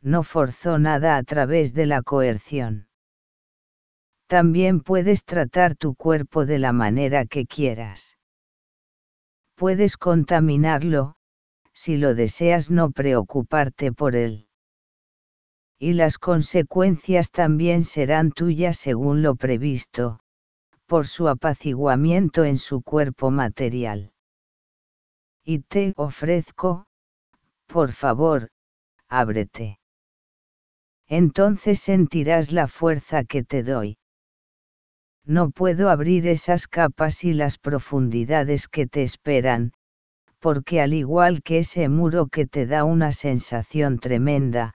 no 0.00 0.22
forzó 0.22 0.78
nada 0.78 1.16
a 1.16 1.22
través 1.22 1.74
de 1.74 1.86
la 1.86 2.02
coerción. 2.02 2.88
También 4.26 4.80
puedes 4.80 5.24
tratar 5.24 5.76
tu 5.76 5.94
cuerpo 5.94 6.46
de 6.46 6.58
la 6.58 6.72
manera 6.72 7.26
que 7.26 7.46
quieras. 7.46 8.16
Puedes 9.56 9.96
contaminarlo, 9.96 11.14
si 11.72 11.96
lo 11.96 12.14
deseas 12.14 12.70
no 12.70 12.90
preocuparte 12.90 13.92
por 13.92 14.16
él. 14.16 14.48
Y 15.78 15.92
las 15.92 16.18
consecuencias 16.18 17.30
también 17.30 17.84
serán 17.84 18.32
tuyas 18.32 18.76
según 18.76 19.22
lo 19.22 19.36
previsto, 19.36 20.20
por 20.86 21.06
su 21.06 21.28
apaciguamiento 21.28 22.44
en 22.44 22.58
su 22.58 22.82
cuerpo 22.82 23.30
material. 23.30 24.12
Y 25.44 25.60
te 25.60 25.92
ofrezco, 25.96 26.86
por 27.66 27.92
favor, 27.92 28.48
ábrete. 29.08 29.78
Entonces 31.06 31.80
sentirás 31.80 32.50
la 32.50 32.66
fuerza 32.66 33.24
que 33.24 33.44
te 33.44 33.62
doy. 33.62 33.98
No 35.26 35.50
puedo 35.50 35.88
abrir 35.88 36.26
esas 36.26 36.68
capas 36.68 37.24
y 37.24 37.32
las 37.32 37.58
profundidades 37.58 38.68
que 38.68 38.86
te 38.86 39.02
esperan, 39.02 39.72
porque 40.38 40.82
al 40.82 40.92
igual 40.92 41.42
que 41.42 41.58
ese 41.58 41.88
muro 41.88 42.26
que 42.26 42.46
te 42.46 42.66
da 42.66 42.84
una 42.84 43.12
sensación 43.12 43.98
tremenda, 43.98 44.74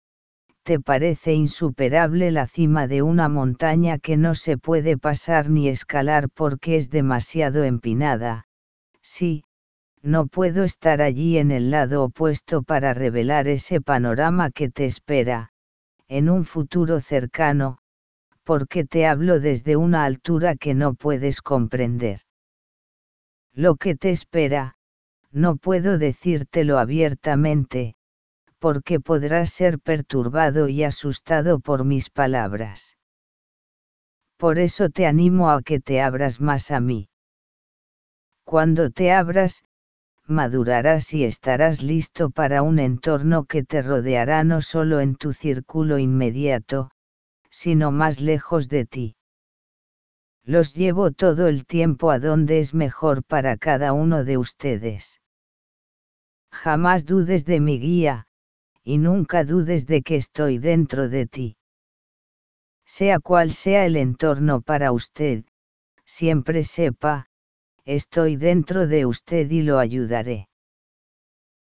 te 0.62 0.78
parece 0.78 1.32
insuperable 1.32 2.30
la 2.30 2.46
cima 2.46 2.86
de 2.86 3.02
una 3.02 3.28
montaña 3.28 3.98
que 3.98 4.16
no 4.16 4.34
se 4.34 4.58
puede 4.58 4.96
pasar 4.96 5.50
ni 5.50 5.68
escalar 5.68 6.28
porque 6.28 6.76
es 6.76 6.90
demasiado 6.90 7.64
empinada. 7.64 8.46
Sí, 9.02 9.44
no 10.02 10.26
puedo 10.26 10.62
estar 10.62 11.02
allí 11.02 11.38
en 11.38 11.50
el 11.50 11.70
lado 11.72 12.04
opuesto 12.04 12.62
para 12.62 12.94
revelar 12.94 13.48
ese 13.48 13.80
panorama 13.80 14.50
que 14.50 14.68
te 14.68 14.86
espera, 14.86 15.50
en 16.06 16.30
un 16.30 16.44
futuro 16.44 17.00
cercano, 17.00 17.78
porque 18.46 18.84
te 18.84 19.08
hablo 19.08 19.40
desde 19.40 19.74
una 19.74 20.04
altura 20.04 20.54
que 20.54 20.72
no 20.72 20.94
puedes 20.94 21.42
comprender. 21.42 22.20
Lo 23.52 23.74
que 23.74 23.96
te 23.96 24.10
espera, 24.10 24.76
no 25.32 25.56
puedo 25.56 25.98
decírtelo 25.98 26.78
abiertamente, 26.78 27.96
porque 28.60 29.00
podrás 29.00 29.50
ser 29.50 29.80
perturbado 29.80 30.68
y 30.68 30.84
asustado 30.84 31.58
por 31.58 31.84
mis 31.84 32.08
palabras. 32.08 32.96
Por 34.36 34.60
eso 34.60 34.90
te 34.90 35.06
animo 35.06 35.50
a 35.50 35.60
que 35.60 35.80
te 35.80 36.00
abras 36.00 36.40
más 36.40 36.70
a 36.70 36.78
mí. 36.78 37.08
Cuando 38.44 38.90
te 38.90 39.10
abras, 39.10 39.64
madurarás 40.24 41.12
y 41.14 41.24
estarás 41.24 41.82
listo 41.82 42.30
para 42.30 42.62
un 42.62 42.78
entorno 42.78 43.44
que 43.44 43.64
te 43.64 43.82
rodeará 43.82 44.44
no 44.44 44.62
solo 44.62 45.00
en 45.00 45.16
tu 45.16 45.32
círculo 45.32 45.98
inmediato, 45.98 46.90
sino 47.62 47.90
más 47.90 48.20
lejos 48.20 48.68
de 48.68 48.84
ti. 48.84 49.16
Los 50.44 50.74
llevo 50.74 51.10
todo 51.10 51.48
el 51.48 51.64
tiempo 51.64 52.10
a 52.10 52.18
donde 52.18 52.58
es 52.60 52.74
mejor 52.74 53.24
para 53.24 53.56
cada 53.56 53.94
uno 53.94 54.24
de 54.24 54.36
ustedes. 54.36 55.22
Jamás 56.52 57.06
dudes 57.06 57.46
de 57.46 57.60
mi 57.60 57.80
guía, 57.80 58.26
y 58.82 58.98
nunca 58.98 59.42
dudes 59.42 59.86
de 59.86 60.02
que 60.02 60.16
estoy 60.16 60.58
dentro 60.58 61.08
de 61.08 61.24
ti. 61.24 61.56
Sea 62.84 63.20
cual 63.20 63.50
sea 63.52 63.86
el 63.86 63.96
entorno 63.96 64.60
para 64.60 64.92
usted, 64.92 65.44
siempre 66.04 66.62
sepa, 66.62 67.30
estoy 67.86 68.36
dentro 68.36 68.86
de 68.86 69.06
usted 69.06 69.50
y 69.50 69.62
lo 69.62 69.78
ayudaré. 69.78 70.50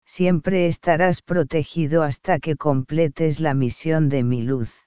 Siempre 0.07 0.67
estarás 0.67 1.21
protegido 1.21 2.03
hasta 2.03 2.39
que 2.39 2.57
completes 2.57 3.39
la 3.39 3.53
misión 3.53 4.09
de 4.09 4.23
mi 4.23 4.41
luz. 4.41 4.84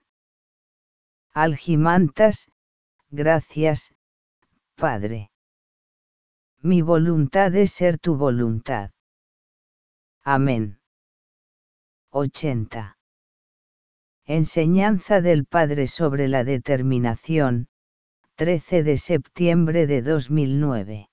Algimantas, 1.39 2.49
gracias, 3.11 3.93
Padre. 4.73 5.29
Mi 6.63 6.81
voluntad 6.81 7.53
es 7.53 7.69
ser 7.73 7.99
tu 7.99 8.15
voluntad. 8.15 8.89
Amén. 10.23 10.79
80. 12.09 12.97
Enseñanza 14.25 15.21
del 15.21 15.45
Padre 15.45 15.85
sobre 15.85 16.27
la 16.27 16.43
determinación, 16.43 17.67
13 18.33 18.81
de 18.81 18.97
septiembre 18.97 19.85
de 19.85 20.01
2009. 20.01 21.11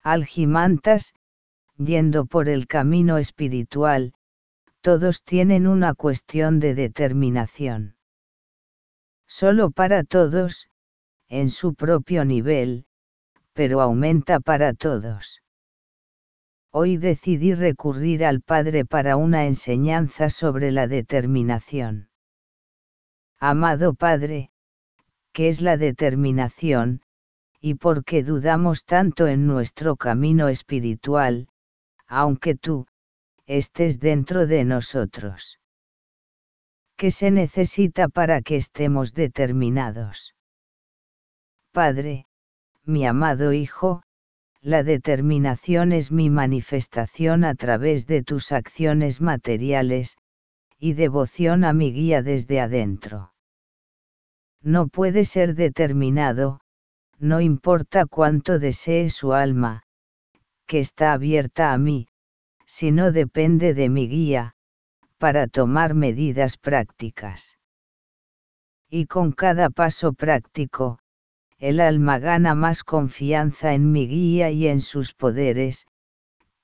Algimantas, 0.00 1.12
yendo 1.76 2.24
por 2.26 2.48
el 2.48 2.68
camino 2.68 3.18
espiritual, 3.18 4.14
todos 4.80 5.24
tienen 5.24 5.66
una 5.66 5.92
cuestión 5.94 6.60
de 6.60 6.76
determinación. 6.76 7.96
Solo 9.34 9.70
para 9.70 10.04
todos, 10.04 10.68
en 11.30 11.48
su 11.48 11.72
propio 11.74 12.26
nivel, 12.26 12.84
pero 13.54 13.80
aumenta 13.80 14.40
para 14.40 14.74
todos. 14.74 15.40
Hoy 16.70 16.98
decidí 16.98 17.54
recurrir 17.54 18.26
al 18.26 18.42
Padre 18.42 18.84
para 18.84 19.16
una 19.16 19.46
enseñanza 19.46 20.28
sobre 20.28 20.70
la 20.70 20.86
determinación. 20.86 22.10
Amado 23.38 23.94
Padre, 23.94 24.50
¿qué 25.32 25.48
es 25.48 25.62
la 25.62 25.78
determinación? 25.78 27.00
¿Y 27.58 27.76
por 27.76 28.04
qué 28.04 28.22
dudamos 28.22 28.84
tanto 28.84 29.28
en 29.28 29.46
nuestro 29.46 29.96
camino 29.96 30.48
espiritual, 30.48 31.48
aunque 32.06 32.54
tú, 32.54 32.86
estés 33.46 33.98
dentro 33.98 34.46
de 34.46 34.66
nosotros? 34.66 35.61
¿Qué 37.02 37.10
se 37.10 37.32
necesita 37.32 38.06
para 38.06 38.42
que 38.42 38.54
estemos 38.54 39.12
determinados? 39.12 40.36
Padre, 41.72 42.26
mi 42.84 43.04
amado 43.04 43.52
Hijo, 43.52 44.04
la 44.60 44.84
determinación 44.84 45.90
es 45.90 46.12
mi 46.12 46.30
manifestación 46.30 47.42
a 47.42 47.56
través 47.56 48.06
de 48.06 48.22
tus 48.22 48.52
acciones 48.52 49.20
materiales, 49.20 50.16
y 50.78 50.92
devoción 50.92 51.64
a 51.64 51.72
mi 51.72 51.92
guía 51.92 52.22
desde 52.22 52.60
adentro. 52.60 53.32
No 54.62 54.86
puede 54.86 55.24
ser 55.24 55.56
determinado, 55.56 56.60
no 57.18 57.40
importa 57.40 58.06
cuánto 58.06 58.60
desee 58.60 59.10
su 59.10 59.32
alma, 59.32 59.82
que 60.68 60.78
está 60.78 61.14
abierta 61.14 61.72
a 61.72 61.78
mí, 61.78 62.06
si 62.64 62.92
no 62.92 63.10
depende 63.10 63.74
de 63.74 63.88
mi 63.88 64.06
guía, 64.06 64.54
para 65.22 65.46
tomar 65.46 65.94
medidas 65.94 66.56
prácticas. 66.56 67.56
Y 68.90 69.06
con 69.06 69.30
cada 69.30 69.70
paso 69.70 70.14
práctico, 70.14 70.98
el 71.60 71.78
alma 71.78 72.18
gana 72.18 72.56
más 72.56 72.82
confianza 72.82 73.72
en 73.72 73.92
mi 73.92 74.08
guía 74.08 74.50
y 74.50 74.66
en 74.66 74.80
sus 74.80 75.14
poderes, 75.14 75.86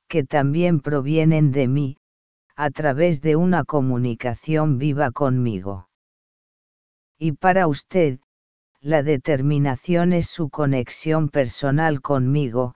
que 0.09 0.25
también 0.25 0.81
provienen 0.81 1.53
de 1.53 1.69
mí, 1.69 1.99
a 2.57 2.71
través 2.71 3.21
de 3.23 3.37
una 3.37 3.63
comunicación 3.63 4.77
viva 4.77 5.13
conmigo. 5.13 5.89
Y 7.17 7.35
para 7.35 7.69
usted, 7.69 8.19
la 8.81 9.05
determinación 9.05 10.13
es 10.13 10.27
su 10.27 10.51
conexión 10.51 11.29
personal 11.29 12.01
conmigo, 12.01 12.75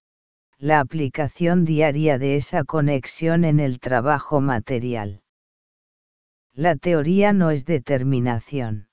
la 0.57 0.79
aplicación 0.79 1.65
diaria 1.65 2.17
de 2.19 2.37
esa 2.37 2.63
conexión 2.63 3.43
en 3.43 3.59
el 3.59 3.81
trabajo 3.81 4.39
material. 4.39 5.22
La 6.55 6.75
teoría 6.75 7.33
no 7.33 7.49
es 7.49 7.65
determinación. 7.65 8.87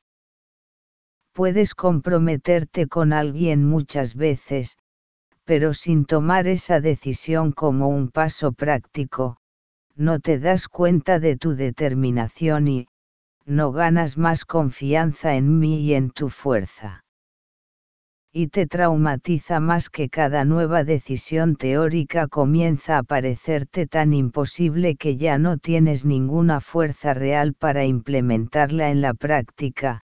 Puedes 1.32 1.74
comprometerte 1.74 2.86
con 2.86 3.12
alguien 3.12 3.66
muchas 3.66 4.14
veces, 4.14 4.78
pero 5.44 5.74
sin 5.74 6.06
tomar 6.06 6.46
esa 6.46 6.80
decisión 6.80 7.52
como 7.52 7.88
un 7.88 8.10
paso 8.10 8.52
práctico, 8.52 9.36
no 9.94 10.20
te 10.20 10.38
das 10.38 10.68
cuenta 10.68 11.20
de 11.20 11.36
tu 11.36 11.54
determinación 11.54 12.66
y, 12.66 12.88
no 13.44 13.72
ganas 13.72 14.16
más 14.16 14.44
confianza 14.44 15.36
en 15.36 15.58
mí 15.58 15.80
y 15.80 15.94
en 15.94 16.10
tu 16.10 16.28
fuerza 16.28 17.04
y 18.32 18.46
te 18.46 18.66
traumatiza 18.66 19.58
más 19.58 19.90
que 19.90 20.08
cada 20.08 20.44
nueva 20.44 20.84
decisión 20.84 21.56
teórica 21.56 22.28
comienza 22.28 22.98
a 22.98 23.02
parecerte 23.02 23.88
tan 23.88 24.12
imposible 24.12 24.94
que 24.94 25.16
ya 25.16 25.36
no 25.36 25.58
tienes 25.58 26.04
ninguna 26.04 26.60
fuerza 26.60 27.12
real 27.12 27.54
para 27.54 27.84
implementarla 27.84 28.90
en 28.90 29.00
la 29.00 29.14
práctica, 29.14 30.02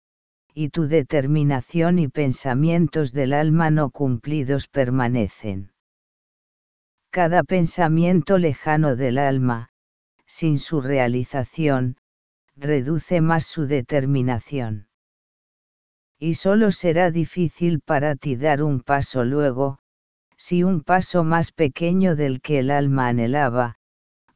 y 0.53 0.69
tu 0.69 0.87
determinación 0.87 1.99
y 1.99 2.07
pensamientos 2.07 3.11
del 3.11 3.33
alma 3.33 3.71
no 3.71 3.89
cumplidos 3.89 4.69
permanecen. 4.69 5.73
Cada 7.11 7.43
pensamiento 7.43 8.37
lejano 8.37 8.95
del 8.95 9.17
alma, 9.17 9.69
sin 10.25 10.59
su 10.59 10.79
realización, 10.79 11.97
reduce 12.55 13.19
más 13.19 13.45
su 13.45 13.67
determinación 13.67 14.87
y 16.23 16.35
solo 16.35 16.71
será 16.71 17.11
difícil 17.11 17.81
para 17.81 18.15
ti 18.15 18.37
dar 18.37 18.63
un 18.63 18.79
paso 18.79 19.25
luego, 19.25 19.79
si 20.37 20.63
un 20.63 20.79
paso 20.79 21.25
más 21.25 21.51
pequeño 21.51 22.15
del 22.15 22.39
que 22.39 22.59
el 22.59 22.71
alma 22.71 23.09
anhelaba, 23.09 23.75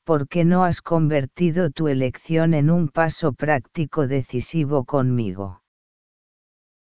porque 0.03 0.43
no 0.43 0.65
has 0.65 0.81
convertido 0.81 1.69
tu 1.69 1.87
elección 1.87 2.53
en 2.53 2.71
un 2.71 2.89
paso 2.89 3.31
práctico 3.31 4.05
decisivo 4.05 4.83
conmigo. 4.83 5.61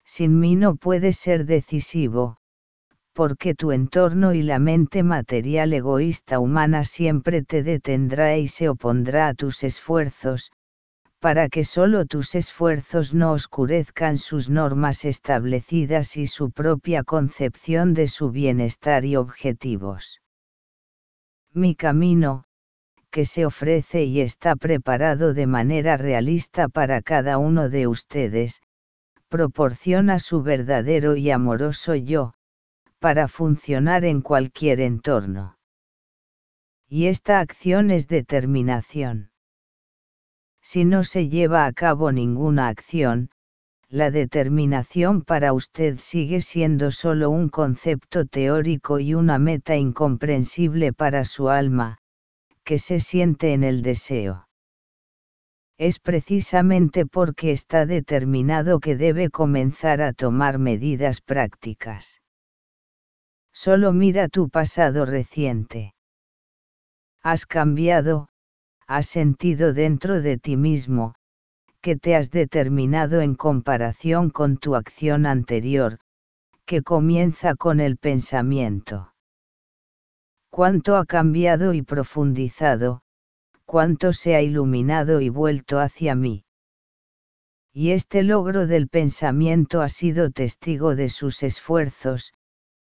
Sin 0.05 0.39
mí 0.39 0.55
no 0.55 0.77
puedes 0.77 1.17
ser 1.17 1.47
decisivo, 1.47 2.37
porque 3.15 3.55
tu 3.55 3.73
entorno 3.73 4.35
y 4.35 4.43
la 4.43 4.59
mente 4.59 5.03
material 5.03 5.73
egoísta 5.73 6.41
humana 6.41 6.85
siempre 6.85 7.43
te 7.43 7.63
detendrá 7.63 8.37
y 8.37 8.49
se 8.49 8.69
opondrá 8.69 9.29
a 9.29 9.35
tus 9.35 9.65
esfuerzos, 9.65 10.53
para 11.21 11.51
que 11.51 11.65
solo 11.65 12.07
tus 12.07 12.35
esfuerzos 12.35 13.13
no 13.13 13.33
oscurezcan 13.33 14.17
sus 14.17 14.49
normas 14.49 15.05
establecidas 15.05 16.17
y 16.17 16.27
su 16.27 16.51
propia 16.51 17.05
concepción 17.05 17.93
de 17.93 18.09
su 18.09 18.31
bienestar 18.31 19.05
y 19.05 19.17
objetivos. 19.17 20.23
Mi 21.53 21.75
camino, 21.75 22.45
que 23.11 23.27
se 23.27 23.45
ofrece 23.45 24.05
y 24.05 24.21
está 24.23 24.57
preparado 24.57 25.35
de 25.35 25.47
manera 25.47 25.99
realista 25.99 26.69
para 26.69 27.03
cada 27.03 27.37
uno 27.37 27.69
de 27.69 27.87
ustedes, 27.87 28.63
proporciona 29.29 30.21
su 30.21 30.43
verdadero 30.43 31.17
y 31.17 31.31
amoroso 31.31 31.95
yo, 31.95 32.33
para 32.99 33.29
funcionar 33.29 34.05
en 34.07 34.23
cualquier 34.23 34.81
entorno. 34.81 35.57
Y 36.89 37.07
esta 37.09 37.41
acción 37.41 37.91
es 37.91 38.09
determinación. 38.09 39.30
Si 40.73 40.85
no 40.85 41.03
se 41.03 41.29
lleva 41.29 41.67
a 41.67 41.73
cabo 41.73 42.13
ninguna 42.13 42.69
acción, 42.69 43.31
la 43.89 44.13
determinación 44.13 45.23
para 45.23 45.53
usted 45.53 45.97
sigue 45.99 46.41
siendo 46.43 46.93
solo 46.93 47.29
un 47.29 47.49
concepto 47.49 48.25
teórico 48.25 49.01
y 49.01 49.15
una 49.15 49.41
meta 49.41 49.75
incomprensible 49.75 50.93
para 50.93 51.25
su 51.25 51.49
alma, 51.49 51.99
que 52.63 52.79
se 52.79 53.01
siente 53.01 53.53
en 53.53 53.65
el 53.65 53.83
deseo. 53.83 54.47
Es 55.77 55.99
precisamente 55.99 57.05
porque 57.05 57.51
está 57.51 57.85
determinado 57.85 58.79
que 58.79 58.95
debe 58.95 59.29
comenzar 59.29 60.01
a 60.01 60.13
tomar 60.13 60.61
medidas 60.61 61.21
prácticas. 61.21 62.21
Solo 63.53 63.93
mira 63.93 64.29
tu 64.29 64.49
pasado 64.49 65.05
reciente. 65.05 65.95
Has 67.25 67.45
cambiado, 67.45 68.30
has 68.91 69.07
sentido 69.07 69.73
dentro 69.73 70.21
de 70.21 70.37
ti 70.37 70.57
mismo, 70.57 71.15
que 71.81 71.95
te 71.95 72.17
has 72.17 72.33
determinado 72.33 73.21
en 73.21 73.37
comparación 73.37 74.31
con 74.31 74.57
tu 74.57 74.75
acción 74.75 75.27
anterior, 75.27 76.01
que 76.67 76.83
comienza 76.83 77.55
con 77.55 77.79
el 77.79 77.99
pensamiento. 77.99 79.15
Cuánto 80.51 80.97
ha 80.97 81.07
cambiado 81.07 81.73
y 81.73 81.83
profundizado, 81.83 83.03
cuánto 83.65 84.13
se 84.13 84.35
ha 84.35 84.43
iluminado 84.43 85.21
y 85.21 85.29
vuelto 85.29 85.79
hacia 85.79 86.17
mí. 86.17 86.45
Y 87.73 87.93
este 87.93 88.25
logro 88.25 88.67
del 88.67 88.89
pensamiento 88.89 89.83
ha 89.83 89.89
sido 89.89 90.33
testigo 90.33 90.97
de 90.97 91.11
sus 91.11 91.45
esfuerzos, 91.45 92.33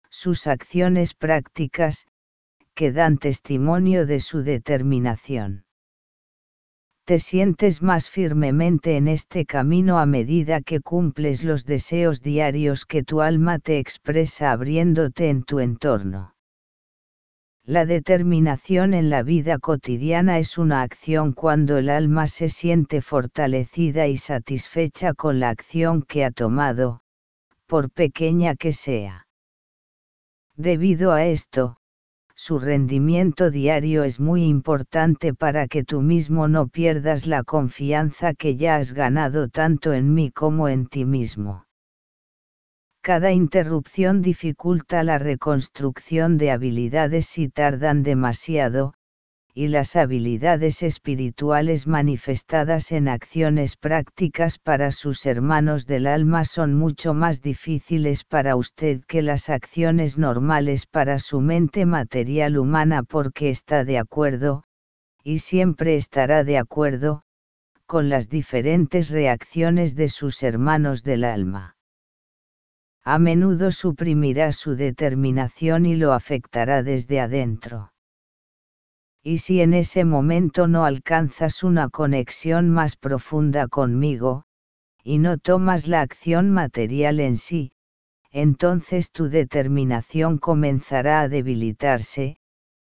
sus 0.08 0.46
acciones 0.46 1.12
prácticas, 1.12 2.06
que 2.72 2.92
dan 2.92 3.18
testimonio 3.18 4.06
de 4.06 4.20
su 4.20 4.42
determinación 4.42 5.66
te 7.08 7.18
sientes 7.18 7.80
más 7.80 8.10
firmemente 8.10 8.98
en 8.98 9.08
este 9.08 9.46
camino 9.46 9.98
a 9.98 10.04
medida 10.04 10.60
que 10.60 10.80
cumples 10.80 11.42
los 11.42 11.64
deseos 11.64 12.20
diarios 12.20 12.84
que 12.84 13.02
tu 13.02 13.22
alma 13.22 13.58
te 13.58 13.78
expresa 13.78 14.52
abriéndote 14.52 15.30
en 15.30 15.42
tu 15.42 15.58
entorno. 15.58 16.34
La 17.64 17.86
determinación 17.86 18.92
en 18.92 19.08
la 19.08 19.22
vida 19.22 19.56
cotidiana 19.58 20.38
es 20.38 20.58
una 20.58 20.82
acción 20.82 21.32
cuando 21.32 21.78
el 21.78 21.88
alma 21.88 22.26
se 22.26 22.50
siente 22.50 23.00
fortalecida 23.00 24.06
y 24.06 24.18
satisfecha 24.18 25.14
con 25.14 25.40
la 25.40 25.48
acción 25.48 26.02
que 26.02 26.26
ha 26.26 26.30
tomado, 26.30 27.00
por 27.66 27.90
pequeña 27.90 28.54
que 28.54 28.74
sea. 28.74 29.26
Debido 30.56 31.12
a 31.12 31.24
esto, 31.24 31.78
su 32.40 32.60
rendimiento 32.60 33.50
diario 33.50 34.04
es 34.04 34.20
muy 34.20 34.44
importante 34.44 35.34
para 35.34 35.66
que 35.66 35.82
tú 35.82 36.02
mismo 36.02 36.46
no 36.46 36.68
pierdas 36.68 37.26
la 37.26 37.42
confianza 37.42 38.32
que 38.32 38.54
ya 38.54 38.76
has 38.76 38.92
ganado 38.92 39.48
tanto 39.48 39.92
en 39.92 40.14
mí 40.14 40.30
como 40.30 40.68
en 40.68 40.86
ti 40.86 41.04
mismo. 41.04 41.66
Cada 43.02 43.32
interrupción 43.32 44.22
dificulta 44.22 45.02
la 45.02 45.18
reconstrucción 45.18 46.38
de 46.38 46.52
habilidades 46.52 47.26
si 47.26 47.48
tardan 47.48 48.04
demasiado, 48.04 48.94
y 49.58 49.66
las 49.66 49.96
habilidades 49.96 50.84
espirituales 50.84 51.88
manifestadas 51.88 52.92
en 52.92 53.08
acciones 53.08 53.76
prácticas 53.76 54.56
para 54.56 54.92
sus 54.92 55.26
hermanos 55.26 55.84
del 55.84 56.06
alma 56.06 56.44
son 56.44 56.74
mucho 56.74 57.12
más 57.12 57.42
difíciles 57.42 58.22
para 58.22 58.54
usted 58.54 59.00
que 59.08 59.20
las 59.20 59.50
acciones 59.50 60.16
normales 60.16 60.86
para 60.86 61.18
su 61.18 61.40
mente 61.40 61.86
material 61.86 62.56
humana 62.56 63.02
porque 63.02 63.50
está 63.50 63.84
de 63.84 63.98
acuerdo, 63.98 64.62
y 65.24 65.40
siempre 65.40 65.96
estará 65.96 66.44
de 66.44 66.56
acuerdo, 66.56 67.24
con 67.84 68.08
las 68.08 68.28
diferentes 68.28 69.10
reacciones 69.10 69.96
de 69.96 70.08
sus 70.08 70.44
hermanos 70.44 71.02
del 71.02 71.24
alma. 71.24 71.74
A 73.02 73.18
menudo 73.18 73.72
suprimirá 73.72 74.52
su 74.52 74.76
determinación 74.76 75.84
y 75.84 75.96
lo 75.96 76.12
afectará 76.12 76.84
desde 76.84 77.18
adentro 77.18 77.90
y 79.28 79.36
si 79.36 79.60
en 79.60 79.74
ese 79.74 80.06
momento 80.06 80.68
no 80.68 80.86
alcanzas 80.86 81.62
una 81.62 81.90
conexión 81.90 82.70
más 82.70 82.96
profunda 82.96 83.68
conmigo, 83.68 84.44
y 85.04 85.18
no 85.18 85.36
tomas 85.36 85.86
la 85.86 86.00
acción 86.00 86.50
material 86.50 87.20
en 87.20 87.36
sí, 87.36 87.72
entonces 88.32 89.12
tu 89.12 89.28
determinación 89.28 90.38
comenzará 90.38 91.20
a 91.20 91.28
debilitarse, 91.28 92.38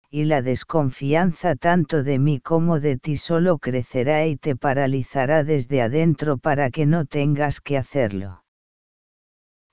y 0.09 0.25
la 0.25 0.41
desconfianza 0.41 1.55
tanto 1.55 2.03
de 2.03 2.19
mí 2.19 2.41
como 2.41 2.81
de 2.81 2.97
ti 2.97 3.15
solo 3.15 3.57
crecerá 3.57 4.25
y 4.25 4.35
te 4.35 4.57
paralizará 4.57 5.45
desde 5.45 5.81
adentro 5.81 6.37
para 6.37 6.71
que 6.71 6.85
no 6.85 7.05
tengas 7.05 7.61
que 7.61 7.77
hacerlo. 7.77 8.42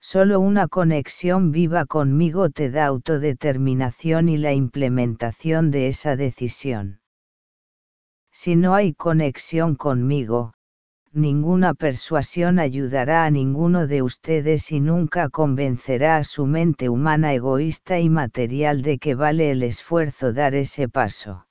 Solo 0.02 0.40
una 0.40 0.66
conexión 0.66 1.52
viva 1.52 1.84
conmigo 1.84 2.48
te 2.48 2.70
da 2.70 2.86
autodeterminación 2.86 4.30
y 4.30 4.38
la 4.38 4.54
implementación 4.54 5.70
de 5.70 5.88
esa 5.88 6.16
decisión. 6.16 7.00
Si 8.32 8.56
no 8.56 8.74
hay 8.74 8.94
conexión 8.94 9.76
conmigo, 9.76 10.54
ninguna 11.12 11.74
persuasión 11.74 12.58
ayudará 12.58 13.26
a 13.26 13.30
ninguno 13.30 13.86
de 13.86 14.02
ustedes 14.02 14.72
y 14.72 14.80
nunca 14.80 15.28
convencerá 15.28 16.16
a 16.16 16.24
su 16.24 16.46
mente 16.46 16.88
humana 16.88 17.34
egoísta 17.34 18.00
y 18.00 18.08
material 18.08 18.80
de 18.80 18.98
que 18.98 19.14
vale 19.14 19.50
el 19.50 19.62
esfuerzo 19.62 20.32
dar 20.32 20.54
ese 20.54 20.88
paso 20.88 21.46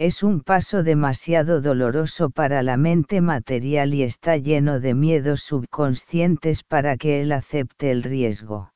es 0.00 0.22
un 0.22 0.40
paso 0.40 0.82
demasiado 0.82 1.60
doloroso 1.60 2.30
para 2.30 2.62
la 2.62 2.78
mente 2.78 3.20
material 3.20 3.92
y 3.92 4.02
está 4.02 4.38
lleno 4.38 4.80
de 4.80 4.94
miedos 4.94 5.42
subconscientes 5.42 6.62
para 6.62 6.96
que 6.96 7.20
él 7.20 7.32
acepte 7.32 7.90
el 7.90 8.02
riesgo. 8.02 8.72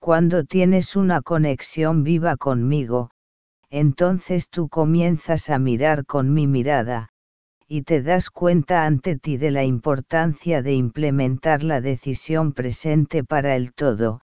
Cuando 0.00 0.44
tienes 0.44 0.96
una 0.96 1.20
conexión 1.20 2.04
viva 2.04 2.38
conmigo, 2.38 3.10
entonces 3.68 4.48
tú 4.48 4.70
comienzas 4.70 5.50
a 5.50 5.58
mirar 5.58 6.06
con 6.06 6.32
mi 6.32 6.46
mirada, 6.46 7.10
y 7.68 7.82
te 7.82 8.00
das 8.00 8.30
cuenta 8.30 8.86
ante 8.86 9.18
ti 9.18 9.36
de 9.36 9.50
la 9.50 9.64
importancia 9.64 10.62
de 10.62 10.72
implementar 10.72 11.62
la 11.62 11.82
decisión 11.82 12.54
presente 12.54 13.24
para 13.24 13.56
el 13.56 13.74
todo, 13.74 14.22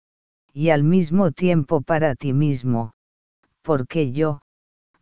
y 0.53 0.69
al 0.69 0.85
mismo 0.85 1.33
tiempo 1.33 1.81
para 1.81 2.17
ti 2.17 2.35
mismo, 2.35 2.93
porque 3.63 4.13
yo, 4.13 4.44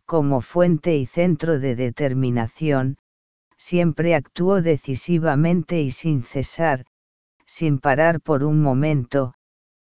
como 0.05 0.41
fuente 0.41 0.95
y 0.97 1.05
centro 1.05 1.59
de 1.59 1.75
determinación, 1.75 2.97
siempre 3.57 4.15
actúo 4.15 4.61
decisivamente 4.61 5.81
y 5.81 5.91
sin 5.91 6.23
cesar, 6.23 6.85
sin 7.45 7.79
parar 7.79 8.19
por 8.19 8.43
un 8.43 8.61
momento, 8.61 9.35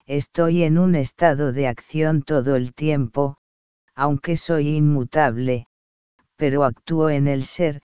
estoy 0.07 0.63
en 0.63 0.79
un 0.79 0.95
estado 0.95 1.53
de 1.53 1.69
acción 1.69 2.23
todo 2.23 2.57
el 2.57 2.75
tiempo, 2.75 3.39
aunque 3.95 4.37
soy 4.37 4.77
inmutable, 4.77 5.67
pero 6.37 6.65
actúo 6.65 7.11
en 7.11 7.29
el 7.29 7.45
ser, 7.45 7.83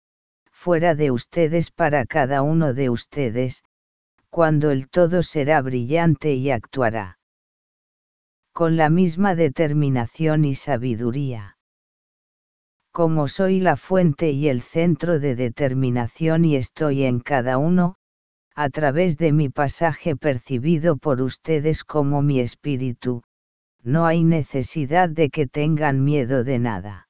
fuera 0.51 0.95
de 0.95 1.11
ustedes 1.11 1.70
para 1.70 2.07
cada 2.07 2.43
uno 2.43 2.74
de 2.74 2.91
ustedes, 2.91 3.62
cuando 4.31 4.70
el 4.70 4.89
todo 4.89 5.22
será 5.22 5.61
brillante 5.62 6.35
y 6.35 6.51
actuará. 6.51 7.18
Con 8.53 8.77
la 8.77 8.89
misma 8.89 9.35
determinación 9.35 10.45
y 10.45 10.55
sabiduría. 10.55 11.55
Como 12.97 13.28
soy 13.28 13.61
la 13.61 13.76
fuente 13.76 14.30
y 14.30 14.49
el 14.49 14.62
centro 14.62 15.20
de 15.20 15.36
determinación 15.36 16.47
y 16.47 16.57
estoy 16.57 17.05
en 17.05 17.20
cada 17.20 17.59
uno, 17.59 17.97
a 18.55 18.70
través 18.70 19.18
de 19.18 19.32
mi 19.32 19.51
pasaje 19.51 20.16
percibido 20.16 20.97
por 20.97 21.20
ustedes 21.20 21.84
como 21.84 22.22
mi 22.22 22.40
espíritu, 22.40 23.22
no 23.82 24.07
hay 24.07 24.24
necesidad 24.24 25.11
de 25.11 25.28
que 25.28 25.47
tengan 25.47 26.05
miedo 26.05 26.42
de 26.42 26.59
nada 26.59 27.07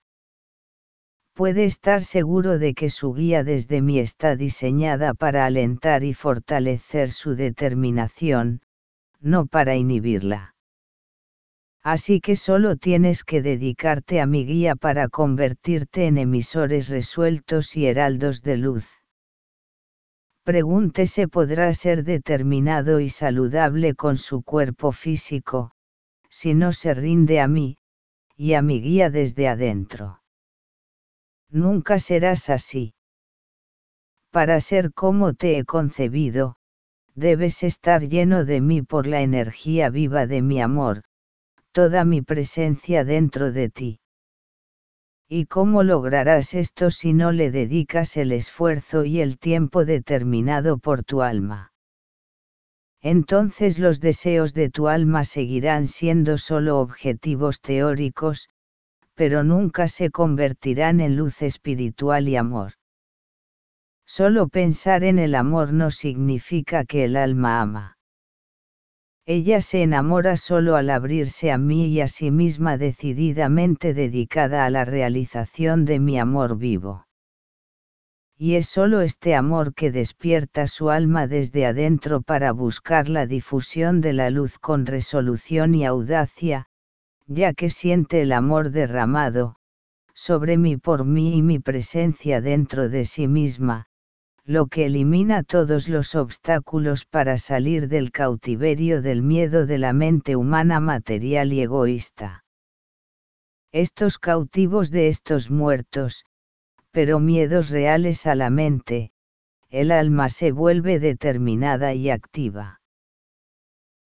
puede 1.35 1.67
estar 1.67 2.03
seguro 2.03 2.59
de 2.59 2.75
que 2.75 2.91
su 2.91 3.13
guía 3.13 3.45
desde 3.45 3.81
mí 3.81 4.01
está 4.01 4.35
diseñada 4.35 5.15
para 5.15 5.47
alentar 5.47 6.03
y 6.03 6.15
fortalecer 6.15 7.13
su 7.13 7.37
determinación, 7.37 8.61
no 9.21 9.47
para 9.47 9.77
inhibirla. 9.77 10.56
Así 11.95 12.21
que 12.21 12.35
solo 12.35 12.75
tienes 12.75 13.23
que 13.23 13.43
dedicarte 13.43 14.21
a 14.21 14.27
mi 14.27 14.45
guía 14.45 14.75
para 14.75 15.07
convertirte 15.07 16.07
en 16.07 16.19
emisores 16.19 16.89
resueltos 16.89 17.77
y 17.77 17.87
heraldos 17.87 18.43
de 18.43 18.57
luz. 18.57 18.89
Pregúntese 20.43 21.29
podrá 21.29 21.73
ser 21.75 22.03
determinado 22.03 22.99
y 22.99 23.09
saludable 23.09 23.95
con 23.95 24.17
su 24.17 24.43
cuerpo 24.43 24.91
físico, 24.91 25.71
si 26.29 26.55
no 26.55 26.73
se 26.73 26.93
rinde 26.93 27.39
a 27.39 27.47
mí, 27.47 27.79
y 28.37 28.55
a 28.55 28.63
mi 28.63 28.81
guía 28.81 29.09
desde 29.09 29.47
adentro 29.47 30.21
nunca 31.49 32.01
serás 32.01 32.51
así. 32.51 32.95
Para 34.33 34.59
ser 34.59 34.93
como 34.93 35.35
te 35.35 35.57
he 35.57 35.65
concebido, 35.65 36.57
debes 37.15 37.63
estar 37.63 38.09
lleno 38.09 38.45
de 38.45 38.61
mí 38.61 38.83
por 38.83 39.07
la 39.07 39.21
energía 39.21 39.89
viva 39.89 40.27
de 40.27 40.43
mi 40.43 40.61
amor, 40.61 41.05
toda 41.77 42.07
mi 42.07 42.23
presencia 42.23 43.05
dentro 43.05 43.53
de 43.53 43.69
ti. 43.69 44.01
¿Y 45.29 45.45
cómo 45.45 45.83
lograrás 45.83 46.55
esto 46.55 46.91
si 46.91 47.13
no 47.13 47.33
le 47.33 47.51
dedicas 47.51 48.17
el 48.17 48.33
esfuerzo 48.33 49.05
y 49.05 49.21
el 49.21 49.39
tiempo 49.39 49.85
determinado 49.85 50.79
por 50.79 51.05
tu 51.05 51.21
alma? 51.21 51.75
Entonces 53.03 53.79
los 53.79 54.01
deseos 54.01 54.55
de 54.55 54.71
tu 54.71 54.89
alma 54.89 55.25
seguirán 55.25 55.87
siendo 55.87 56.39
solo 56.39 56.81
objetivos 56.81 57.61
teóricos, 57.61 58.49
pero 59.15 59.45
nunca 59.45 59.87
se 59.87 60.11
convertirán 60.11 61.03
en 61.03 61.17
luz 61.17 61.43
espiritual 61.43 62.27
y 62.27 62.37
amor. 62.37 62.73
Solo 64.07 64.49
pensar 64.49 65.05
en 65.05 65.19
el 65.19 65.35
amor 65.35 65.75
no 65.75 65.91
significa 65.91 66.87
que 66.87 67.05
el 67.05 67.17
alma 67.17 67.61
ama. 67.61 67.96
Ella 69.29 69.61
se 69.61 69.83
enamora 69.83 70.37
solo 70.37 70.77
al 70.77 70.89
abrirse 70.89 71.51
a 71.51 71.59
mí 71.59 71.87
y 71.87 72.01
a 72.01 72.07
sí 72.07 72.31
misma 72.31 72.79
decididamente 72.79 73.93
dedicada 73.93 74.65
a 74.65 74.71
la 74.71 74.85
realización 74.85 75.85
de 75.85 75.99
mi 75.99 76.17
amor 76.17 76.57
vivo. 76.57 77.09
Y 78.39 78.55
es 78.55 78.69
solo 78.69 79.01
este 79.01 79.35
amor 79.35 79.75
que 79.75 79.91
despierta 79.91 80.69
su 80.69 80.91
alma 80.91 81.27
desde 81.27 81.67
adentro 81.67 82.23
para 82.23 82.53
buscar 82.53 83.09
la 83.09 83.27
difusión 83.27 84.01
de 84.01 84.13
la 84.13 84.31
luz 84.31 84.61
con 84.61 84.87
resolución 84.87 85.75
y 85.75 85.85
audacia, 85.85 86.69
ya 87.27 87.53
que 87.53 87.69
siente 87.69 88.23
el 88.23 88.31
amor 88.31 88.71
derramado, 88.71 89.57
sobre 90.15 90.57
mí 90.57 90.77
por 90.77 91.05
mí 91.05 91.37
y 91.37 91.43
mi 91.43 91.59
presencia 91.59 92.41
dentro 92.41 92.89
de 92.89 93.05
sí 93.05 93.27
misma, 93.27 93.89
lo 94.47 94.69
que 94.69 94.87
elimina 94.87 95.43
todos 95.43 95.89
los 95.89 96.15
obstáculos 96.15 97.05
para 97.05 97.37
salir 97.37 97.89
del 97.89 98.13
cautiverio 98.13 99.03
del 99.03 99.23
miedo 99.23 99.67
de 99.67 99.79
la 99.79 99.93
mente 99.93 100.37
humana 100.37 100.79
material 100.79 101.53
y 101.53 101.63
egoísta. 101.63 102.45
Estos 103.73 104.19
cautivos 104.19 104.93
de 104.93 105.09
estos 105.09 105.51
muertos, 105.51 106.25
pero 106.93 107.19
miedos 107.19 107.71
reales 107.71 108.25
a 108.27 108.37
la 108.37 108.49
mente, 108.49 109.11
el 109.69 109.91
alma 109.91 110.29
se 110.29 110.53
vuelve 110.53 111.01
determinada 111.01 111.93
y 111.93 112.11
activa 112.11 112.81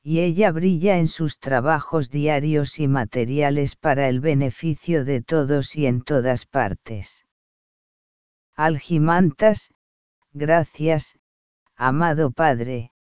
y 0.02 0.20
ella 0.20 0.50
brilla 0.50 0.98
en 0.98 1.08
sus 1.08 1.38
trabajos 1.38 2.10
diarios 2.10 2.78
y 2.78 2.88
materiales 2.88 3.76
para 3.76 4.08
el 4.08 4.20
beneficio 4.20 5.04
de 5.04 5.20
todos 5.20 5.76
y 5.76 5.86
en 5.86 6.00
todas 6.00 6.46
partes. 6.46 7.26
Algimantas, 8.54 9.70
gracias, 10.32 11.18
amado 11.76 12.30
Padre, 12.30 12.92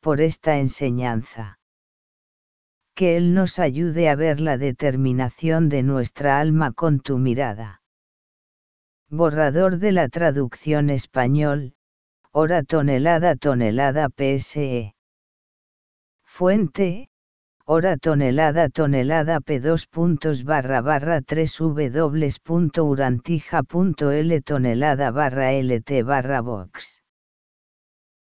por 0.00 0.20
esta 0.20 0.58
enseñanza. 0.58 1.58
Que 2.94 3.16
Él 3.16 3.34
nos 3.34 3.58
ayude 3.58 4.08
a 4.08 4.16
ver 4.16 4.40
la 4.40 4.58
determinación 4.58 5.68
de 5.68 5.82
nuestra 5.82 6.40
alma 6.40 6.72
con 6.72 7.00
tu 7.00 7.18
mirada. 7.18 7.82
Borrador 9.08 9.78
de 9.78 9.92
la 9.92 10.08
traducción 10.08 10.90
español, 10.90 11.74
hora 12.32 12.62
tonelada 12.62 13.36
tonelada 13.36 14.08
PSE. 14.08 14.94
Fuente, 16.24 17.10
hora 17.66 17.96
tonelada 17.96 18.68
tonelada 18.68 19.40
p2 19.40 19.88
puntos 19.90 20.44
barra 20.44 20.80
barra 20.80 21.20
3 21.20 21.58
w.urantija.l 21.74 24.40
tonelada 24.42 25.10
barra 25.10 25.52
lt 25.52 26.04
barra 26.04 26.40
box. 26.40 27.01